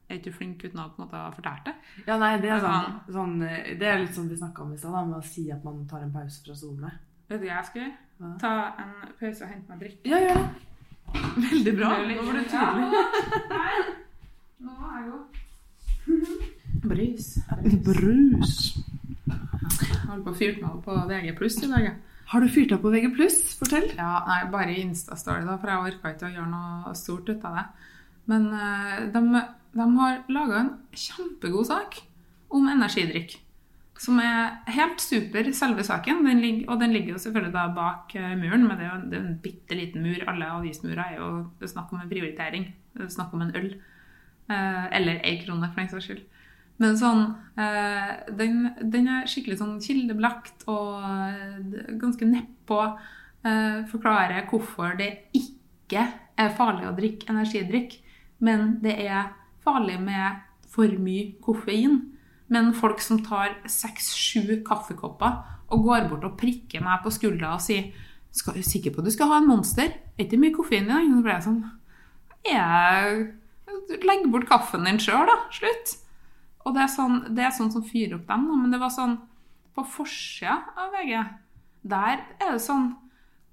er 0.09 0.17
du 0.17 0.23
ikke 0.23 0.37
flink 0.39 0.63
uten 0.65 0.81
å 0.81 0.87
på 0.89 1.03
en 1.03 1.05
måte 1.05 1.19
ha 1.21 1.33
fortalt 1.35 1.67
det. 1.69 1.75
Ja, 2.07 2.17
nei, 2.21 2.31
det 2.41 2.53
er, 2.55 2.63
sånn, 2.65 2.95
sånn, 3.13 3.35
det 3.43 3.89
er 3.91 3.99
litt 4.01 4.15
sånn 4.17 4.31
vi 4.31 4.39
snakka 4.39 4.63
om 4.65 4.73
i 4.73 4.79
stad, 4.81 4.97
med 5.11 5.19
å 5.19 5.25
si 5.27 5.49
at 5.53 5.65
man 5.67 5.83
tar 5.91 6.07
en 6.07 6.15
pause 6.15 6.41
fra 6.45 6.57
SoMe. 6.57 6.93
Vet 7.29 7.43
du 7.43 7.49
hva 7.49 7.59
jeg 7.59 7.69
skal 7.69 7.83
gjøre? 7.83 7.97
Hva? 8.19 8.31
Ta 8.41 8.53
en 8.85 8.95
pause 9.21 9.45
og 9.45 9.51
hente 9.53 9.69
meg 9.75 9.83
drikke. 9.83 10.09
Ja, 10.09 10.21
gjør 10.25 10.41
det. 10.41 10.49
Veldig 11.49 11.75
bra. 11.77 11.91
Nå 12.09 12.25
var 12.25 12.39
du 12.39 12.49
tydelig. 12.53 12.89
Ja, 12.95 13.03
nei, 13.59 13.83
Nå 14.65 14.77
er 14.89 14.97
jeg 14.99 15.11
god. 15.13 15.25
Brus. 16.89 17.27
Brus. 17.85 18.57
Jeg 19.29 20.01
holder 20.09 20.25
på 20.25 20.33
å 20.33 20.39
fyre 20.39 20.57
meg 20.63 20.71
opp 20.71 20.85
på 20.89 20.97
VG 21.11 21.35
pluss 21.39 21.59
i 21.63 21.69
dag. 21.71 21.85
jeg. 21.91 21.97
Har 22.29 22.45
du 22.45 22.51
fyrt 22.53 22.73
opp 22.77 22.83
på 22.85 22.93
VG+, 22.93 23.09
fortell. 23.57 23.87
Ja, 23.97 24.19
nei, 24.29 24.43
bare 24.53 24.75
i 24.75 24.83
Insta-story, 24.83 25.47
da, 25.49 25.57
for 25.57 25.73
jeg 25.73 25.95
orka 25.95 26.13
ikke 26.13 26.29
å 26.29 26.35
gjøre 26.35 26.51
noe 26.53 26.95
stort 26.99 27.31
ut 27.31 27.47
av 27.49 27.57
det. 27.57 27.67
Men 28.29 28.49
eh, 28.53 28.97
de, 29.15 29.23
de 29.79 29.87
har 29.97 30.19
laga 30.29 30.59
en 30.61 30.73
kjempegod 30.93 31.71
sak 31.71 32.03
om 32.53 32.69
energidrikk. 32.69 33.39
Som 33.99 34.21
er 34.23 34.61
helt 34.71 35.01
super, 35.03 35.49
selve 35.57 35.83
saken. 35.87 36.21
Den 36.29 36.43
ligger, 36.45 36.69
og 36.71 36.83
den 36.83 36.93
ligger 36.95 37.17
jo 37.17 37.23
selvfølgelig 37.23 37.55
da 37.57 37.65
bak 37.75 38.13
eh, 38.21 38.35
muren, 38.39 38.69
men 38.69 38.77
det 38.77 38.85
er 38.85 38.91
jo 38.91 38.99
en, 38.99 39.07
det 39.09 39.19
er 39.19 39.25
en 39.25 39.41
bitte 39.49 39.79
liten 39.81 40.05
mur. 40.05 40.21
Alle 40.29 40.53
avismurer 40.59 41.05
er 41.07 41.17
jo 41.17 41.31
det 41.59 41.67
er 41.67 41.73
snakk 41.73 41.95
om 41.95 42.03
en 42.05 42.13
prioritering. 42.13 42.69
Det 42.93 43.09
er 43.09 43.15
snakk 43.17 43.33
om 43.35 43.47
en 43.47 43.57
øl. 43.57 43.73
Eh, 44.53 44.85
eller 45.01 45.25
ei 45.25 45.41
krone, 45.41 45.73
for 45.73 45.81
den 45.81 45.91
saks 45.97 46.11
skyld. 46.11 46.27
Men 46.79 46.99
sånn 46.99 47.25
eh, 47.59 48.11
den, 48.39 48.69
den 48.87 49.09
er 49.11 49.31
skikkelig 49.31 49.59
sånn 49.61 49.79
kildebelagt 49.83 50.67
og 50.71 51.03
eh, 51.03 51.95
ganske 51.99 52.29
nedpå 52.29 52.79
eh, 52.87 53.81
forklarer 53.91 54.47
hvorfor 54.51 54.95
det 55.01 55.11
ikke 55.37 56.07
er 56.39 56.55
farlig 56.55 56.87
å 56.87 56.95
drikke 56.95 57.33
energidrikk, 57.33 57.99
men 58.45 58.77
det 58.85 58.95
er 59.09 59.33
farlig 59.65 59.99
med 60.01 60.45
for 60.71 60.93
mye 61.03 61.33
koffein. 61.43 61.99
Men 62.49 62.71
folk 62.77 63.03
som 63.05 63.19
tar 63.25 63.59
seks-sju 63.69 64.61
kaffekopper 64.65 65.43
og 65.75 65.85
går 65.85 66.07
bort 66.13 66.25
og 66.25 66.39
prikker 66.41 66.85
meg 66.85 67.03
på 67.05 67.13
skuldra 67.13 67.57
og 67.57 67.65
sier 67.65 67.91
skal, 68.33 68.57
er 68.57 68.65
sikker 68.65 68.95
på 68.95 69.03
at 69.03 69.09
du 69.09 69.13
skal 69.13 69.33
ha 69.33 69.41
en 69.43 69.49
monster? 69.51 69.91
Er 70.15 70.27
ikke 70.27 70.41
mye 70.41 70.55
koffein 70.55 70.87
i 70.87 70.93
dag? 70.93 71.09
Så 71.11 71.25
ble 71.25 71.35
jeg 71.35 71.47
sånn 71.49 71.63
jeg, 72.49 73.25
Legg 74.05 74.29
bort 74.33 74.47
kaffen 74.49 74.87
din 74.87 75.01
sjøl, 75.03 75.27
da. 75.29 75.37
Slutt. 75.53 75.99
Og 76.69 76.77
det 76.77 76.85
er, 76.85 76.91
sånn, 76.93 77.19
det 77.33 77.47
er 77.47 77.55
sånn 77.57 77.73
som 77.73 77.85
fyrer 77.87 78.19
opp 78.19 78.29
dem. 78.29 78.45
Men 78.53 78.75
det 78.75 78.81
var 78.83 78.93
sånn 78.93 79.17
På 79.73 79.85
forsida 79.87 80.59
av 80.77 80.93
VG 80.97 81.15
der 81.89 82.21
er 82.43 82.51
det 82.53 82.61
sånn 82.61 82.91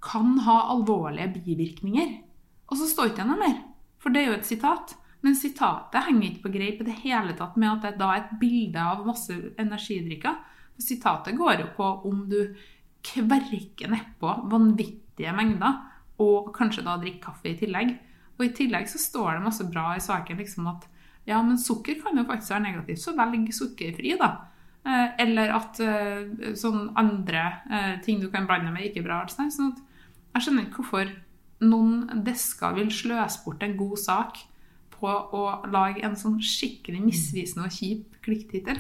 Kan 0.04 0.40
ha 0.46 0.58
alvorlige 0.74 1.32
bivirkninger. 1.40 2.12
Og 2.70 2.78
så 2.80 2.90
står 2.90 3.12
ikke 3.12 3.24
det 3.24 3.30
noe 3.30 3.42
mer. 3.42 3.58
For 4.02 4.14
det 4.14 4.22
er 4.22 4.32
jo 4.32 4.38
et 4.40 4.50
sitat. 4.50 4.96
Men 5.26 5.38
sitatet 5.38 6.06
henger 6.06 6.28
ikke 6.28 6.44
på 6.44 6.54
greip 6.54 6.82
i 6.82 6.86
det 6.86 7.00
hele 7.02 7.34
tatt 7.38 7.56
med 7.58 7.72
at 7.72 7.86
det 7.86 8.02
da 8.02 8.12
er 8.14 8.20
et 8.24 8.36
bilde 8.42 8.82
av 8.82 9.06
masse 9.08 9.34
energidrikker. 9.62 10.36
For 10.76 10.86
sitatet 10.86 11.38
går 11.40 11.64
jo 11.64 11.70
på 11.78 11.88
om 12.10 12.26
du 12.30 12.40
kverker 13.06 13.90
nedpå 13.90 14.34
vanvittige 14.52 15.34
mengder, 15.34 15.80
og 16.22 16.52
kanskje 16.54 16.86
da 16.86 17.00
drikker 17.02 17.24
kaffe 17.32 17.50
i 17.50 17.58
tillegg. 17.58 17.96
Og 18.38 18.46
i 18.46 18.54
tillegg 18.54 18.90
så 18.92 19.02
står 19.02 19.36
det 19.36 19.46
masse 19.48 19.66
bra 19.72 19.88
i 19.96 20.04
saken 20.04 20.42
liksom 20.42 20.70
at 20.70 20.86
ja, 21.26 21.42
men 21.42 21.58
sukker 21.62 21.98
kan 22.02 22.18
jo 22.18 22.26
faktisk 22.28 22.54
være 22.54 22.68
negativt, 22.68 23.02
så 23.02 23.16
velg 23.18 23.54
sukkerfri, 23.54 24.14
da. 24.20 24.32
Eh, 24.86 25.06
eller 25.24 25.54
at 25.58 25.80
eh, 25.82 26.52
sånn 26.58 26.92
andre 27.00 27.46
eh, 27.74 27.94
ting 28.06 28.20
du 28.22 28.30
kan 28.34 28.46
blande 28.46 28.74
med, 28.74 28.86
ikke 28.86 29.02
er 29.02 29.08
bra. 29.08 29.22
Sånn 29.32 29.72
at 29.72 29.80
jeg 30.36 30.46
skjønner 30.46 30.68
ikke 30.68 30.84
hvorfor 30.84 31.14
noen 31.66 32.22
desker 32.26 32.76
vil 32.78 32.92
sløse 32.94 33.42
bort 33.46 33.64
en 33.66 33.78
god 33.80 33.98
sak 33.98 34.44
på 34.96 35.10
å 35.10 35.42
lage 35.74 36.04
en 36.06 36.16
sånn 36.20 36.38
skikkelig 36.44 37.02
misvisende 37.04 37.66
og 37.68 37.74
kjip 37.74 38.20
klikktittel. 38.26 38.78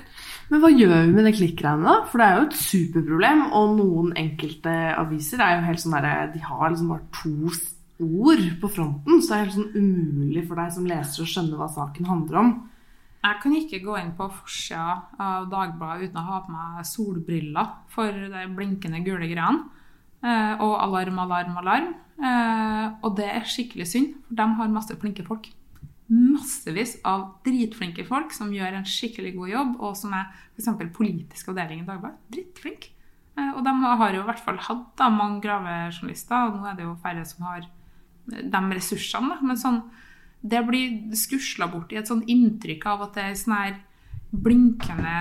Men 0.51 0.61
hva 0.61 0.71
gjør 0.71 0.93
vi 0.93 1.15
med 1.15 1.27
det 1.27 1.35
klikkgreiene, 1.37 1.85
da? 1.85 2.09
For 2.11 2.21
det 2.21 2.27
er 2.27 2.37
jo 2.37 2.45
et 2.45 2.59
superproblem. 2.59 3.43
Og 3.57 3.73
noen 3.79 4.13
enkelte 4.19 4.75
aviser 4.95 5.41
er 5.43 5.57
jo 5.57 5.65
helt 5.67 5.83
sånn 5.83 5.97
derre 5.97 6.29
De 6.33 6.41
har 6.45 6.69
liksom 6.69 6.93
bare 6.93 7.09
to 7.17 7.51
ord 8.01 8.45
på 8.61 8.69
fronten, 8.71 9.21
så 9.21 9.31
det 9.31 9.35
er 9.35 9.43
helt 9.45 9.57
sånn 9.57 9.75
umulig 9.75 10.45
for 10.47 10.59
deg 10.59 10.73
som 10.75 10.87
leser 10.89 11.23
å 11.23 11.29
skjønne 11.29 11.59
hva 11.59 11.67
saken 11.71 12.09
handler 12.09 12.41
om. 12.41 12.55
Jeg 13.25 13.41
kan 13.41 13.55
ikke 13.57 13.81
gå 13.81 13.95
inn 13.97 14.11
på 14.17 14.27
forsida 14.29 15.17
av 15.21 15.47
Dagbladet 15.49 16.11
uten 16.11 16.19
å 16.21 16.25
ha 16.27 16.41
på 16.45 16.53
meg 16.53 16.85
solbriller 16.85 17.71
for 17.93 18.13
de 18.13 18.43
blinkende 18.53 19.01
gule 19.05 19.29
greiene. 19.31 19.63
Eh, 20.25 20.61
og 20.61 20.75
alarm, 20.81 21.19
alarm, 21.23 21.55
alarm. 21.61 21.93
Eh, 22.15 22.85
og 23.01 23.15
det 23.17 23.27
er 23.31 23.47
skikkelig 23.49 23.87
synd, 23.89 24.17
for 24.27 24.37
de 24.39 24.47
har 24.59 24.73
masse 24.73 24.97
flinke 25.01 25.25
folk. 25.25 25.49
Massevis 26.05 26.99
av 27.07 27.39
dritflinke 27.45 28.05
folk 28.05 28.33
som 28.33 28.53
gjør 28.53 28.77
en 28.77 28.85
skikkelig 28.89 29.33
god 29.39 29.51
jobb, 29.51 29.71
og 29.81 29.95
som 29.97 30.13
er 30.17 30.29
f.eks. 30.53 30.69
politisk 30.93 31.49
avdeling 31.53 31.81
i 31.81 31.87
Dagbladet. 31.87 32.21
Drittflink. 32.35 32.91
Eh, 33.35 33.51
og 33.55 33.63
de 33.65 33.73
har 33.85 34.13
jo 34.13 34.21
i 34.21 34.29
hvert 34.29 34.45
fall 34.45 34.61
hatt 34.67 34.85
da, 35.01 35.09
mange 35.09 35.41
gravejournalister, 35.45 36.51
og 36.51 36.59
nå 36.59 36.69
er 36.69 36.77
det 36.77 36.85
jo 36.85 36.93
færre 37.01 37.25
som 37.25 37.49
har 37.49 37.65
de 38.25 38.61
ressursene. 38.71 39.39
Men 39.45 39.59
sånn, 39.59 39.81
det 40.45 40.61
blir 40.67 41.17
skusla 41.17 41.69
bort 41.71 41.93
i 41.93 41.99
et 42.01 42.09
sånn 42.09 42.25
inntrykk 42.29 42.87
av 42.91 43.07
at 43.07 43.17
det 43.17 43.27
er 43.29 43.37
sånn 43.39 43.57
her 43.57 43.75
blinkende 44.35 45.11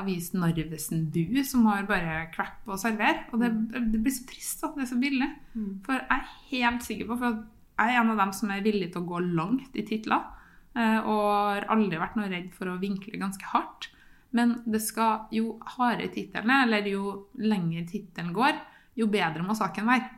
avis 0.00 0.32
Narvesen-du 0.34 1.38
som 1.46 1.66
har 1.68 1.84
bare 1.88 2.28
kvepp 2.34 2.70
å 2.70 2.78
servere. 2.80 3.26
Og 3.32 3.42
det, 3.42 3.50
det, 3.92 4.00
blir 4.00 4.14
så 4.14 4.24
trist. 4.28 4.64
at 4.64 4.76
Det 4.76 4.86
er 4.86 4.92
så 4.92 5.00
billig. 5.00 5.30
Mm. 5.54 5.72
For 5.86 5.98
jeg 5.98 6.06
er 6.16 6.32
helt 6.52 6.86
sikker 6.86 7.10
på 7.10 7.18
for 7.20 7.42
jeg 7.74 7.90
er 7.90 8.00
en 8.00 8.12
av 8.12 8.20
dem 8.22 8.32
som 8.36 8.52
er 8.54 8.64
villig 8.64 8.92
til 8.94 9.02
å 9.02 9.08
gå 9.08 9.20
langt 9.34 9.78
i 9.78 9.84
titler. 9.86 10.26
Eh, 10.74 11.00
og 11.00 11.22
har 11.22 11.68
aldri 11.74 11.98
vært 12.00 12.18
noe 12.18 12.30
redd 12.30 12.50
for 12.54 12.70
å 12.70 12.78
vinkle 12.82 13.20
ganske 13.20 13.50
hardt. 13.50 13.90
Men 14.34 14.58
det 14.66 14.80
skal 14.82 15.28
jo 15.34 15.56
hardere 15.76 16.10
titlene, 16.14 16.64
eller 16.64 16.86
jo 16.90 17.04
lenger 17.38 17.86
tittelen 17.86 18.32
går, 18.34 18.56
jo 18.98 19.06
bedre 19.10 19.46
må 19.46 19.54
saken 19.58 19.86
være. 19.90 20.08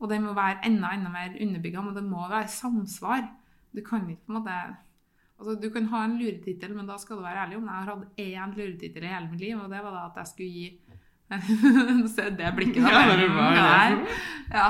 Og 0.00 0.10
den 0.10 0.26
må 0.26 0.34
være 0.36 0.64
enda 0.68 0.92
enda 0.92 1.12
mer 1.12 1.36
underbygga, 1.40 1.84
men 1.84 1.96
det 1.96 2.04
må 2.04 2.26
være 2.28 2.48
samsvar. 2.52 3.24
Du 3.72 3.82
kan 3.84 4.08
ikke 4.10 4.26
på 4.26 4.32
en 4.32 4.40
måte 4.40 4.56
altså 5.36 5.54
Du 5.60 5.68
kan 5.72 5.88
ha 5.92 6.04
en 6.04 6.18
luretittel, 6.20 6.74
men 6.76 6.88
da 6.88 6.96
skal 7.00 7.18
du 7.18 7.24
være 7.24 7.42
ærlig 7.44 7.58
om 7.58 7.68
Jeg 7.68 7.74
har 7.74 7.90
hatt 7.90 8.20
én 8.20 8.54
luretittel 8.56 9.04
i 9.04 9.12
hele 9.12 9.30
mitt 9.30 9.40
liv, 9.40 9.58
og 9.58 9.70
det 9.70 9.82
var 9.84 9.92
da 9.92 10.04
at 10.06 10.20
jeg 10.22 10.32
skulle 10.32 10.50
gi 10.50 10.68
Se 12.14 12.28
det 12.38 12.52
blikket 12.54 12.84
da. 12.84 12.90
Ja, 12.92 13.16
det, 13.18 13.28
var, 13.34 13.56
ja. 14.52 14.66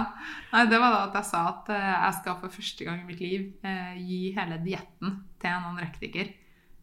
Nei, 0.53 0.63
det 0.71 0.79
var 0.81 0.95
da 0.95 1.01
at 1.05 1.19
jeg 1.19 1.29
sa 1.29 1.43
at 1.51 1.69
eh, 1.75 1.91
jeg 1.91 2.17
skal 2.21 2.39
for 2.41 2.55
første 2.55 2.87
gang 2.87 3.03
i 3.03 3.09
mitt 3.11 3.21
liv 3.21 3.43
eh, 3.61 3.99
gi 4.01 4.21
hele 4.33 4.57
dietten 4.65 5.19
til 5.37 5.51
en 5.51 5.67
anorektiker. 5.75 6.31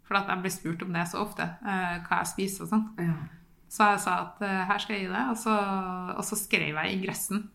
For 0.05 0.19
at 0.19 0.29
jeg 0.29 0.43
blir 0.43 0.53
spurt 0.53 0.85
om 0.85 0.93
det 0.93 1.07
så 1.09 1.23
ofte, 1.23 1.47
eh, 1.65 1.95
hva 2.05 2.21
jeg 2.21 2.31
spiser 2.35 2.67
og 2.67 2.69
sånn. 2.69 2.85
Ja. 3.01 3.17
Så 3.73 3.89
jeg 3.95 4.03
sa 4.03 4.19
at 4.27 4.45
her 4.69 4.83
skal 4.83 4.93
jeg 4.93 5.07
gi 5.07 5.13
det, 5.15 5.25
og 5.31 5.39
så, 5.41 5.57
og 6.13 6.21
så 6.27 6.37
skrev 6.37 6.77
jeg 6.77 6.91
i 6.91 6.93
ingressen 6.99 7.47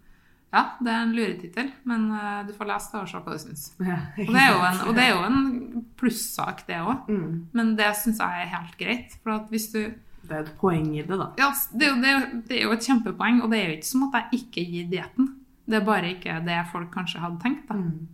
ja, 0.49 0.63
det 0.81 0.89
er 0.89 1.03
en 1.05 1.11
luretittel, 1.13 1.67
men 1.89 2.07
uh, 2.09 2.41
du 2.49 2.55
får 2.57 2.69
lese 2.71 2.93
det 2.95 3.01
og 3.03 3.09
se 3.11 3.21
hva 3.21 3.35
du 3.37 3.43
syns. 3.43 3.65
Ja, 3.85 3.99
og, 4.17 4.31
det 4.33 4.45
en, 4.49 4.79
og, 4.87 4.93
det 4.97 5.05
er 5.05 5.11
jo 5.13 5.25
en 5.27 5.89
plussak, 6.01 6.63
det 6.69 6.79
òg. 6.81 7.11
Mm. 7.13 7.33
Men 7.57 7.75
det 7.77 7.89
syns 8.01 8.23
jeg 8.25 8.45
er 8.45 8.55
helt 8.55 8.79
greit. 8.81 9.19
For 9.23 9.37
at 9.37 9.51
hvis 9.53 9.69
du 9.75 9.83
Det 10.29 10.33
er 10.33 10.47
et 10.47 10.55
poeng 10.61 10.89
i 10.97 11.03
det, 11.05 11.19
da. 11.21 11.31
Ja, 11.41 11.51
det 11.73 11.85
er, 11.85 11.93
jo, 11.93 12.01
det, 12.01 12.15
er, 12.15 12.25
det 12.49 12.57
er, 12.57 12.63
jo, 12.65 12.73
et 12.77 12.89
kjempepoeng. 12.89 13.43
Og 13.45 13.53
det 13.53 13.61
er 13.61 13.69
jo 13.69 13.77
ikke 13.77 13.91
som 13.91 14.09
at 14.09 14.17
jeg 14.19 14.41
ikke 14.43 14.65
gir 14.73 14.89
dietten. 14.93 15.35
Det 15.69 15.77
er 15.77 15.85
bare 15.85 16.15
ikke 16.15 16.41
det 16.47 16.63
folk 16.73 16.91
kanskje 16.97 17.21
hadde 17.21 17.43
tenkt. 17.45 17.69
da. 17.69 17.77
Mm. 17.77 18.09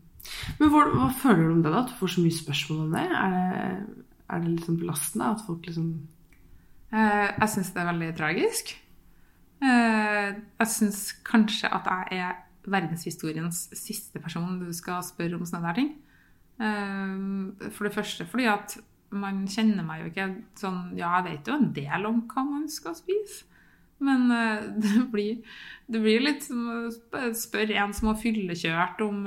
Men 0.58 0.70
hva, 0.72 0.84
hva, 0.90 1.10
føler 1.20 1.42
du 1.44 1.52
om 1.52 1.62
det, 1.62 1.70
da? 1.70 1.84
At 1.84 1.92
du 1.92 1.98
får 2.00 2.16
så 2.16 2.24
mye 2.24 2.34
spørsmål 2.34 2.84
om 2.86 2.94
det? 2.96 3.04
Er 3.22 3.34
det, 3.34 4.04
er 4.26 4.42
det 4.42 4.54
liksom 4.56 4.78
belastende 4.80 5.34
at 5.36 5.42
folk 5.46 5.66
liksom 5.68 5.90
eh, 6.90 7.28
Jeg 7.28 7.50
syns 7.52 7.74
det 7.74 7.82
er 7.82 7.90
veldig 7.92 8.14
tragisk. 8.18 8.74
Eh, 9.62 10.34
jeg 10.58 10.70
syns 10.70 11.04
kanskje 11.26 11.70
at 11.72 11.86
jeg 12.10 12.24
er 12.24 12.40
verdenshistoriens 12.64 13.68
siste 13.76 14.20
person 14.22 14.58
du 14.60 14.70
skal 14.74 15.04
spørre 15.04 15.38
om 15.38 15.46
sånne 15.46 15.70
der 15.70 15.80
ting. 15.80 15.94
Eh, 16.64 17.70
for 17.70 17.88
det 17.88 17.94
første 17.94 18.26
fordi 18.30 18.48
at 18.50 18.78
man 19.14 19.44
kjenner 19.50 19.86
meg 19.86 20.00
jo 20.00 20.06
ikke 20.10 20.24
sånn 20.58 20.94
Ja, 20.98 21.16
jeg 21.20 21.26
vet 21.26 21.48
jo 21.50 21.56
en 21.58 21.72
del 21.74 22.06
om 22.08 22.24
hva 22.30 22.46
man 22.46 22.64
skal 22.72 22.96
spise. 22.98 23.44
Men 24.04 24.26
eh, 24.34 24.64
det 24.82 25.04
blir, 25.12 25.54
det 25.86 26.02
blir 26.02 26.24
litt 26.24 26.42
som 26.48 26.66
å 26.66 26.78
spørre 27.38 27.78
en 27.78 27.94
som 27.94 28.10
har 28.10 28.18
fyllekjørt 28.20 29.04
om 29.06 29.22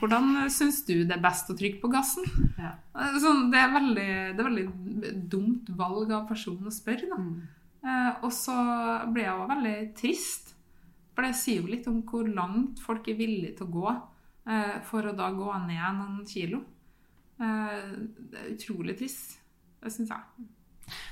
hvordan 0.00 0.48
syns 0.54 0.80
du 0.88 1.02
det 1.02 1.18
er 1.18 1.22
best 1.22 1.52
å 1.52 1.58
trykke 1.58 1.82
på 1.82 1.92
gassen? 1.92 2.26
Ja. 2.56 2.72
Sånn, 3.20 3.50
det, 3.52 3.60
er 3.60 3.76
veldig, 3.76 4.10
det 4.32 4.42
er 4.42 4.48
veldig 4.48 5.14
dumt 5.30 5.70
valg 5.76 6.10
av 6.14 6.26
person 6.30 6.58
å 6.66 6.74
spørre. 6.74 7.12
da. 7.12 7.20
Eh, 7.84 8.12
og 8.24 8.32
så 8.34 8.56
ble 9.12 9.22
jeg 9.26 9.34
òg 9.34 9.48
veldig 9.52 9.78
trist. 9.98 10.44
For 11.14 11.20
det 11.26 11.34
sier 11.38 11.58
jo 11.62 11.72
litt 11.72 11.86
om 11.90 11.98
hvor 12.06 12.24
langt 12.30 12.74
folk 12.82 13.04
er 13.10 13.18
villige 13.18 13.54
til 13.58 13.66
å 13.66 13.74
gå 13.74 13.88
eh, 13.90 14.76
for 14.86 15.00
å 15.06 15.16
da 15.18 15.26
gå 15.34 15.50
ned 15.66 15.88
noen 15.98 16.22
kilo. 16.28 16.58
Eh, 17.38 17.78
det 18.30 18.38
er 18.38 18.52
utrolig 18.54 18.94
trist. 19.00 19.28
Det 19.82 19.90
syns 19.94 20.10
jeg. 20.14 20.22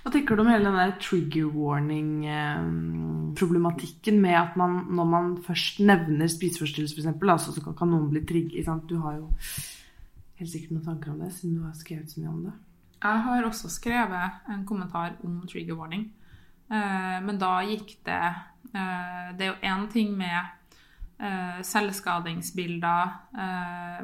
Hva 0.03 0.11
tenker 0.13 0.33
du 0.33 0.41
om 0.43 0.51
hele 0.51 0.69
den 0.71 0.79
der 0.79 1.01
trigger 1.03 1.47
warning-problematikken 1.53 4.17
med 4.23 4.37
at 4.39 4.53
man, 4.57 4.73
når 4.97 5.07
man 5.11 5.43
først 5.45 5.81
nevner 5.85 6.27
spiseforstyrrelse, 6.33 6.95
f.eks., 6.97 7.09
altså, 7.35 7.51
så 7.53 7.61
kan 7.77 7.89
noen 7.93 8.11
bli 8.13 8.21
trigget? 8.27 8.67
Du 8.89 8.97
har 9.03 9.13
jo 9.19 9.27
helt 10.39 10.53
sikkert 10.53 10.73
noen 10.77 10.87
tanker 10.87 11.09
om 11.13 11.21
det, 11.21 11.31
siden 11.35 11.57
du 11.59 11.63
har 11.67 11.75
skrevet 11.77 12.11
så 12.13 12.17
mye 12.23 12.33
om 12.33 12.43
det. 12.47 12.55
Jeg 13.03 13.17
har 13.27 13.41
også 13.45 13.67
skrevet 13.71 14.31
en 14.55 14.69
kommentar 14.69 15.11
om 15.27 15.33
trigger 15.51 15.77
warning. 15.77 16.05
Eh, 16.69 17.19
men 17.23 17.39
da 17.39 17.61
gikk 17.63 17.93
det 18.07 18.23
eh, 18.75 19.27
Det 19.39 19.45
er 19.45 19.51
jo 19.53 19.69
én 19.71 19.85
ting 19.93 20.17
med 20.19 20.39
eh, 21.23 21.61
selvskadingsbilder, 21.63 23.13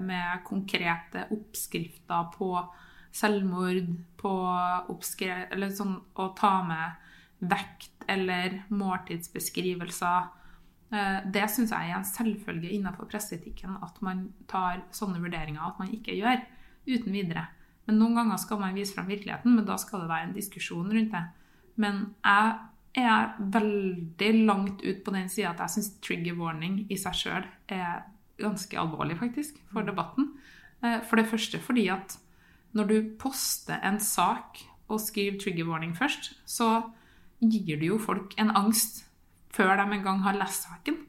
med 0.03 0.44
konkrete 0.46 1.27
oppskrifter 1.35 2.31
på 2.37 2.55
selvmord, 3.12 3.90
på 4.16 4.35
eller 4.96 5.75
sånn 5.75 5.98
å 6.14 6.29
ta 6.38 6.53
med 6.64 7.51
vekt 7.51 8.07
eller 8.09 8.62
måltidsbeskrivelser. 8.70 10.31
Det 11.35 11.44
syns 11.48 11.72
jeg 11.72 11.90
er 11.90 11.98
en 11.98 12.07
selvfølge 12.09 12.70
innenfor 12.72 13.09
presseetikken 13.09 13.77
at 13.85 14.01
man 14.05 14.27
tar 14.48 14.83
sånne 14.94 15.20
vurderinger 15.22 15.64
at 15.64 15.79
man 15.81 15.92
ikke 15.92 16.16
gjør 16.16 16.40
uten 16.87 17.12
videre. 17.12 17.46
Men 17.87 18.01
noen 18.01 18.18
ganger 18.20 18.40
skal 18.40 18.61
man 18.61 18.77
vise 18.77 18.94
frem 18.96 19.09
virkeligheten, 19.11 19.57
men 19.57 19.68
da 19.68 19.79
skal 19.81 20.05
det 20.05 20.12
være 20.12 20.29
en 20.31 20.37
diskusjon 20.37 20.92
rundt 20.92 21.14
det. 21.14 21.25
Men 21.81 22.15
jeg 22.25 23.03
er 23.03 23.37
veldig 23.39 24.33
langt 24.45 24.83
ut 24.85 25.05
på 25.05 25.15
den 25.15 25.31
sida 25.33 25.53
at 25.55 25.63
jeg 25.65 25.77
syns 25.77 25.93
trigger 26.05 26.37
warning 26.37 26.83
i 26.93 26.99
seg 27.01 27.17
sjøl 27.17 27.47
er 27.73 28.03
ganske 28.43 28.79
alvorlig, 28.79 29.17
faktisk, 29.21 29.61
for 29.71 29.85
mm. 29.85 29.88
debatten. 29.88 30.29
Eh, 30.83 30.99
for 31.09 31.21
det 31.21 31.29
første 31.31 31.61
fordi 31.63 31.87
at 31.92 32.19
når 32.77 32.88
du 32.88 32.96
poster 33.21 33.81
en 33.85 34.01
sak 34.01 34.61
og 34.88 35.01
skriver 35.01 35.38
trigger 35.40 35.69
warning 35.69 35.94
først, 35.96 36.33
så 36.49 36.83
gir 37.40 37.81
du 37.81 37.87
jo 37.92 37.99
folk 38.01 38.35
en 38.40 38.53
angst 38.57 39.05
før 39.53 39.77
de 39.77 39.88
en 39.96 40.05
gang 40.05 40.23
har 40.25 40.38
lest 40.38 40.69
saken. 40.69 41.01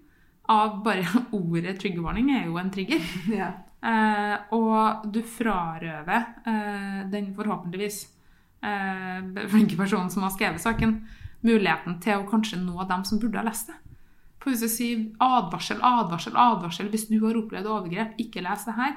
Av 0.51 0.81
bare 0.83 1.07
ordet 1.39 1.77
trigger 1.79 2.03
warning 2.03 2.33
er 2.35 2.47
jo 2.47 2.59
en 2.59 2.73
trigger. 2.73 3.03
Ja. 3.41 3.53
Eh, 3.83 4.53
og 4.55 5.09
du 5.11 5.19
frarøver 5.27 6.21
eh, 6.47 6.99
den 7.11 7.33
forhåpentligvis 7.35 7.97
eh, 8.63 9.47
flinke 9.51 9.77
personen 9.79 10.11
som 10.13 10.25
har 10.25 10.33
skrevet 10.35 10.63
saken, 10.63 11.01
muligheten 11.43 11.99
til 12.03 12.21
å 12.21 12.27
kanskje 12.29 12.61
nå 12.61 12.85
dem 12.89 13.03
som 13.07 13.19
burde 13.19 13.41
ha 13.41 13.45
lest 13.47 13.71
det. 13.71 13.79
For 14.43 14.51
hvis 14.51 14.63
du 14.63 14.71
sier 14.71 15.03
advarsel, 15.23 15.79
advarsel, 15.83 16.35
advarsel 16.35 16.89
hvis 16.91 17.07
du 17.07 17.17
har 17.23 17.37
opplevd 17.39 17.69
overgrep, 17.69 18.17
ikke 18.19 18.43
les 18.43 18.65
det 18.67 18.75
her. 18.75 18.95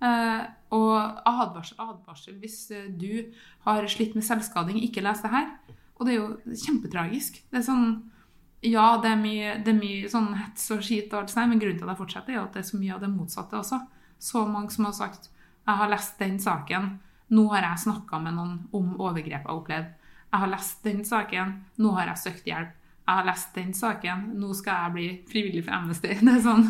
Eh, 0.00 0.40
og 0.74 0.94
advarsel, 1.28 1.76
advarsel 1.82 2.38
hvis 2.42 2.62
eh, 2.74 2.88
du 2.90 3.28
har 3.66 3.86
slitt 3.90 4.16
med 4.18 4.26
selvskading, 4.26 4.80
ikke 4.82 5.04
les 5.04 5.22
det 5.22 5.30
her. 5.30 5.52
Og 5.98 6.06
det 6.06 6.14
er 6.14 6.18
jo 6.18 6.56
kjempetragisk. 6.64 7.42
Det 7.50 7.62
er 7.62 7.68
sånn 7.68 7.92
Ja, 8.60 8.98
det 9.00 9.08
er 9.08 9.16
mye, 9.16 9.52
det 9.64 9.70
er 9.72 9.76
mye 9.78 10.08
sånn 10.12 10.34
hets 10.36 10.66
og 10.74 10.82
skit, 10.84 11.14
og 11.14 11.22
alt 11.22 11.30
sånt, 11.32 11.48
men 11.48 11.60
grunnen 11.62 11.78
til 11.80 11.86
at 11.86 11.94
jeg 11.94 12.00
fortsetter, 12.02 12.34
er 12.34 12.42
at 12.42 12.52
det 12.52 12.60
er 12.60 12.66
så 12.68 12.76
mye 12.76 12.92
av 12.92 13.00
det 13.00 13.08
motsatte 13.08 13.56
også. 13.56 13.78
Så 14.20 14.42
mange 14.44 14.74
som 14.74 14.84
har 14.84 14.92
sagt 14.98 15.30
jeg 15.30 15.78
har 15.78 15.88
lest 15.88 16.18
den 16.20 16.36
saken, 16.42 16.90
nå 17.30 17.46
har 17.52 17.66
jeg 17.66 17.84
snakka 17.86 18.20
med 18.22 18.36
noen 18.36 18.58
om 18.76 18.92
overgrep 18.98 19.40
jeg 19.40 19.46
har 19.46 19.56
opplevd. 19.56 19.96
Jeg 20.30 20.42
har 20.44 20.52
lest 20.52 20.84
den 20.86 21.00
saken, 21.06 21.56
nå 21.82 21.94
har 21.96 22.10
jeg 22.12 22.22
søkt 22.24 22.50
hjelp. 22.50 22.76
Jeg 23.10 23.18
har 23.18 23.26
lest 23.26 23.56
den 23.56 23.72
saken, 23.74 24.26
nå 24.38 24.52
skal 24.54 24.84
jeg 24.84 24.94
bli 24.94 25.06
frivillig 25.30 25.64
for 25.66 25.74
Amnesty. 25.74 26.12
Det 26.26 26.34
er 26.36 26.44
sånn, 26.44 26.68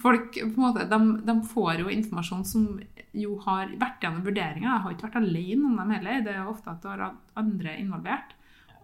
folk 0.00 0.36
måte, 0.60 0.84
de, 0.90 0.98
de 1.24 1.36
får 1.48 1.84
jo 1.84 1.92
informasjon 1.94 2.44
som 2.48 2.66
jo 3.16 3.38
har 3.46 3.72
vært 3.80 4.04
gjennom 4.04 4.26
vurderinger. 4.26 4.68
Jeg 4.68 4.84
har 4.84 4.96
ikke 4.96 5.08
vært 5.08 5.22
alene 5.22 5.70
om 5.70 5.78
dem 5.80 5.94
heller. 5.96 6.20
Det 6.26 6.34
er 6.34 6.42
jo 6.42 6.52
ofte 6.52 6.74
at 6.74 6.82
du 6.84 6.90
har 6.90 7.06
hatt 7.06 7.38
andre 7.40 7.76
involvert. 7.80 8.36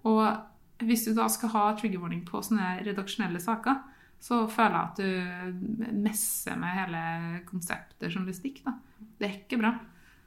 Og 0.09 0.87
hvis 0.87 1.05
du 1.07 1.13
da 1.17 1.29
skal 1.33 1.53
ha 1.53 1.67
trigger 1.77 2.01
warning 2.03 2.25
på 2.27 2.41
sånne 2.45 2.79
redaksjonelle 2.87 3.41
saker, 3.45 3.85
så 4.23 4.43
føler 4.49 4.77
jeg 4.77 4.89
at 4.89 5.03
du 5.03 5.93
messer 6.01 6.57
med 6.59 6.79
hele 6.81 7.03
konseptet 7.49 8.09
journalistikk. 8.09 8.63
Da. 8.65 8.73
Det 9.21 9.29
er 9.29 9.39
ikke 9.43 9.61
bra. 9.61 9.75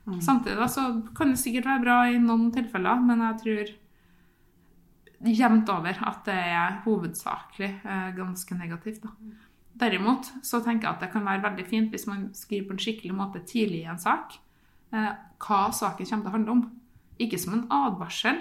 Mm. 0.10 0.22
Samtidig 0.26 0.58
da, 0.58 0.68
så 0.72 0.88
kan 1.16 1.34
det 1.34 1.42
sikkert 1.42 1.70
være 1.70 1.84
bra 1.86 2.00
i 2.10 2.18
noen 2.22 2.50
tilfeller, 2.56 3.06
men 3.06 3.22
jeg 3.28 3.40
tror 3.44 3.72
jevnt 5.20 5.70
over 5.74 6.02
at 6.08 6.26
det 6.28 6.36
er 6.56 6.82
hovedsakelig 6.86 7.70
eh, 7.84 8.10
ganske 8.16 8.56
negativt. 8.58 9.04
Da. 9.04 9.14
Derimot 9.80 10.32
så 10.44 10.62
tenker 10.64 10.88
jeg 10.88 10.96
at 10.96 11.04
det 11.04 11.12
kan 11.14 11.28
være 11.28 11.44
veldig 11.46 11.66
fint 11.68 11.92
hvis 11.94 12.08
man 12.08 12.30
skriver 12.36 12.70
på 12.70 12.76
en 12.76 12.84
skikkelig 12.84 13.16
måte 13.16 13.44
tidlig 13.48 13.84
i 13.84 13.92
en 13.92 14.00
sak 14.00 14.38
eh, 14.96 15.12
hva 15.40 15.60
saken 15.76 16.08
kommer 16.08 16.26
til 16.26 16.32
å 16.32 16.36
handle 16.38 16.56
om. 16.56 16.64
Ikke 17.20 17.40
som 17.40 17.56
en 17.56 17.68
advarsel, 17.74 18.40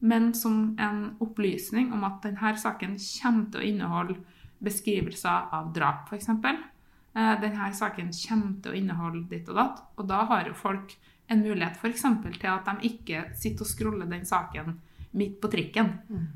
men 0.00 0.30
som 0.34 0.76
en 0.80 1.00
opplysning 1.20 1.90
om 1.92 2.04
at 2.06 2.22
denne 2.24 2.54
saken 2.58 2.96
kommer 2.98 3.50
til 3.50 3.60
å 3.60 3.66
inneholde 3.66 4.20
beskrivelser 4.64 5.50
av 5.56 5.72
drap, 5.74 6.08
f.eks. 6.08 6.30
Eh, 6.30 7.34
denne 7.42 7.70
saken 7.74 8.12
kommer 8.14 8.58
til 8.62 8.72
å 8.72 8.78
inneholde 8.78 9.26
ditt 9.30 9.48
og 9.50 9.58
datt. 9.58 9.82
Og 9.98 10.08
da 10.08 10.24
har 10.30 10.46
jo 10.48 10.56
folk 10.56 10.94
en 11.30 11.42
mulighet 11.44 11.78
f.eks. 11.78 12.06
til 12.36 12.48
at 12.50 12.70
de 12.70 12.88
ikke 12.90 13.24
sitter 13.38 13.66
og 13.66 13.70
scroller 13.70 14.08
den 14.10 14.26
saken 14.26 14.78
midt 15.10 15.40
på 15.42 15.48
trikken, 15.50 15.88
mm. 16.08 16.26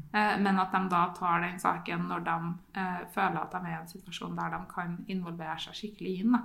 men 0.42 0.58
at 0.58 0.72
de 0.74 0.80
da 0.90 1.04
tar 1.14 1.44
den 1.44 1.60
saken 1.62 2.08
når 2.10 2.24
de 2.26 2.36
eh, 2.80 3.02
føler 3.14 3.38
at 3.38 3.52
de 3.54 3.60
er 3.70 3.76
i 3.76 3.80
en 3.80 3.90
situasjon 3.90 4.34
der 4.34 4.50
de 4.50 4.60
kan 4.72 4.96
involvere 5.14 5.54
seg 5.62 5.76
skikkelig 5.78 6.14
inn. 6.24 6.34
Da. 6.34 6.40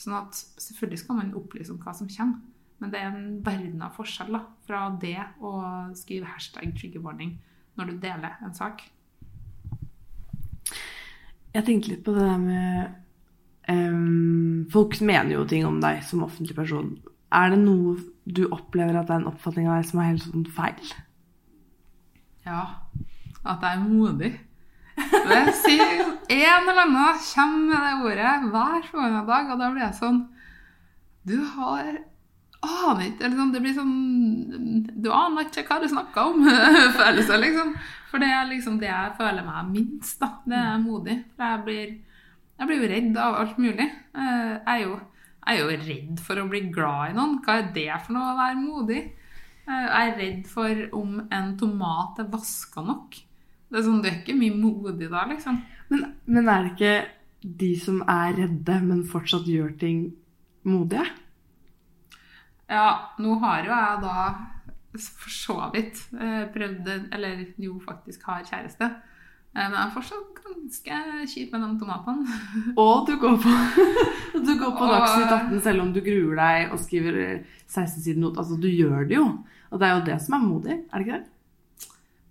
Sånn 0.00 0.18
at 0.18 0.40
selvfølgelig 0.60 1.00
skal 1.00 1.20
man 1.20 1.36
opplyse 1.38 1.72
om 1.72 1.80
hva 1.80 1.94
som 1.96 2.10
kommer, 2.12 2.42
men 2.82 2.92
det 2.92 3.00
er 3.00 3.08
en 3.08 3.38
verden 3.46 3.84
av 3.86 3.94
forskjell 3.96 4.34
da, 4.34 4.42
fra 4.66 4.82
det 5.00 5.16
å 5.40 5.54
skrive 5.96 6.28
hashtag 6.34 6.74
trigger 6.76 7.04
warning 7.04 7.38
når 7.78 7.92
du 7.92 8.02
deler 8.02 8.36
en 8.44 8.56
sak. 8.56 8.84
Jeg 11.52 11.64
tenkte 11.68 11.92
litt 11.92 12.04
på 12.04 12.14
det 12.16 12.26
der 12.26 12.40
med 12.40 12.92
um, 13.68 14.66
Folk 14.72 14.98
mener 15.04 15.34
jo 15.36 15.46
ting 15.48 15.66
om 15.68 15.80
deg 15.84 16.00
som 16.04 16.24
offentlig 16.24 16.56
person. 16.56 16.94
Er 17.32 17.52
det 17.54 17.58
noe 17.62 17.96
du 18.28 18.44
opplever 18.52 18.98
at 19.00 19.08
det 19.08 19.16
er 19.16 19.22
en 19.22 19.30
oppfatning 19.32 19.68
av 19.68 19.80
deg 19.80 19.88
som 19.88 20.00
er 20.02 20.10
helt 20.12 20.24
sånn 20.26 20.46
feil? 20.52 20.92
Ja, 22.46 22.62
at 23.42 23.62
jeg 23.64 23.78
er 23.78 23.84
modig. 23.86 24.32
Det 24.96 25.42
sier 25.56 26.02
en 26.02 26.68
eller 26.68 26.82
annen 26.84 27.20
kommer 27.24 27.62
med 27.70 27.84
det 27.86 27.92
ordet 28.06 28.32
hver 28.52 28.88
sånn 28.90 29.18
dag, 29.26 29.52
og 29.52 29.60
da 29.60 29.70
blir 29.72 29.86
jeg 29.86 29.96
sånn 29.96 30.18
Du 31.24 31.38
har 31.54 31.88
aner 32.62 33.06
ikke 33.08 33.24
eller 33.26 33.38
sånn, 33.38 33.52
Det 33.54 33.62
blir 33.64 33.76
sånn 33.76 33.94
Du 35.02 35.08
aner 35.14 35.48
ikke 35.48 35.64
hva 35.66 35.80
du 35.82 35.88
snakker 35.90 36.32
om, 36.34 36.44
følelser, 37.00 37.40
liksom. 37.42 37.72
For 38.10 38.22
det 38.22 38.28
er 38.36 38.50
liksom 38.50 38.76
det 38.82 38.90
jeg 38.90 39.16
føler 39.16 39.46
meg 39.46 39.70
minst, 39.72 40.18
da. 40.20 40.34
Det 40.44 40.58
er 40.58 40.82
modig. 40.82 41.16
For 41.38 41.48
jeg 41.48 41.64
blir, 41.66 42.76
jo 42.76 42.90
redd 42.92 43.16
av 43.16 43.38
alt 43.40 43.62
mulig. 43.62 43.88
Eh, 44.12 44.52
Jeg 44.52 44.74
er 44.74 44.82
jo, 44.84 44.98
er 45.46 45.58
jo 45.58 45.68
redd 45.72 46.20
for 46.22 46.38
å 46.40 46.46
bli 46.50 46.60
glad 46.74 47.12
i 47.12 47.16
noen. 47.16 47.38
Hva 47.44 47.58
er 47.60 47.72
det 47.74 47.88
for 48.04 48.16
noe 48.16 48.32
å 48.32 48.38
være 48.38 48.60
modig? 48.60 49.02
Eh, 49.66 49.86
Jeg 49.88 50.12
er 50.12 50.16
redd 50.20 50.46
for 50.50 50.84
om 50.98 51.20
en 51.30 51.56
tomat 51.58 52.22
er 52.22 52.30
vaska 52.32 52.84
nok. 52.86 53.18
Det 53.72 53.80
er 53.80 53.86
sånn, 53.86 54.02
Du 54.02 54.08
er 54.08 54.20
ikke 54.20 54.36
mye 54.38 54.54
modig 54.54 55.10
da, 55.10 55.24
liksom. 55.30 55.62
Men, 55.90 56.14
men 56.26 56.48
er 56.48 56.62
det 56.64 56.72
ikke 56.74 56.96
de 57.42 57.72
som 57.80 58.02
er 58.08 58.36
redde, 58.38 58.80
men 58.84 59.04
fortsatt 59.08 59.48
gjør 59.50 59.72
ting 59.80 60.02
modige? 60.68 61.06
Ja, 62.70 63.12
nå 63.20 63.36
har 63.42 63.64
jo 63.66 63.72
jeg 63.72 64.02
da 64.04 64.16
for 64.92 65.32
så 65.32 65.56
vidt 65.72 66.02
eh, 66.20 66.44
prøvd 66.52 66.88
eller 67.16 67.46
jo 67.60 67.78
faktisk 67.80 68.24
har 68.28 68.44
kjæreste. 68.44 68.88
Eh, 69.54 69.66
Men 69.68 69.74
jeg 69.76 69.82
er 69.86 69.94
fortsatt 69.94 70.28
ganske 70.42 70.98
kjip 71.28 71.52
med 71.52 71.60
de 71.66 71.78
tomatene. 71.80 72.38
Og 72.82 73.06
du 73.08 73.16
går 73.20 73.36
på, 73.42 73.52
du 74.46 74.52
går 74.58 74.72
på 74.78 74.86
Og- 74.86 74.94
Dagsnytt 74.94 75.34
18 75.36 75.60
selv 75.66 75.82
om 75.84 75.92
du 75.92 76.00
gruer 76.00 76.36
deg 76.40 76.72
og 76.72 76.80
skriver 76.80 77.20
16 77.66 78.00
sider 78.02 78.20
not. 78.20 78.38
Altså, 78.40 78.56
du 78.60 78.68
gjør 78.68 79.04
det 79.08 79.18
jo. 79.20 79.26
Og 79.72 79.80
det 79.80 79.88
er 79.88 79.94
jo 79.98 80.04
det 80.08 80.18
som 80.24 80.34
er 80.38 80.42
modig, 80.46 80.78
er 80.92 80.98
det 80.98 81.06
ikke 81.06 81.18
det? 81.20 81.28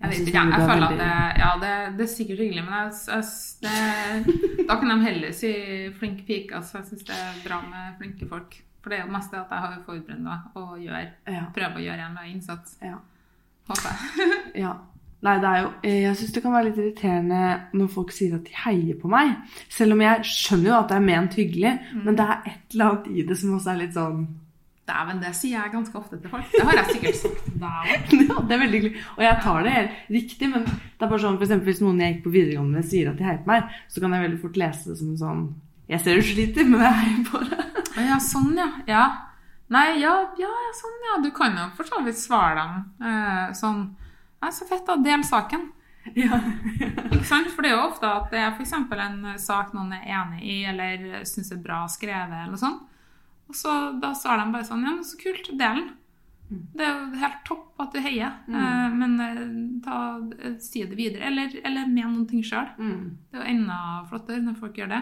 Jeg 0.02 0.10
vet 0.10 0.20
ikke, 0.26 0.34
jeg, 0.34 0.50
jeg 0.50 0.62
er 0.62 0.70
føler 0.72 0.88
at 0.88 0.98
det, 0.98 1.08
ja, 1.38 1.50
det, 1.62 1.72
det 2.00 2.04
er 2.08 2.10
sikkert 2.10 2.40
hyggelig, 2.42 2.62
men 2.66 2.74
jeg, 2.74 2.94
jeg, 3.06 3.26
det, 3.62 4.66
da 4.66 4.78
kan 4.82 4.90
de 4.90 4.96
heller 5.06 5.34
si 5.38 5.52
flink 6.00 6.24
pike. 6.26 6.56
Altså, 6.58 6.80
jeg 6.80 6.88
syns 6.90 7.06
det 7.06 7.18
er 7.22 7.36
bra 7.46 7.60
med 7.68 8.00
flinke 8.00 8.26
folk. 8.30 8.56
For 8.82 8.90
det 8.90 8.98
er 8.98 9.04
jo 9.06 9.12
det 9.14 9.38
at 9.44 9.54
jeg 9.54 9.62
har 9.62 9.76
forberedt 9.86 10.24
meg 10.26 10.58
og 10.58 10.72
gjør, 10.82 11.06
Ja. 11.30 11.44
prøver 11.54 11.78
å 11.78 11.86
gjøre 11.86 12.08
en 12.08 12.18
innsats. 12.32 12.80
ja. 12.82 12.98
Håper 13.70 13.92
jeg. 13.94 14.64
Ja. 14.64 14.74
Nei, 15.22 15.36
det 15.38 15.50
er 15.50 15.60
jo 15.62 15.72
Jeg 15.86 16.18
syns 16.18 16.32
det 16.34 16.42
kan 16.42 16.54
være 16.56 16.70
litt 16.70 16.80
irriterende 16.82 17.42
når 17.78 17.90
folk 17.94 18.14
sier 18.16 18.38
at 18.40 18.48
de 18.48 18.56
heier 18.64 18.98
på 18.98 19.12
meg. 19.12 19.36
Selv 19.70 19.96
om 19.96 20.02
jeg 20.02 20.30
skjønner 20.30 20.72
jo 20.72 20.78
at 20.80 20.90
det 20.90 20.98
er 20.98 21.10
ment 21.10 21.38
hyggelig, 21.38 21.74
men 22.06 22.18
det 22.18 22.26
er 22.26 22.48
et 22.50 22.76
eller 22.76 22.88
annet 22.88 23.12
i 23.14 23.26
det 23.30 23.38
som 23.38 23.58
også 23.58 23.74
er 23.74 23.84
litt 23.84 23.98
sånn 23.98 24.24
Dæven, 24.92 25.20
det 25.22 25.30
sier 25.38 25.60
jeg 25.62 25.72
ganske 25.72 25.98
ofte 25.98 26.18
til 26.20 26.32
folk. 26.32 26.48
Det 26.52 26.64
har 26.66 26.80
jeg 26.80 26.96
sikkert 26.96 27.18
sagt 27.20 27.44
til 27.46 27.60
deg 27.62 27.92
òg. 27.94 28.16
Det 28.50 28.56
er 28.56 28.62
veldig 28.64 28.80
hyggelig. 28.80 29.04
Og 29.14 29.22
jeg 29.24 29.38
tar 29.44 29.60
det 29.64 29.74
helt 29.76 30.00
riktig, 30.16 30.50
men 30.52 30.66
det 30.66 31.06
er 31.06 31.12
bare 31.12 31.22
sånn 31.22 31.38
for 31.38 31.46
eksempel, 31.46 31.70
hvis 31.70 31.82
noen 31.84 32.02
jeg 32.02 32.16
gikk 32.16 32.24
på 32.26 32.34
videregående 32.34 32.82
sier 32.90 33.12
at 33.12 33.20
de 33.20 33.28
heier 33.28 33.44
på 33.44 33.52
meg, 33.52 33.76
så 33.94 34.04
kan 34.04 34.16
jeg 34.16 34.26
veldig 34.26 34.40
fort 34.42 34.58
lese 34.60 34.90
det 34.90 34.98
som 35.00 35.14
sånn 35.22 35.46
Jeg 35.92 36.02
ser 36.02 36.18
du 36.18 36.26
sliter, 36.26 36.68
men 36.68 36.84
jeg 36.88 36.98
heier 37.04 37.24
på 37.30 37.44
deg. 37.46 37.80
Ja, 38.10 38.18
sånn, 38.26 38.52
ja. 38.58 38.68
ja. 38.90 39.06
Nei, 39.72 39.86
ja, 40.02 40.16
ja, 40.42 40.52
ja, 40.66 40.74
sånn, 40.82 41.00
ja. 41.08 41.18
Du 41.24 41.30
kan 41.36 41.56
jo 41.62 41.70
for 41.78 41.88
så 41.88 42.02
vidt 42.04 42.20
svare 42.20 42.58
dem 42.58 43.08
eh, 43.08 43.52
sånn 43.62 43.84
Nei, 44.42 44.52
så 44.56 44.68
fett, 44.70 44.86
da. 44.88 44.98
Del 45.02 45.24
saken. 45.28 45.70
Ja. 46.18 46.40
Ikke 47.14 47.26
sant? 47.30 47.52
For 47.54 47.64
det 47.64 47.72
er 47.72 47.78
jo 47.78 47.88
ofte 47.88 48.10
at 48.10 48.32
det 48.34 48.42
er 48.42 48.56
f.eks. 48.56 48.74
en 48.74 49.34
sak 49.42 49.76
noen 49.78 49.94
er 49.98 50.08
enig 50.10 50.42
i, 50.44 50.60
eller 50.72 51.26
syns 51.30 51.54
er 51.54 51.62
bra 51.62 51.84
skrevet, 51.92 52.48
eller 52.48 52.60
sånt. 52.60 52.88
Og 53.52 53.58
så 53.58 53.72
da 54.00 54.14
svarer 54.16 54.46
de 54.46 54.56
bare 54.56 54.68
sånn 54.68 54.86
Ja, 54.86 54.94
men 54.96 55.04
så 55.04 55.18
kult. 55.20 55.52
Del 55.52 55.82
den. 55.82 55.90
Det 56.52 56.84
er 56.84 56.90
jo 56.92 57.20
helt 57.22 57.44
topp 57.48 57.80
at 57.80 57.94
du 57.96 58.02
heier, 58.04 58.34
mm. 58.52 58.96
men 59.00 59.14
eh, 59.24 59.44
ta, 59.86 59.98
eh, 60.36 60.58
si 60.60 60.82
det 60.84 60.98
videre. 61.00 61.30
Eller, 61.30 61.54
eller 61.64 61.88
men 61.88 62.12
noen 62.12 62.26
ting 62.28 62.44
sjøl. 62.44 62.68
Mm. 62.76 63.06
Det 63.32 63.40
er 63.40 63.46
jo 63.46 63.52
enda 63.54 63.78
flottere 64.10 64.44
når 64.44 64.58
folk 64.60 64.80
gjør 64.82 64.92
det. 64.92 65.02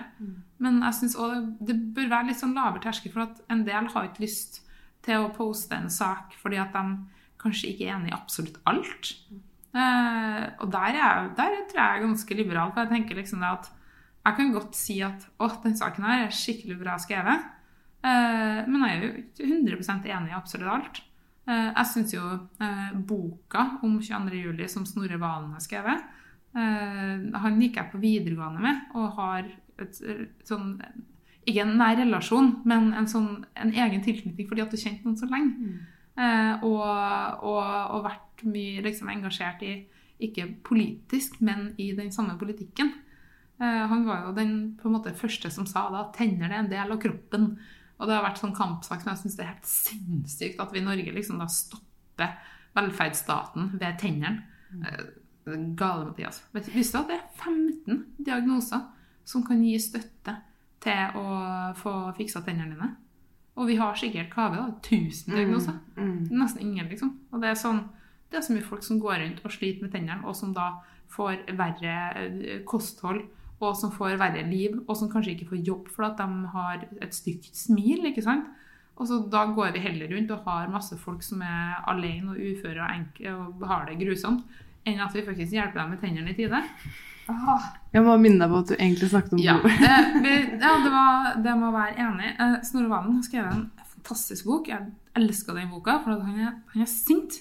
Men 0.61 0.77
jeg 0.85 0.97
synes 0.99 1.17
også 1.17 1.39
det, 1.41 1.69
det 1.71 1.77
bør 1.97 2.11
være 2.11 2.29
litt 2.29 2.41
sånn 2.41 2.53
lavere 2.57 2.83
terskel, 2.83 3.13
for 3.15 3.25
at 3.25 3.41
en 3.49 3.63
del 3.65 3.89
har 3.95 4.09
ikke 4.09 4.27
lyst 4.27 4.61
til 5.05 5.23
å 5.23 5.31
poste 5.33 5.77
en 5.77 5.89
sak 5.89 6.35
fordi 6.37 6.59
at 6.61 6.75
de 6.75 6.83
kanskje 7.39 7.73
ikke 7.73 7.89
enig 7.93 8.11
i 8.11 8.15
absolutt 8.17 8.59
alt. 8.69 9.13
Uh, 9.69 10.45
og 10.63 10.71
der 10.73 10.97
er, 10.97 11.27
der 11.37 11.59
tror 11.69 11.77
jeg 11.77 11.85
jeg 11.85 11.99
er 11.99 12.05
ganske 12.07 12.37
liberal, 12.37 12.71
for 12.73 12.83
jeg 12.83 12.93
tenker 12.93 13.19
liksom 13.19 13.43
det 13.43 13.51
at 13.53 13.69
jeg 14.25 14.35
kan 14.37 14.53
godt 14.53 14.77
si 14.77 14.97
at 15.05 15.27
å, 15.39 15.49
den 15.63 15.77
saken 15.77 16.05
her 16.05 16.25
er 16.25 16.33
skikkelig 16.35 16.79
bra 16.81 16.97
skrevet, 17.01 17.45
uh, 18.05 18.65
men 18.65 18.81
jeg 18.85 18.95
er 18.95 19.05
jo 19.05 19.11
ikke 19.23 19.51
100 19.51 20.09
enig 20.15 20.33
i 20.33 20.37
absolutt 20.37 20.73
alt. 20.73 21.03
Uh, 21.49 21.69
jeg 21.69 21.89
syns 21.93 22.15
jo 22.17 22.25
boka 23.09 23.65
om 23.85 23.99
22. 24.01 24.41
juli 24.43 24.67
som 24.69 24.87
Snorre 24.89 25.21
Valen 25.21 25.53
har 25.55 25.65
skrevet, 25.65 26.15
han 26.49 27.59
gikk 27.61 27.75
jeg 27.77 27.91
på 27.91 27.99
videregående 28.01 28.63
med, 28.63 28.77
og 28.97 29.11
har 29.19 29.45
et 29.77 29.99
sånn 30.49 30.79
ikke 31.49 31.63
en 31.63 31.77
nær 31.79 31.97
relasjon, 31.99 32.51
men 32.67 32.91
en, 32.97 33.07
sånn, 33.09 33.45
en 33.57 33.71
egen 33.73 34.03
tilknytning 34.05 34.47
fordi 34.49 34.63
at 34.63 34.73
du 34.73 34.79
kjente 34.79 35.05
noen 35.05 35.17
så 35.19 35.29
lenge. 35.29 35.53
Eh, 35.55 35.97
og, 36.19 36.81
og, 37.47 37.63
og 37.95 38.03
vært 38.03 38.43
mye 38.49 38.81
liksom, 38.83 39.11
engasjert 39.13 39.63
i, 39.63 39.73
ikke 40.19 40.47
politisk, 40.67 41.39
men 41.45 41.69
i 41.79 41.91
den 41.95 42.11
samme 42.11 42.35
politikken. 42.39 42.91
Eh, 43.59 43.85
han 43.91 44.05
var 44.07 44.25
jo 44.27 44.35
den 44.35 44.53
på 44.79 44.87
en 44.87 44.95
måte 44.95 45.15
første 45.15 45.51
som 45.51 45.67
sa 45.67 45.87
da, 45.91 46.05
tenner 46.15 46.47
er 46.51 46.61
en 46.61 46.71
del 46.71 46.95
av 46.95 47.01
kroppen. 47.01 47.51
Og 47.99 48.07
det 48.07 48.15
har 48.15 48.23
vært 48.23 48.39
sånn 48.39 48.55
kampsak 48.55 49.03
som 49.03 49.11
jeg 49.11 49.21
syns 49.23 49.39
er 49.39 49.49
helt 49.51 49.67
sinnssykt 49.67 50.61
at 50.63 50.71
vi 50.71 50.79
i 50.79 50.85
Norge 50.85 51.15
liksom 51.15 51.41
da 51.41 51.49
stopper 51.51 52.37
velferdsstaten 52.77 53.73
ved 53.79 53.99
tennene. 53.99 54.45
Eh, 54.79 55.01
er 55.49 55.65
Gale, 55.75 56.11
Mathias. 56.11 56.43
Visste 56.53 56.99
du 56.99 57.01
at 57.01 57.11
det 57.11 57.17
er 57.17 57.27
15 57.41 58.05
diagnoser 58.21 58.85
som 59.27 59.43
kan 59.45 59.63
gi 59.65 59.75
støtte 59.81 60.35
til 60.83 61.19
å 61.19 61.25
få 61.79 61.93
fiksa 62.15 62.43
tennene 62.45 62.75
dine? 62.75 62.89
Og 63.59 63.67
vi 63.67 63.75
har 63.79 63.97
sikkert 63.99 64.33
hva 64.33 64.49
vi 64.53 64.59
har, 64.61 64.75
1000 64.79 65.35
diagnoser. 65.35 65.79
Mm. 65.97 66.29
Nesten 66.31 66.63
ingen, 66.63 66.87
liksom. 66.87 67.17
Og 67.33 67.41
det 67.43 67.51
er 67.51 67.59
sånn 67.59 67.81
det 68.29 68.37
er 68.37 68.45
så 68.45 68.53
mye 68.53 68.65
folk 68.65 68.85
som 68.85 68.99
går 69.01 69.23
rundt 69.23 69.41
og 69.41 69.53
sliter 69.53 69.85
med 69.85 69.93
tennene, 69.93 70.21
og 70.27 70.35
som 70.37 70.53
da 70.53 70.69
får 71.09 71.47
verre 71.57 71.95
eh, 72.21 72.59
kosthold, 72.69 73.23
og 73.59 73.75
som 73.75 73.91
får 73.91 74.19
verre 74.21 74.45
liv, 74.47 74.77
og 74.85 74.95
som 74.95 75.09
kanskje 75.11 75.33
ikke 75.33 75.49
får 75.49 75.63
jobb 75.67 75.89
fordi 75.91 76.11
de 76.21 76.51
har 76.53 76.85
et 77.01 77.15
stygt 77.15 77.49
smil. 77.57 78.05
ikke 78.07 78.23
sant? 78.23 78.47
Og 78.95 79.07
så 79.07 79.19
Da 79.31 79.45
går 79.45 79.73
vi 79.73 79.79
heller 79.79 80.11
rundt 80.13 80.31
og 80.31 80.45
har 80.45 80.69
masse 80.69 80.97
folk 80.97 81.23
som 81.23 81.41
er 81.41 81.83
alene 81.87 82.31
og 82.31 82.37
uføre 82.39 82.83
og 82.83 82.93
enke, 82.93 83.33
og 83.33 83.67
har 83.67 83.85
det 83.85 83.99
grusomt, 83.99 84.43
enn 84.85 84.99
at 84.99 85.15
vi 85.15 85.25
faktisk 85.25 85.51
hjelper 85.51 85.81
dem 85.81 85.89
med 85.89 85.99
tennene 85.99 86.29
i 86.29 86.37
tide. 86.37 86.61
Jeg 87.93 88.03
må 88.05 88.15
minne 88.21 88.39
deg 88.43 88.51
på 88.53 88.59
at 88.63 88.71
du 88.71 88.75
egentlig 88.77 89.09
snakket 89.11 89.33
om 89.33 89.41
Ja, 89.43 89.55
blod. 89.61 89.83
det, 90.25 90.33
ja 90.61 90.71
det, 90.83 90.91
var, 90.93 91.29
det 91.45 91.53
må 91.57 91.71
være 91.73 91.95
enig. 92.05 92.31
Eh, 92.39 92.55
Snorre 92.67 92.89
Valen 92.91 93.15
har 93.19 93.25
skrevet 93.27 93.53
en 93.55 93.67
fantastisk 93.95 94.45
bok. 94.49 94.67
Jeg 94.71 94.91
elsker 95.19 95.57
den 95.57 95.69
boka, 95.73 95.97
for 96.03 96.19
han 96.25 96.39
er, 96.39 96.57
han 96.73 96.85
er 96.85 96.89
sint. 96.91 97.39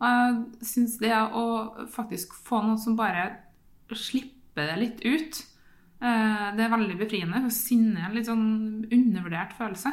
Og 0.00 0.06
jeg 0.08 0.68
syns 0.70 0.98
det 1.02 1.12
å 1.14 1.44
faktisk 1.92 2.32
få 2.46 2.62
noen 2.64 2.78
som 2.80 2.94
bare 2.96 3.26
slipper 3.90 4.70
det 4.70 4.76
litt 4.80 5.00
ut, 5.04 5.40
eh, 6.00 6.46
det 6.56 6.64
er 6.64 6.72
veldig 6.72 6.96
befriende. 7.00 7.42
For 7.46 7.54
sinne 7.54 7.98
er 8.00 8.08
en 8.10 8.16
litt 8.16 8.28
sånn 8.30 8.46
undervurdert 8.92 9.52
følelse. 9.58 9.92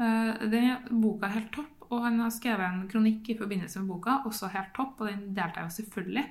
Eh, 0.00 0.48
Den 0.50 1.00
boka 1.02 1.28
er 1.28 1.36
helt 1.38 1.52
topp, 1.54 1.86
og 1.90 2.04
han 2.06 2.18
har 2.22 2.30
skrevet 2.34 2.64
en 2.66 2.88
kronikk 2.90 3.28
i 3.32 3.38
forbindelse 3.38 3.80
med 3.82 3.88
boka, 3.92 4.20
også 4.26 4.48
helt 4.54 4.72
topp, 4.76 5.00
og 5.02 5.08
den 5.10 5.34
delte 5.36 5.60
jeg 5.60 5.68
jo 5.68 5.76
selvfølgelig. 5.82 6.26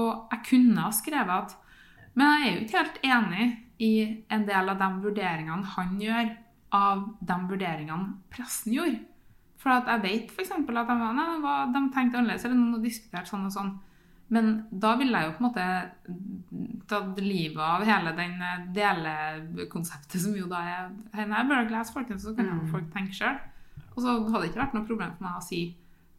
Og 0.00 0.28
jeg 0.32 0.40
kunne 0.48 0.84
ha 0.86 0.90
skrevet 0.94 1.30
at 1.44 1.56
Men 2.14 2.30
jeg 2.30 2.46
er 2.46 2.52
jo 2.54 2.64
ikke 2.64 2.78
helt 2.78 2.98
enig 3.02 3.46
i 3.82 3.92
en 4.30 4.44
del 4.46 4.68
av 4.70 4.78
de 4.78 4.88
vurderingene 5.02 5.66
han 5.74 5.96
gjør, 5.98 6.28
av 6.74 7.00
de 7.26 7.38
vurderingene 7.50 8.12
pressen 8.30 8.72
gjorde. 8.76 9.00
For 9.58 9.72
at 9.74 9.88
jeg 9.90 10.02
vet 10.04 10.30
f.eks. 10.30 10.52
at 10.54 10.68
de, 10.68 11.34
var, 11.42 11.66
de 11.74 11.82
tenkte 11.94 12.20
annerledes, 12.20 12.44
eller 12.44 12.54
noen 12.60 12.76
har 12.76 12.84
diskutert 12.84 13.26
sånn 13.26 13.48
og 13.48 13.52
sånn. 13.54 13.72
Men 14.30 14.52
da 14.70 14.94
ville 14.96 15.18
jeg 15.18 15.26
jo 15.26 15.34
på 15.36 15.42
en 15.42 15.48
måte 15.48 15.66
tatt 16.88 17.18
livet 17.20 17.60
av 17.60 17.82
hele 17.84 18.12
den 18.16 18.38
eh, 18.42 18.62
delekonseptet 18.78 20.20
som 20.22 20.36
jo 20.38 20.46
da 20.50 20.62
er 20.64 20.88
nei, 21.26 21.26
jeg 21.26 21.50
bør 21.50 21.70
lese, 21.74 21.92
folkens, 21.94 22.22
så 22.24 22.34
kan 22.36 22.46
Mm. 22.54 22.70
folk 22.70 22.90
tenke 22.94 23.12
sjøl. 23.12 23.38
Og 23.96 24.02
så 24.02 24.14
hadde 24.30 24.40
det 24.42 24.50
ikke 24.50 24.62
vært 24.62 24.74
noe 24.74 24.86
problem 24.86 25.12
for 25.16 25.24
meg 25.26 25.36
å 25.38 25.42
si 25.44 25.62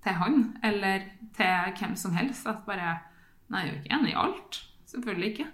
til 0.03 0.13
han, 0.13 0.57
eller 0.63 0.99
til 1.33 1.73
hvem 1.79 1.95
som 1.95 2.11
helst, 2.13 2.47
at 2.47 2.65
bare 2.65 2.99
Nei, 3.53 3.61
jeg 3.61 3.69
er 3.69 3.73
jo 3.75 3.81
ikke 3.83 3.95
enig 3.99 4.11
i 4.13 4.17
alt. 4.23 4.59
Selvfølgelig 4.89 5.29
ikke. 5.31 5.47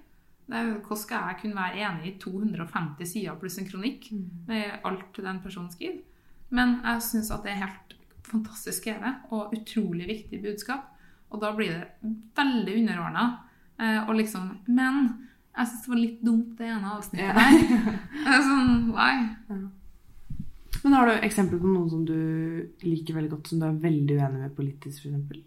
Er, 0.52 0.70
hvordan 0.84 0.98
skal 1.00 1.28
jeg 1.30 1.38
kunne 1.42 1.56
være 1.56 1.82
enig 1.88 2.08
i 2.12 2.18
250 2.20 3.06
sider 3.14 3.36
pluss 3.40 3.58
en 3.62 3.68
kronikk 3.70 4.10
med 4.48 4.80
alt 4.88 5.20
den 5.24 5.40
personen 5.44 5.72
skriver? 5.72 6.02
Men 6.52 6.78
jeg 6.84 7.02
syns 7.08 7.32
at 7.32 7.44
det 7.46 7.52
er 7.54 7.62
helt 7.66 7.96
fantastisk 8.28 8.82
skrevet 8.84 9.32
og 9.32 9.54
utrolig 9.56 10.08
viktig 10.10 10.42
budskap. 10.44 10.88
Og 11.32 11.40
da 11.42 11.54
blir 11.56 11.72
det 11.72 12.16
veldig 12.36 12.74
underordna. 12.82 13.26
Eh, 13.80 14.02
og 14.10 14.16
liksom 14.20 14.50
Men 14.68 15.28
jeg 15.58 15.68
syns 15.68 15.84
det 15.86 15.92
var 15.92 16.02
litt 16.02 16.20
dumt, 16.24 16.58
det 16.60 16.68
ene 16.68 16.92
avsnittet 16.96 17.28
Ja. 17.28 17.34
der. 17.36 17.54
Er 18.32 18.44
sånn, 18.46 18.92
nei. 18.92 19.62
Men 20.84 20.94
har 20.98 21.08
du 21.08 21.14
eksempler 21.28 21.60
på 21.62 21.68
noen 21.72 21.90
som 21.92 22.06
du 22.08 22.16
liker 22.84 23.14
veldig 23.18 23.32
godt, 23.36 23.48
som 23.52 23.60
du 23.62 23.66
er 23.68 23.80
veldig 23.84 24.16
uenig 24.18 24.40
med 24.42 24.56
politisk, 24.56 25.04
f.eks.? 25.06 25.42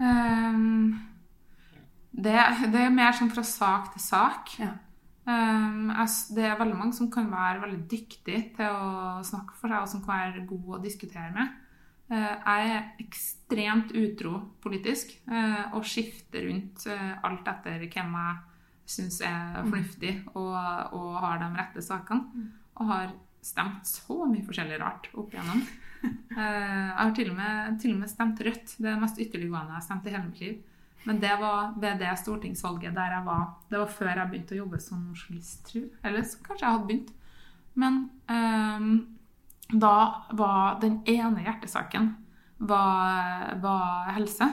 Ehm, 0.00 0.94
det, 2.10 2.36
det 2.72 2.84
er 2.84 2.94
mer 2.94 3.14
sånn 3.16 3.32
fra 3.32 3.44
sak 3.46 3.92
til 3.94 4.04
sak. 4.04 4.54
Ja. 4.60 4.74
Um, 5.30 5.90
jeg 5.92 6.10
det 6.34 6.46
er 6.48 6.58
veldig 6.58 6.78
mange 6.78 6.96
som 6.96 7.10
kan 7.12 7.28
være 7.30 7.62
veldig 7.62 7.82
dyktige 7.90 8.44
til 8.56 8.70
å 8.72 9.20
snakke 9.26 9.54
for 9.58 9.70
seg, 9.70 9.82
og 9.84 9.90
som 9.92 10.04
kan 10.04 10.24
være 10.24 10.46
gode 10.48 10.78
å 10.78 10.82
diskutere 10.82 11.30
med. 11.36 11.56
Uh, 12.10 12.34
jeg 12.34 12.70
er 12.74 13.04
ekstremt 13.04 13.92
utro 13.94 14.36
politisk, 14.64 15.12
uh, 15.30 15.70
og 15.76 15.86
skifter 15.86 16.48
rundt 16.48 16.86
uh, 16.90 17.20
alt 17.26 17.50
etter 17.52 17.84
hvem 17.86 18.16
jeg 18.18 18.38
syns 18.90 19.20
er 19.22 19.60
fornuftig 19.62 20.14
og, 20.34 20.54
og 20.96 21.10
har 21.22 21.38
de 21.42 21.50
rette 21.54 21.84
sakene. 21.84 22.48
Og 22.80 22.88
har 22.90 23.12
stemt 23.44 23.86
så 23.88 24.24
mye 24.28 24.44
forskjellig 24.46 24.80
rart 24.80 25.08
opp 25.14 25.32
igjennom. 25.34 25.62
Eh, 26.00 26.40
Jeg 26.40 26.96
har 26.96 27.14
til 27.16 27.30
og, 27.32 27.36
med, 27.36 27.78
til 27.80 27.94
og 27.94 28.02
med 28.02 28.10
stemt 28.12 28.42
rødt. 28.46 28.76
Det 28.78 28.86
er 28.88 28.94
det 28.94 29.02
mest 29.02 29.20
ytterliggående 29.20 29.74
jeg 29.74 29.78
har 29.78 29.84
stemt 29.84 30.06
i 30.06 30.14
hele 30.14 30.26
mitt 30.26 30.40
liv. 30.40 30.54
Men 31.08 31.20
det 31.22 31.32
var 31.40 31.72
ved 31.80 32.00
det 32.02 32.10
stortingsvalget 32.20 32.92
der 32.92 33.14
jeg 33.14 33.24
var 33.24 33.44
Det 33.70 33.78
var 33.80 33.92
før 33.94 34.10
jeg 34.10 34.28
begynte 34.28 34.52
å 34.52 34.58
jobbe 34.58 34.80
som 34.84 35.06
journalist, 35.14 35.62
tror 35.68 35.86
jeg. 35.86 35.94
Eller 36.04 36.26
så 36.28 36.42
kanskje 36.44 36.66
jeg 36.66 36.74
hadde 36.74 36.88
begynt. 36.90 37.12
Men 37.80 38.00
um, 38.28 38.90
da 39.70 39.94
var 40.36 40.80
den 40.82 41.00
ene 41.08 41.44
hjertesaken 41.46 42.12
var, 42.58 43.54
var 43.62 44.12
helse. 44.16 44.50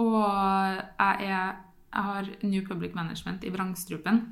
Og 0.00 0.16
jeg, 0.16 1.28
er, 1.28 1.56
jeg 1.92 2.04
har 2.08 2.30
New 2.42 2.66
Public 2.66 2.96
Management 2.96 3.44
i 3.44 3.52
vrangstrupen. 3.54 4.22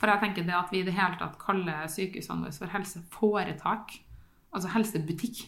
For 0.00 0.08
jeg 0.08 0.22
tenker 0.22 0.46
det 0.48 0.56
at 0.56 0.70
vi 0.72 0.80
i 0.80 0.86
det 0.86 0.96
hele 0.96 1.18
tatt 1.20 1.36
kaller 1.40 1.88
sykehusene 1.92 2.46
våre 2.46 2.56
for 2.56 2.72
helseforetak, 2.72 3.98
altså 4.50 4.70
helsebutikk. 4.72 5.42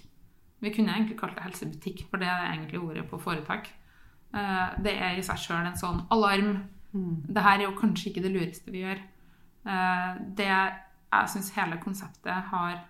Vi 0.63 0.71
kunne 0.75 0.93
egentlig 0.93 1.17
kalt 1.19 1.39
det 1.39 1.47
helsebutikk, 1.47 2.05
for 2.11 2.21
det 2.21 2.29
er 2.29 2.51
egentlig 2.51 2.83
ordet 2.83 3.07
på 3.09 3.19
foretak. 3.23 3.73
Eh, 4.35 4.69
Det 4.83 4.95
er 4.99 5.19
i 5.19 5.23
seg 5.23 5.37
sjøl 5.39 5.67
en 5.67 5.77
sånn 5.77 6.07
alarm. 6.11 6.69
Det 6.93 7.43
her 7.43 7.59
er 7.59 7.65
jo 7.65 7.77
kanskje 7.79 8.11
ikke 8.11 8.23
det 8.23 8.33
lureste 8.33 8.71
vi 8.73 8.83
gjør. 8.85 8.99
Eh, 9.67 10.15
Det 10.37 10.47
jeg 11.13 11.29
syns 11.29 11.53
hele 11.57 11.77
konseptet 11.79 12.49
har 12.51 12.81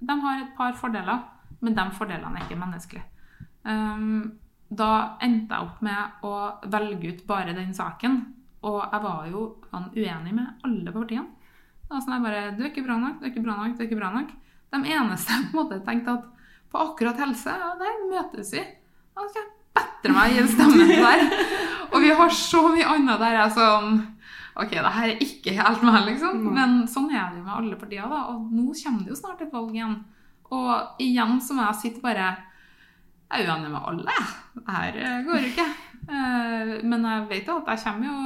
De 0.00 0.20
har 0.20 0.40
et 0.40 0.56
par 0.56 0.72
fordeler, 0.72 1.24
men 1.60 1.74
de 1.74 1.90
fordelene 1.92 2.38
er 2.38 2.46
ikke 2.46 2.56
menneskelige. 2.58 3.04
Um, 3.64 4.38
da 4.72 5.18
endte 5.20 5.52
jeg 5.52 5.66
opp 5.66 5.82
med 5.82 6.22
å 6.24 6.32
velge 6.72 7.10
ut 7.12 7.26
bare 7.26 7.52
den 7.52 7.74
saken, 7.74 8.34
og 8.62 8.78
jeg 8.90 9.02
var 9.02 9.26
jo 9.28 9.42
sånn 9.70 9.90
uenig 9.92 10.32
med 10.32 10.64
alle 10.64 10.92
partiene. 10.94 11.26
da 11.90 12.00
sånn 12.00 12.14
jeg 12.14 12.22
bare 12.22 12.56
Du 12.56 12.62
er 12.64 12.70
ikke 12.70 12.86
bra 12.86 12.96
nok, 12.96 13.20
du 13.20 13.26
er 13.26 13.30
ikke 13.30 13.42
bra 13.44 13.56
nok, 13.56 13.76
du 13.76 13.82
er 13.82 13.88
ikke 13.88 14.00
bra 14.00 14.10
nok. 14.10 14.30
De 14.72 14.78
eneste 14.94 15.32
jeg 15.32 15.50
på 15.50 15.58
en 15.58 15.64
måte 15.64 15.84
tenkte 15.84 16.14
at 16.16 16.24
på 16.70 16.78
akkurat 16.78 17.18
helse, 17.18 17.50
ja, 17.50 17.74
der 17.76 18.04
møtes 18.08 18.52
vi. 18.54 18.64
Da 19.14 19.26
bedre 20.02 20.14
meg 20.16 20.32
i 20.32 20.38
den 20.40 20.48
stemmen 20.48 20.88
der. 20.88 21.24
Og 21.90 22.00
vi 22.04 22.10
har 22.14 22.30
så 22.34 22.62
mye 22.70 22.86
annet 22.86 23.20
der 23.20 23.36
jeg 23.42 23.54
sånn 23.58 24.00
Ok, 24.60 24.72
det 24.74 24.90
her 24.92 25.08
er 25.12 25.20
ikke 25.24 25.52
helt 25.56 25.82
meg, 25.86 26.00
liksom. 26.08 26.40
Men 26.52 26.72
sånn 26.90 27.06
er 27.14 27.30
det 27.30 27.38
jo 27.38 27.44
med 27.46 27.54
alle 27.54 27.76
partier, 27.78 28.08
da. 28.10 28.18
Og 28.32 28.48
nå 28.52 28.64
kommer 28.76 29.04
det 29.06 29.12
jo 29.12 29.16
snart 29.16 29.40
et 29.44 29.52
valg 29.54 29.70
igjen. 29.76 29.94
Og 30.50 31.00
igjen 31.00 31.38
så 31.40 31.54
må 31.56 31.62
jeg 31.68 31.78
sitte 31.80 32.02
bare 32.02 32.26
Jeg 33.30 33.46
er 33.46 33.52
uenig 33.54 33.70
med 33.70 33.80
alle, 33.92 34.16
jeg. 34.18 34.28
Det 34.58 34.74
her 34.74 34.98
eh, 35.00 35.20
går 35.28 35.38
jo 35.38 35.50
ikke. 35.52 35.66
Eh, 36.10 36.72
Men 36.90 37.06
jeg 37.06 37.26
vet 37.30 37.48
jo 37.48 37.56
at 37.62 37.70
jeg 37.72 37.82
kommer 37.86 38.10
jo 38.10 38.16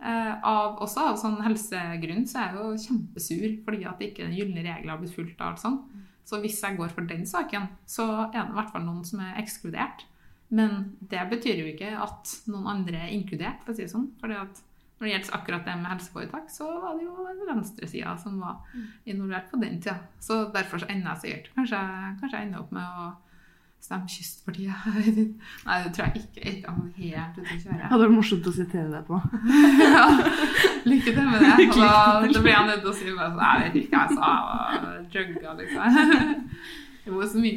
eh, 0.00 0.32
av, 0.48 0.80
Også 0.80 1.04
av 1.12 1.18
sånn 1.20 1.38
helsegrunn 1.44 2.24
så 2.26 2.40
er 2.40 2.48
jeg 2.48 2.56
jo 2.56 2.84
kjempesur 2.88 3.48
fordi 3.68 3.84
at 3.92 4.00
ikke 4.08 4.24
den 4.24 4.38
gylne 4.40 4.64
regelen 4.64 4.94
har 4.94 5.02
blitt 5.04 5.14
fulgt. 5.14 5.36
av 5.40 5.52
alt 5.52 5.62
sånn. 5.62 5.78
Så 6.24 6.40
hvis 6.40 6.58
jeg 6.64 6.78
går 6.80 6.88
for 6.96 7.06
den 7.10 7.26
saken, 7.28 7.68
så 7.86 8.08
er 8.30 8.40
det 8.40 8.48
i 8.48 8.56
hvert 8.56 8.72
fall 8.72 8.84
noen 8.88 9.04
som 9.06 9.20
er 9.22 9.38
ekskludert. 9.44 10.06
Men 10.50 10.96
det 11.10 11.22
betyr 11.30 11.62
jo 11.62 11.68
ikke 11.70 11.92
at 12.02 12.34
noen 12.50 12.66
andre 12.72 13.04
er 13.04 13.14
inkludert, 13.14 13.62
for 13.64 13.72
å 13.72 13.78
si 13.78 13.86
det 13.86 13.92
sånn. 13.92 14.10
Fordi 14.22 14.38
at 14.40 14.62
når 15.00 15.06
det 15.06 15.12
gjelder 15.14 15.36
akkurat 15.38 15.64
det 15.64 15.74
med 15.80 15.90
helseforetak, 15.94 16.50
så 16.52 16.66
var 16.82 16.98
det 16.98 17.06
jo 17.06 17.46
venstresida 17.48 18.16
som 18.20 18.36
var 18.42 18.58
involvert 19.08 19.48
på 19.52 19.60
den 19.62 19.78
tida. 19.80 19.96
Så 20.20 20.42
derfor 20.52 20.82
så 20.82 20.90
ender 20.92 21.14
jeg 21.14 21.22
sikkert 21.22 21.52
Kanskje, 21.54 21.80
kanskje 22.20 22.36
jeg 22.36 22.48
ender 22.48 22.64
opp 22.64 22.74
med 22.76 22.98
å 23.00 23.06
stemme 23.80 24.10
Kystpartiet. 24.12 24.74
Nei, 25.66 25.78
det 25.86 25.94
tror 25.96 26.10
jeg 26.10 26.20
ikke. 26.20 26.42
Er 26.44 26.58
helt 26.98 27.38
ute 27.38 27.46
å 27.46 27.60
kjøre. 27.62 27.80
Hadde 27.86 28.02
vært 28.02 28.16
morsomt 28.18 28.50
å 28.50 28.52
sitere 28.58 28.90
deg 28.92 29.08
på. 29.08 29.22
ja. 29.86 30.04
Lykke 30.90 31.14
til 31.14 31.30
med 31.30 31.46
det. 31.46 31.54
Og 31.70 31.80
da, 31.80 31.94
da 32.26 32.42
blir 32.44 32.52
jeg 32.52 32.68
nødt 32.68 32.84
til 32.84 32.92
å 32.92 32.96
si 32.98 33.14
bare 33.14 33.30
sånn 33.32 33.46
Jeg 33.46 33.64
vet 33.64 33.80
ikke 33.80 33.96
hva 33.96 34.04
jeg 34.04 34.18
sa. 34.18 34.34
Jeg 34.74 34.84
var 34.84 35.00
drugga, 35.14 35.56
liksom. 35.62 36.44
It 37.06 37.12
was 37.16 37.34
me. 37.40 37.54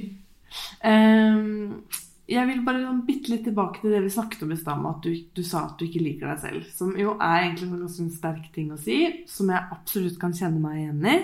Ehm, 0.88 1.84
jeg 2.30 2.48
vil 2.48 2.62
bare 2.64 2.86
sånn 2.86 3.02
bitte 3.04 3.34
litt 3.34 3.44
tilbake 3.44 3.82
til 3.82 3.92
det 3.92 4.00
vi 4.06 4.12
snakket 4.14 4.46
om 4.46 4.54
i 4.56 4.58
stad, 4.60 4.80
med 4.80 4.92
at 4.94 5.04
du, 5.04 5.16
du 5.36 5.44
sa 5.44 5.66
at 5.68 5.76
du 5.80 5.84
ikke 5.86 6.04
liker 6.06 6.30
deg 6.32 6.40
selv. 6.40 6.68
Som 6.72 6.94
jo 7.00 7.18
er 7.18 7.42
egentlig 7.42 7.68
en 7.68 7.82
ganske 7.84 8.06
sterk 8.16 8.46
ting 8.56 8.70
å 8.72 8.80
si, 8.80 9.00
som 9.28 9.52
jeg 9.52 9.72
absolutt 9.76 10.20
kan 10.22 10.36
kjenne 10.38 10.62
meg 10.64 10.80
igjen 10.80 11.10
i. 11.12 11.18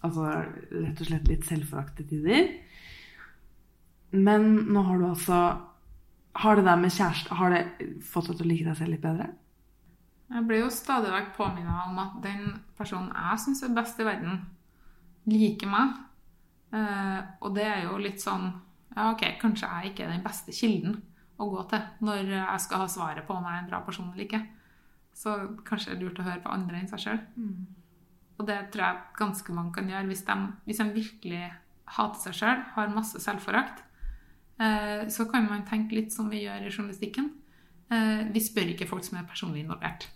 Altså 0.00 0.26
rett 0.26 1.02
og 1.04 1.10
slett 1.10 1.28
litt 1.30 1.46
selvforakt 1.46 2.00
til 2.00 2.08
tider. 2.10 2.48
Men 4.10 4.48
nå 4.72 4.82
har 4.88 4.98
du 4.98 5.04
altså 5.06 5.40
Har 6.40 6.56
det 6.56 6.64
der 6.66 6.78
med 6.80 6.90
kjæreste 6.90 7.36
Har 7.38 7.52
det 7.54 7.60
fått 8.02 8.26
deg 8.26 8.40
til 8.40 8.46
å 8.46 8.48
like 8.50 8.64
deg 8.66 8.78
selv 8.78 8.90
litt 8.94 9.04
bedre? 9.04 9.28
Jeg 10.30 10.46
blir 10.46 10.64
jo 10.64 10.70
stadig 10.74 11.12
vekk 11.12 11.30
påminnet 11.36 11.86
om 11.90 12.00
at 12.02 12.16
den 12.22 12.56
personen 12.78 13.10
jeg 13.10 13.42
syns 13.44 13.62
er 13.66 13.72
best 13.74 13.98
i 13.98 14.06
verden, 14.06 14.36
liker 15.26 15.70
meg. 15.70 15.96
Eh, 16.70 17.16
og 17.42 17.56
det 17.56 17.64
er 17.66 17.80
jo 17.88 17.98
litt 17.98 18.22
sånn 18.22 18.46
Ja, 18.96 19.10
OK, 19.12 19.24
kanskje 19.40 19.68
jeg 19.68 19.92
ikke 19.92 20.06
er 20.06 20.14
den 20.14 20.24
beste 20.24 20.54
kilden 20.54 20.98
å 21.40 21.48
gå 21.48 21.62
til 21.70 21.84
når 22.04 22.32
jeg 22.34 22.62
skal 22.64 22.82
ha 22.82 22.88
svaret 22.90 23.26
på 23.26 23.36
om 23.36 23.46
jeg 23.46 23.56
er 23.56 23.62
en 23.62 23.70
bra 23.70 23.82
person 23.86 24.10
eller 24.12 24.26
ikke. 24.26 24.42
Så 25.16 25.34
kanskje 25.66 25.92
det 25.92 25.98
er 25.98 26.02
lurt 26.04 26.20
å 26.22 26.26
høre 26.26 26.42
på 26.44 26.52
andre 26.54 26.80
enn 26.80 26.90
seg 26.90 27.04
sjøl. 27.04 27.20
Og 28.40 28.46
det 28.48 28.58
tror 28.72 28.86
jeg 28.86 29.18
ganske 29.18 29.52
mange 29.52 29.74
kan 29.76 29.88
gjøre 29.90 30.08
hvis 30.08 30.24
de, 30.24 30.36
hvis 30.64 30.80
de 30.80 30.88
virkelig 30.94 31.42
hater 31.96 32.20
seg 32.24 32.36
sjøl, 32.38 32.60
har 32.74 32.94
masse 32.94 33.20
selvforakt. 33.20 33.82
eh, 34.60 35.08
så 35.08 35.26
kan 35.28 35.48
man 35.48 35.66
tenke 35.66 35.96
litt 35.96 36.12
som 36.12 36.30
vi 36.30 36.44
gjør 36.44 36.66
i 36.66 36.70
journalistikken. 36.70 37.30
Eh, 37.90 38.22
vi 38.32 38.40
spør 38.40 38.72
ikke 38.72 38.88
folk 38.88 39.04
som 39.04 39.18
er 39.18 39.28
personlig 39.28 39.64
involvert. 39.64 40.08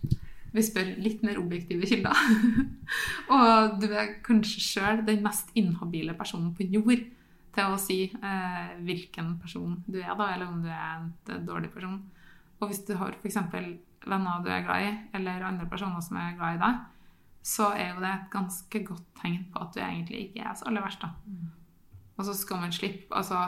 Vi 0.55 0.63
spør 0.63 0.93
litt 1.03 1.23
mer 1.23 1.37
objektive 1.41 1.85
kilder. 1.85 2.15
og 3.35 3.81
du 3.81 3.89
er 3.91 4.15
kanskje 4.23 4.63
sjøl 4.63 5.03
den 5.05 5.23
mest 5.25 5.51
inhabile 5.55 6.15
personen 6.15 6.53
på 6.55 6.69
jord 6.71 7.03
til 7.55 7.71
å 7.71 7.79
si 7.79 7.99
eh, 8.11 8.75
hvilken 8.85 9.35
person 9.41 9.77
du 9.87 9.99
er, 10.01 10.13
da, 10.17 10.31
eller 10.33 10.51
om 10.51 10.61
du 10.63 10.69
er 10.69 10.99
en 10.99 11.47
dårlig 11.47 11.71
person. 11.73 11.99
Og 12.59 12.69
hvis 12.69 12.83
du 12.87 12.95
har 12.99 13.15
f.eks. 13.19 13.39
venner 14.05 14.43
du 14.43 14.51
er 14.51 14.65
glad 14.65 14.87
i, 14.87 14.93
eller 15.17 15.47
andre 15.47 15.67
personer 15.71 16.03
som 16.03 16.19
er 16.21 16.35
glad 16.37 16.57
i 16.57 16.63
deg, 16.63 16.83
så 17.45 17.69
er 17.77 17.93
jo 17.93 18.01
det 18.01 18.09
et 18.09 18.31
ganske 18.33 18.81
godt 18.87 19.05
tegn 19.21 19.43
på 19.53 19.61
at 19.61 19.75
du 19.75 19.81
egentlig 19.83 20.21
ikke 20.23 20.47
er 20.47 20.55
så 20.57 20.69
aller 20.69 20.85
verst. 20.85 21.03
da. 21.03 21.11
Mm. 21.25 21.51
Og 22.15 22.25
så 22.25 22.33
skal 22.37 22.61
man 22.63 22.71
slippe 22.71 23.11
altså, 23.11 23.41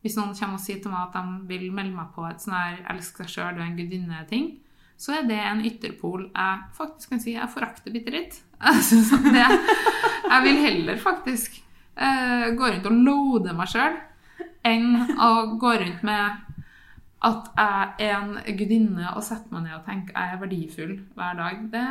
Hvis 0.00 0.16
noen 0.16 0.34
kommer 0.38 0.56
og 0.56 0.62
sier 0.62 0.78
til 0.80 0.92
meg 0.92 1.08
at 1.08 1.16
de 1.18 1.48
vil 1.50 1.72
melde 1.74 1.96
meg 1.96 2.12
på 2.14 2.22
et 2.28 2.40
sånn 2.42 2.54
her 2.54 2.76
'elsk 2.92 3.18
deg 3.18 3.30
sjøl, 3.32 3.56
du 3.56 3.60
er 3.60 3.66
en 3.66 3.78
gudinne'-ting, 3.78 4.44
så 4.98 5.16
er 5.18 5.26
det 5.26 5.38
en 5.38 5.62
ytterpol 5.66 6.28
jeg 6.28 6.60
faktisk 6.74 7.10
kan 7.10 7.22
si 7.22 7.34
jeg 7.34 7.50
forakter 7.50 7.94
bitte 7.94 8.14
litt. 8.14 8.38
Jeg, 9.38 9.58
jeg 10.30 10.42
vil 10.42 10.56
heller 10.64 10.96
faktisk 10.98 11.60
uh, 12.00 12.46
gå 12.58 12.70
rundt 12.72 12.90
og 12.90 13.00
loade 13.06 13.56
meg 13.58 13.72
sjøl 13.72 13.98
enn 14.68 15.16
å 15.18 15.30
gå 15.60 15.72
rundt 15.82 16.04
med 16.06 16.44
at 17.26 17.48
jeg 17.58 18.06
er 18.06 18.16
en 18.20 18.56
gudinne 18.58 19.10
og 19.10 19.24
setter 19.26 19.50
meg 19.50 19.64
ned 19.64 19.76
og 19.80 19.86
tenker 19.88 20.14
jeg 20.14 20.34
er 20.34 20.42
verdifull 20.42 20.92
hver 21.18 21.38
dag, 21.40 21.64
det, 21.72 21.86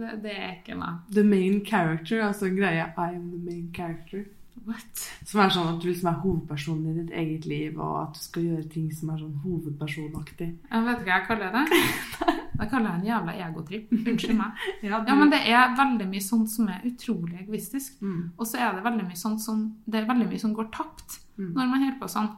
det, 0.00 0.12
det 0.24 0.36
er 0.36 0.52
ikke 0.54 0.78
meg. 0.80 1.02
The 1.12 1.24
main 1.24 1.60
character, 1.66 2.22
altså 2.24 2.48
greia 2.54 2.88
I 2.96 3.10
am 3.16 3.28
the 3.34 3.42
main 3.44 3.68
character. 3.76 4.24
What? 4.68 5.04
Som 5.26 5.40
er 5.42 5.52
sånn 5.54 5.70
at 5.72 5.80
du 5.80 5.88
liksom 5.88 6.10
er 6.10 6.18
hovedpersonen 6.20 6.90
i 6.90 6.98
ditt 7.00 7.14
eget 7.16 7.46
liv, 7.48 7.78
og 7.78 7.94
at 8.02 8.18
du 8.18 8.20
skal 8.22 8.46
gjøre 8.50 8.66
ting 8.72 8.90
som 8.92 9.12
er 9.14 9.22
sånn 9.22 9.38
hovedpersonaktig. 9.44 10.50
Jeg 10.68 10.86
vet 10.86 11.00
ikke 11.00 11.08
hva 11.08 11.16
jeg 11.16 11.28
kaller 11.30 11.56
det. 11.56 12.36
Det 12.60 12.66
kaller 12.68 12.90
jeg 12.90 13.00
en 13.00 13.06
jævla 13.08 13.34
egotripp. 13.46 13.92
Unnskyld 13.96 14.36
meg. 14.36 14.60
ja, 14.84 14.98
ja, 15.08 15.14
men 15.16 15.32
det 15.32 15.40
er 15.48 15.72
veldig 15.78 16.10
mye 16.10 16.24
sånt 16.24 16.52
som 16.52 16.68
er 16.68 16.84
utrolig 16.90 17.38
egoistisk. 17.40 17.96
Mm. 18.04 18.34
Og 18.36 18.48
så 18.48 18.60
er 18.60 18.76
det 18.76 18.84
veldig 18.84 19.06
mye 19.08 19.20
sånt 19.20 19.40
som 19.40 19.62
Det 19.86 20.02
er 20.02 20.08
veldig 20.10 20.28
mye 20.28 20.42
som 20.42 20.52
går 20.56 20.68
tapt 20.74 21.16
mm. 21.38 21.50
når 21.54 21.70
man 21.72 21.84
holder 21.86 21.98
på 22.02 22.10
sånn. 22.12 22.30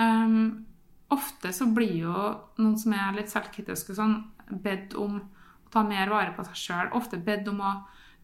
Um, 0.00 0.40
ofte 1.12 1.52
så 1.52 1.68
blir 1.74 1.92
jo 2.06 2.14
noen 2.62 2.78
som 2.80 2.94
er 2.96 3.18
litt 3.18 3.32
selvkritiske 3.32 3.98
sånn, 3.98 4.16
bedt 4.64 4.96
om 4.96 5.18
å 5.20 5.72
ta 5.74 5.84
mer 5.84 6.08
vare 6.12 6.32
på 6.36 6.46
seg 6.48 6.60
sjøl. 6.64 6.92
Ofte 6.96 7.20
bedt 7.20 7.50
om 7.52 7.60
å 7.60 7.78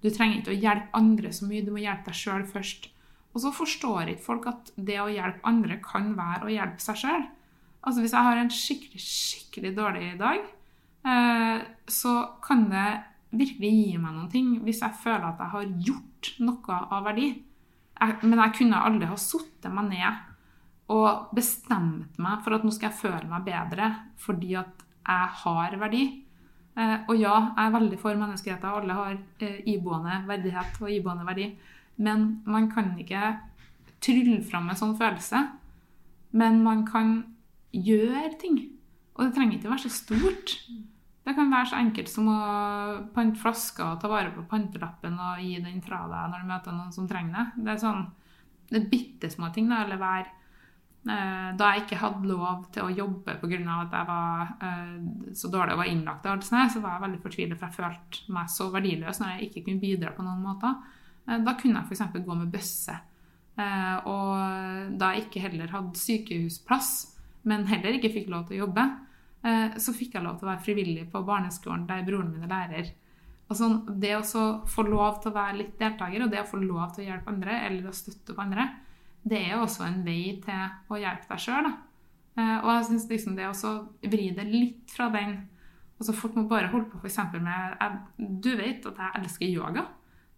Du 0.04 0.10
trenger 0.12 0.42
ikke 0.42 0.52
å 0.52 0.60
hjelpe 0.60 0.98
andre 0.98 1.30
så 1.32 1.46
mye, 1.48 1.64
du 1.64 1.70
må 1.72 1.80
hjelpe 1.80 2.12
deg 2.12 2.18
sjøl 2.18 2.42
først. 2.46 2.90
Og 3.36 3.42
så 3.42 3.52
forstår 3.52 4.14
ikke 4.14 4.24
folk 4.24 4.46
at 4.48 4.70
det 4.80 4.96
å 5.02 5.10
hjelpe 5.12 5.44
andre 5.44 5.76
kan 5.84 6.14
være 6.16 6.46
å 6.46 6.52
hjelpe 6.54 6.80
seg 6.80 7.02
sjøl. 7.02 7.26
Altså 7.84 8.00
hvis 8.00 8.14
jeg 8.16 8.26
har 8.26 8.38
en 8.40 8.52
skikkelig, 8.52 9.00
skikkelig 9.02 9.72
dårlig 9.76 10.06
dag, 10.18 10.46
eh, 11.04 11.66
så 11.84 12.14
kan 12.42 12.64
det 12.72 12.86
virkelig 13.36 13.72
gi 13.74 13.98
meg 14.00 14.14
noen 14.14 14.30
ting 14.32 14.54
hvis 14.64 14.80
jeg 14.80 15.02
føler 15.02 15.28
at 15.28 15.42
jeg 15.42 15.52
har 15.52 15.68
gjort 15.90 16.32
noe 16.48 16.80
av 16.96 17.04
verdi. 17.10 17.28
Men 18.24 18.40
jeg 18.40 18.56
kunne 18.62 18.80
aldri 18.88 19.10
ha 19.10 19.20
satt 19.20 19.68
meg 19.68 19.92
ned 19.92 20.24
og 20.96 21.36
bestemt 21.36 22.18
meg 22.22 22.42
for 22.44 22.56
at 22.56 22.64
nå 22.64 22.72
skal 22.72 22.88
jeg 22.88 23.00
føle 23.00 23.28
meg 23.28 23.46
bedre 23.46 23.90
fordi 24.22 24.56
at 24.56 24.84
jeg 25.06 25.32
har 25.44 25.76
verdi. 25.80 26.04
Eh, 26.76 26.98
og 27.06 27.16
ja, 27.20 27.36
jeg 27.52 27.68
er 27.68 27.76
veldig 27.76 27.98
for 28.00 28.18
menneskeretter. 28.18 28.80
Alle 28.80 28.96
har 28.96 29.16
eh, 29.44 29.60
iboende 29.72 30.22
verdighet 30.28 30.80
og 30.80 30.92
iboende 30.92 31.28
verdi. 31.28 31.50
Men 32.02 32.26
man 32.46 32.68
kan 32.72 32.92
ikke 33.00 33.36
trylle 34.04 34.42
fram 34.46 34.68
en 34.70 34.78
sånn 34.78 34.96
følelse. 34.98 35.42
Men 36.36 36.60
man 36.64 36.84
kan 36.88 37.16
gjøre 37.72 38.36
ting. 38.40 38.60
Og 39.16 39.24
det 39.24 39.32
trenger 39.36 39.56
ikke 39.56 39.70
å 39.70 39.74
være 39.74 39.86
så 39.86 39.94
stort. 39.94 40.56
Det 41.26 41.34
kan 41.34 41.50
være 41.50 41.70
så 41.72 41.80
enkelt 41.80 42.10
som 42.12 42.28
å 42.30 42.40
pante 43.14 43.40
flasker 43.40 43.86
og 43.86 44.00
ta 44.02 44.10
vare 44.10 44.30
på 44.34 44.44
pantelappen 44.50 45.16
og 45.16 45.40
gi 45.42 45.56
den 45.64 45.80
fra 45.82 46.04
deg 46.06 46.30
når 46.30 46.44
du 46.44 46.50
møter 46.52 46.76
noen 46.76 46.92
som 46.94 47.08
trenger 47.10 47.34
det. 47.34 47.64
Det 47.64 47.74
er 47.74 47.82
sånn 47.82 48.06
det 48.66 48.80
er 48.80 48.90
bitte 48.90 49.30
små 49.30 49.48
ting. 49.54 49.68
da, 49.70 49.84
Eller 49.84 49.98
være 49.98 50.30
Eh, 51.06 51.50
da 51.54 51.68
jeg 51.70 51.84
ikke 51.84 52.00
hadde 52.00 52.26
lov 52.26 52.64
til 52.74 52.82
å 52.82 52.90
jobbe 52.90 53.36
pga. 53.38 53.58
at 53.78 53.92
jeg 53.94 54.06
var 54.08 54.48
uh, 54.58 55.30
så 55.38 55.50
dårlig 55.52 55.76
og 55.76 55.78
var 55.78 55.90
innlagt, 55.90 56.26
så 56.26 56.80
var 56.82 56.96
jeg 56.96 57.04
veldig 57.04 57.20
fortvilet, 57.22 57.58
for 57.58 57.66
jeg 57.68 57.76
følte 57.76 58.32
meg 58.34 58.50
så 58.50 58.66
verdiløs 58.72 59.20
når 59.20 59.28
jeg 59.32 59.46
ikke 59.46 59.62
kunne 59.68 59.84
bidra 59.84 60.10
på 60.16 60.26
noen 60.26 60.42
måter. 60.42 60.74
Uh, 61.26 61.38
da 61.44 61.56
kunne 61.58 61.82
jeg 61.82 61.90
f.eks. 61.90 62.22
gå 62.26 62.38
med 62.38 62.52
bøsse. 62.52 62.96
Uh, 63.56 63.96
og 64.10 64.96
da 65.00 65.14
jeg 65.14 65.26
ikke 65.26 65.44
heller 65.46 65.72
hadde 65.72 66.00
sykehusplass, 66.00 66.92
men 67.46 67.66
heller 67.70 67.96
ikke 67.96 68.12
fikk 68.14 68.30
lov 68.32 68.46
til 68.46 68.58
å 68.58 68.64
jobbe, 68.66 68.86
så 69.78 69.92
fikk 69.94 70.16
jeg 70.16 70.24
lov 70.24 70.40
til 70.40 70.48
å 70.48 70.48
være 70.48 70.64
frivillig 70.64 71.04
på 71.12 71.20
barneskolen 71.22 71.84
der 71.86 72.00
broren 72.02 72.32
min 72.32 72.42
er 72.42 72.50
lærer. 72.50 72.88
Sånn, 73.54 73.76
det 74.02 74.16
å 74.18 74.46
få 74.66 74.82
lov 74.88 75.20
til 75.22 75.30
å 75.30 75.36
være 75.36 75.60
litt 75.60 75.76
deltaker, 75.78 76.24
og 76.24 76.32
det 76.32 76.40
å 76.42 76.48
få 76.48 76.58
lov 76.58 76.96
til 76.96 77.04
å 77.04 77.06
hjelpe 77.12 77.30
andre 77.30 77.60
eller 77.68 77.86
å 77.86 77.94
støtte 77.94 78.34
opp 78.34 78.40
andre, 78.42 78.64
det 79.22 79.38
er 79.38 79.52
jo 79.54 79.64
også 79.64 79.84
en 79.86 80.00
vei 80.06 80.36
til 80.42 80.90
å 80.90 80.98
hjelpe 80.98 81.30
deg 81.30 81.42
sjøl. 81.44 81.68
Eh, 82.36 82.56
og 82.58 82.70
jeg 82.72 82.88
syns 82.90 83.06
liksom 83.10 83.36
det 83.38 83.46
å 83.48 83.74
vri 84.06 84.32
det 84.34 84.46
litt 84.50 84.92
fra 84.92 85.08
den 85.14 85.38
altså 85.96 86.12
Folk 86.12 86.34
må 86.36 86.42
bare 86.50 86.68
holde 86.68 86.90
på 86.92 86.98
f.eks. 87.00 87.16
med 87.40 87.78
jeg, 87.80 88.26
Du 88.44 88.50
vet 88.58 88.84
at 88.84 88.98
jeg 89.00 89.22
elsker 89.22 89.48
yoga. 89.48 89.86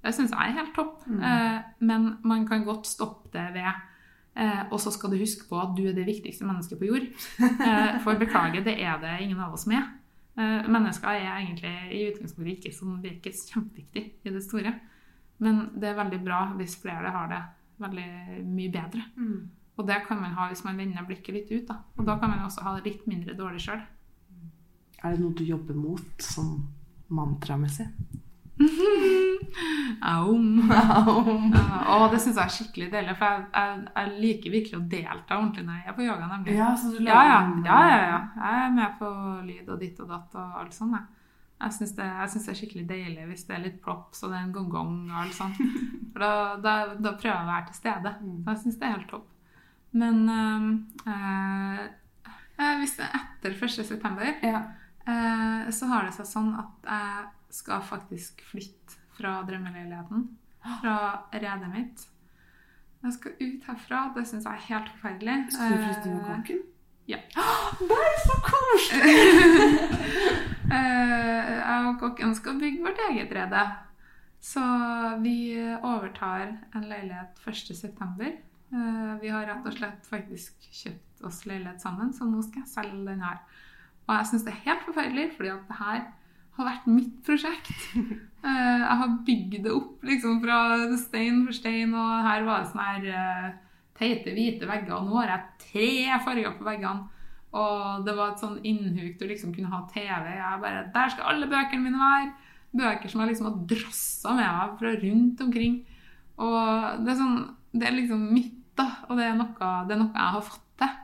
Det 0.05 0.15
syns 0.15 0.33
jeg 0.35 0.51
er 0.51 0.59
helt 0.61 0.75
topp. 0.77 1.03
Mm. 1.07 1.23
Eh, 1.27 1.61
men 1.91 2.09
man 2.27 2.47
kan 2.49 2.65
godt 2.67 2.87
stoppe 2.87 3.33
det 3.35 3.49
ved 3.57 3.67
eh, 3.69 4.63
Og 4.71 4.79
så 4.81 4.93
skal 4.95 5.11
du 5.11 5.19
huske 5.19 5.49
på 5.49 5.59
at 5.59 5.75
du 5.77 5.89
er 5.89 5.97
det 5.97 6.07
viktigste 6.07 6.47
mennesket 6.47 6.79
på 6.79 6.91
jord. 6.91 7.09
Eh, 7.69 7.99
for 8.05 8.19
beklager, 8.21 8.65
det 8.65 8.79
er 8.81 9.01
det 9.03 9.19
ingen 9.25 9.41
av 9.41 9.57
oss. 9.57 9.67
Eh, 9.69 10.69
mennesker 10.71 11.09
er 11.11 11.41
egentlig 11.41 11.75
i 11.91 12.05
utgangspunktet 12.13 12.69
ikke 12.69 12.77
sånn, 12.77 13.01
vi 13.03 13.19
kjempeviktig 13.19 14.05
i 14.23 14.35
det 14.35 14.43
store. 14.47 14.75
Men 15.43 15.69
det 15.75 15.91
er 15.91 15.99
veldig 15.99 16.19
bra 16.23 16.41
hvis 16.59 16.79
flere 16.83 17.11
har 17.15 17.31
det 17.31 17.43
veldig 17.83 18.45
mye 18.47 18.71
bedre. 18.75 19.05
Mm. 19.17 19.51
Og 19.79 19.87
det 19.87 20.01
kan 20.07 20.19
man 20.21 20.35
ha 20.35 20.49
hvis 20.51 20.65
man 20.67 20.79
vender 20.79 21.07
blikket 21.07 21.35
litt 21.35 21.53
ut. 21.53 21.69
Da. 21.69 21.79
Og 21.99 22.07
da 22.07 22.19
kan 22.19 22.33
man 22.33 22.43
også 22.47 22.65
ha 22.67 22.77
det 22.77 22.87
litt 22.91 23.07
mindre 23.11 23.37
dårlig 23.39 23.63
sjøl. 23.67 23.83
Er 24.99 25.15
det 25.15 25.23
noe 25.23 25.35
du 25.39 25.45
jobber 25.47 25.77
mot 25.79 26.25
sånn 26.25 26.57
mantramessig? 27.15 27.87
Aum. 30.01 30.71
Aum. 30.71 31.53
Ja, 31.55 32.09
det 32.13 32.21
syns 32.23 32.37
jeg 32.37 32.45
er 32.45 32.55
skikkelig 32.55 32.89
deilig, 32.93 33.15
for 33.19 33.31
jeg, 33.31 33.45
jeg, 33.55 33.85
jeg, 33.95 34.17
liker 34.23 34.55
virkelig 34.55 34.79
å 34.79 34.89
delta 34.91 35.39
ordentlig 35.39 35.65
når 35.67 35.79
jeg 35.79 35.93
er 35.93 35.97
på 35.97 36.07
yoga. 36.07 36.27
nemlig. 36.33 36.57
Ja, 36.59 36.73
så 36.79 36.91
du 36.93 36.99
ja, 37.03 37.21
ja, 37.29 37.39
ja, 37.67 37.79
ja, 37.91 38.01
ja. 38.03 38.19
Jeg 38.41 38.65
er 38.65 38.75
med 38.75 38.99
på 38.99 39.13
lyd 39.47 39.71
og 39.75 39.81
ditt 39.83 40.03
og 40.03 40.11
datt 40.13 40.37
og 40.39 40.59
alt 40.63 40.77
sånt. 40.77 40.99
Jeg. 40.99 41.15
Jeg 41.59 41.75
syns 41.75 41.95
det, 41.97 42.05
det, 42.07 42.43
er 42.53 42.59
skikkelig 42.61 42.85
deilig 42.87 43.25
hvis 43.33 43.49
det 43.49 43.55
er 43.57 43.65
litt 43.65 43.79
props 43.83 44.21
og 44.23 44.31
det 44.31 44.37
er 44.39 44.45
en 44.47 44.53
gong-gong. 44.55 44.99
og 45.11 45.23
alt 45.25 45.35
sånt. 45.35 45.59
For 46.13 46.23
da, 46.23 46.35
da, 46.63 46.75
da, 46.95 47.15
prøver 47.19 47.35
jeg 47.35 47.47
å 47.47 47.53
være 47.53 47.71
til 47.71 47.79
stede. 47.81 48.15
Mm. 48.23 48.37
Jeg 48.47 48.61
syns 48.63 48.79
det 48.79 48.87
er 48.87 48.95
helt 48.95 49.11
topp. 49.11 49.27
Men 49.99 50.21
øh, 50.29 50.69
øh, 51.09 52.77
hvis 52.79 52.95
det 52.99 53.09
er 53.09 53.25
etter 53.25 53.57
1.9., 53.57 54.31
ja. 54.45 54.63
øh, 55.09 55.73
så 55.75 55.91
har 55.91 56.07
det 56.07 56.15
seg 56.19 56.29
sånn 56.29 56.53
at 56.61 56.89
jeg 56.93 57.27
skal 57.51 57.83
faktisk 57.83 58.43
flytte 58.51 58.99
fra 59.19 59.41
drømmeleiligheten. 59.49 60.29
Fra 60.81 60.97
redet 61.33 61.71
mitt. 61.73 62.07
Jeg 63.03 63.13
skal 63.15 63.37
ut 63.41 63.69
herfra. 63.69 64.01
Det 64.17 64.27
syns 64.29 64.47
jeg 64.47 64.55
er 64.55 64.67
helt 64.69 64.91
forferdelig. 64.97 65.37
Skal 65.55 65.73
du 65.73 65.85
flytte 65.85 66.15
med 66.15 66.25
kokken? 66.27 66.63
Ja. 67.09 67.21
Det 67.89 67.99
er 68.11 68.23
så 68.27 68.39
koselig! 68.53 69.19
Eh, 70.69 71.47
jeg 71.49 71.85
og 71.89 71.95
kokken 71.97 72.35
skal 72.37 72.59
bygge 72.61 72.83
vårt 72.85 72.99
eget 73.07 73.31
rede. 73.33 73.63
Så 74.45 74.61
vi 75.23 75.57
overtar 75.81 76.51
en 76.77 76.85
leilighet 76.85 77.41
1.9. 77.41 78.27
Eh, 78.69 79.15
vi 79.23 79.31
har 79.33 79.47
rett 79.49 79.65
og 79.65 79.79
slett 79.79 80.05
faktisk 80.11 80.69
kjøpt 80.69 81.25
oss 81.25 81.41
leilighet 81.49 81.81
sammen, 81.81 82.13
så 82.13 82.29
nå 82.29 82.43
skal 82.45 82.67
jeg 82.67 82.73
selge 82.75 83.01
den 83.07 83.25
her. 83.25 83.41
Og 84.07 84.15
jeg 84.19 84.29
syns 84.29 84.45
det 84.45 84.53
er 84.53 84.65
helt 84.67 84.85
forferdelig, 84.85 85.27
fordi 85.39 85.55
at 85.55 85.65
det 85.71 85.79
her 85.81 86.05
har 86.59 86.73
vært 86.73 86.91
mitt 86.93 87.21
prosjekt. 87.27 87.77
Eh, 88.39 88.81
jeg 88.81 88.97
har 89.01 89.15
bygd 89.27 89.65
det 89.65 89.73
opp 89.75 90.05
liksom 90.07 90.37
fra 90.39 90.59
stein 90.95 91.41
for 91.43 91.57
stein, 91.57 91.91
og 91.91 92.21
her 92.23 92.45
var 92.47 92.61
det 92.63 92.69
sånne 92.71 92.85
her 92.87 93.57
teite, 93.99 94.31
hvite 94.31 94.69
vegger. 94.69 94.93
Og 94.95 95.09
nå 95.09 95.17
har 95.19 95.33
jeg 95.33 95.65
tre 95.65 96.19
farger 96.23 96.55
på 96.55 96.67
veggene. 96.69 97.09
Og 97.59 98.05
det 98.05 98.15
var 98.17 98.35
et 98.35 98.43
sånn 98.43 98.59
innhuk 98.67 99.17
du 99.19 99.25
liksom 99.27 99.55
kunne 99.57 99.73
ha 99.73 99.81
TV. 99.91 100.31
Jeg 100.37 100.63
bare, 100.63 100.85
Der 100.95 101.13
skal 101.13 101.33
alle 101.33 101.49
bøkene 101.49 101.83
mine 101.83 101.99
være! 101.99 102.31
Bøker 102.79 103.09
som 103.09 103.23
jeg 103.23 103.31
liksom 103.31 103.49
har 103.49 103.61
drassa 103.71 104.35
med 104.37 104.45
meg 104.45 104.75
fra 104.79 104.95
rundt 105.03 105.41
omkring. 105.41 105.79
Og 106.37 107.05
det 107.05 107.15
er 107.15 107.23
sånn 107.23 107.39
Det 107.73 107.87
er 107.89 107.97
liksom 107.97 108.23
mitt, 108.33 108.61
da. 108.77 108.87
Og 109.09 109.19
det 109.19 109.27
er 109.27 109.37
noe, 109.37 109.71
det 109.89 109.97
er 109.97 110.03
noe 110.03 110.15
jeg 110.15 110.35
har 110.37 110.45
fått 110.45 110.65
til. 110.81 110.95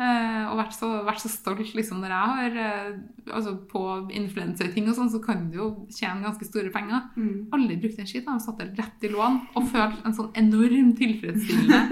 Eh, 0.00 0.44
og 0.48 0.56
vært 0.56 0.72
så, 0.72 0.88
vært 1.04 1.20
så, 1.20 1.28
stolt 1.28 1.74
liksom 1.76 1.98
når 2.00 2.12
jeg 2.14 2.28
har 2.30 2.54
eh, 2.62 2.92
altså 3.36 3.50
På 3.68 3.82
influenserting 4.16 4.86
og 4.88 4.94
sånn, 4.96 5.10
så 5.12 5.18
kan 5.20 5.42
du 5.52 5.58
jo 5.58 5.66
tjene 5.92 6.24
ganske 6.24 6.46
store 6.48 6.72
penger. 6.72 7.10
Mm. 7.20 7.50
Aldri 7.56 7.76
brukt 7.82 8.00
en 8.00 8.08
skitt. 8.08 8.24
Jeg 8.24 8.44
satte 8.44 8.46
satt 8.46 8.62
det 8.62 8.80
rett 8.80 9.04
i 9.04 9.10
lån 9.12 9.36
og 9.60 9.68
følt 9.74 10.06
en 10.08 10.16
sånn 10.16 10.30
enorm 10.40 10.94
tilfredsstillelse 10.96 11.82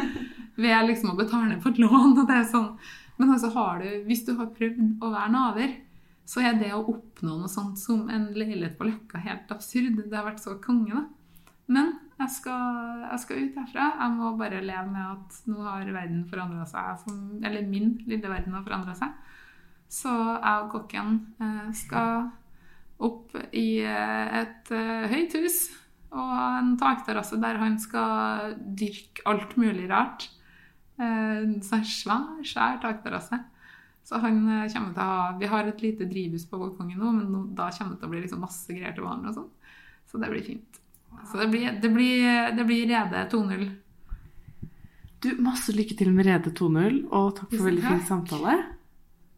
ved 0.63 0.89
liksom 0.89 1.13
å 1.13 1.19
betale 1.19 1.51
ned 1.51 1.61
på 1.63 1.75
et 1.75 1.83
lån. 1.85 2.15
og 2.15 2.25
det 2.25 2.39
er 2.39 2.49
sånn. 2.49 2.73
Men 3.19 3.35
altså 3.35 3.53
har 3.53 3.85
du, 3.85 3.91
hvis 4.09 4.25
du 4.25 4.33
har 4.39 4.55
prøvd 4.57 5.05
å 5.05 5.13
være 5.13 5.35
naver, 5.35 5.77
så 6.29 6.43
er 6.45 6.59
det 6.61 6.73
å 6.77 6.85
oppnå 6.93 7.39
noe 7.43 7.51
sånt 7.51 7.81
som 7.81 8.09
en 8.13 8.31
leilighet 8.37 8.77
på 8.79 8.89
Løkka 8.89 9.21
helt 9.21 9.53
absurd. 9.53 10.01
Det 10.01 10.17
har 10.17 10.27
vært 10.27 10.43
så 10.45 10.57
konge, 10.65 10.97
da. 10.97 11.05
Men 11.69 11.93
jeg 12.19 12.33
skal, 12.35 13.03
jeg 13.05 13.23
skal 13.23 13.43
ut 13.45 13.59
herfra. 13.61 13.89
Jeg 14.01 14.15
må 14.17 14.31
bare 14.41 14.63
leve 14.65 14.87
med 14.91 15.05
at 15.05 15.41
nå 15.51 15.63
har 15.67 15.91
verden 15.95 16.25
forandra 16.31 16.65
seg. 16.67 17.05
Eller 17.45 17.69
min 17.69 17.93
lille 18.09 18.31
verden 18.31 18.57
har 18.57 18.65
forandra 18.67 18.97
seg. 18.99 19.13
Så 19.89 20.13
jeg 20.13 20.65
og 20.65 20.73
kokken 20.73 21.13
eh, 21.41 21.69
skal 21.77 22.29
opp 23.05 23.37
i 23.57 23.81
eh, 23.87 24.41
et 24.43 24.73
eh, 24.75 25.07
høyt 25.09 25.37
hus 25.39 25.61
og 26.09 26.33
en 26.35 26.75
takterrasse 26.81 27.39
der 27.41 27.61
han 27.61 27.77
skal 27.81 28.57
dyrke 28.59 29.25
alt 29.29 29.55
mulig 29.61 29.87
rart. 29.91 30.31
En 30.99 31.61
svær, 31.63 31.85
svær 32.43 32.81
takterrasse. 32.83 33.39
Så 34.09 34.19
han 34.19 34.41
kommer 34.73 34.95
til 34.97 35.03
å 35.05 35.07
ha 35.07 35.37
Vi 35.39 35.51
har 35.53 35.69
et 35.69 35.83
lite 35.85 36.09
drivhus 36.09 36.49
på 36.49 36.59
balkongen 36.59 36.99
nå, 36.99 37.13
men 37.13 37.55
da 37.55 37.69
kommer 37.77 37.95
det 37.95 38.01
til 38.01 38.09
å 38.09 38.13
bli 38.15 38.23
liksom 38.25 38.41
masse 38.43 38.73
greier 38.73 38.97
til 38.97 39.05
vanlig 39.05 39.31
og 39.31 39.37
sånn. 39.43 39.75
Så 40.09 40.19
det 40.19 40.33
blir 40.33 40.47
fint. 40.49 40.81
Så 41.27 41.43
det 41.43 41.49
blir, 41.53 41.69
det 41.83 41.91
blir, 41.93 42.57
det 42.57 42.65
blir 42.69 42.89
Rede 42.91 43.27
2.0. 43.33 43.69
Du, 45.19 45.31
masse 45.43 45.75
lykke 45.75 45.97
til 45.99 46.13
med 46.15 46.29
Rede 46.29 46.53
2.0, 46.55 47.01
og 47.11 47.33
takk 47.39 47.55
for 47.57 47.69
veldig 47.69 47.85
fin 47.85 48.05
samtale. 48.07 48.59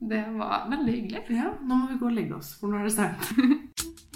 Det 0.00 0.20
var 0.36 0.66
veldig 0.70 0.92
hyggelig. 0.96 1.24
Ja, 1.36 1.54
nå 1.60 1.82
må 1.82 1.90
vi 1.90 1.98
gå 2.00 2.08
og 2.08 2.16
legge 2.16 2.36
oss, 2.36 2.54
for 2.60 2.72
nå 2.72 2.80
er 2.80 2.88
det 2.88 2.94
seint. 2.96 3.32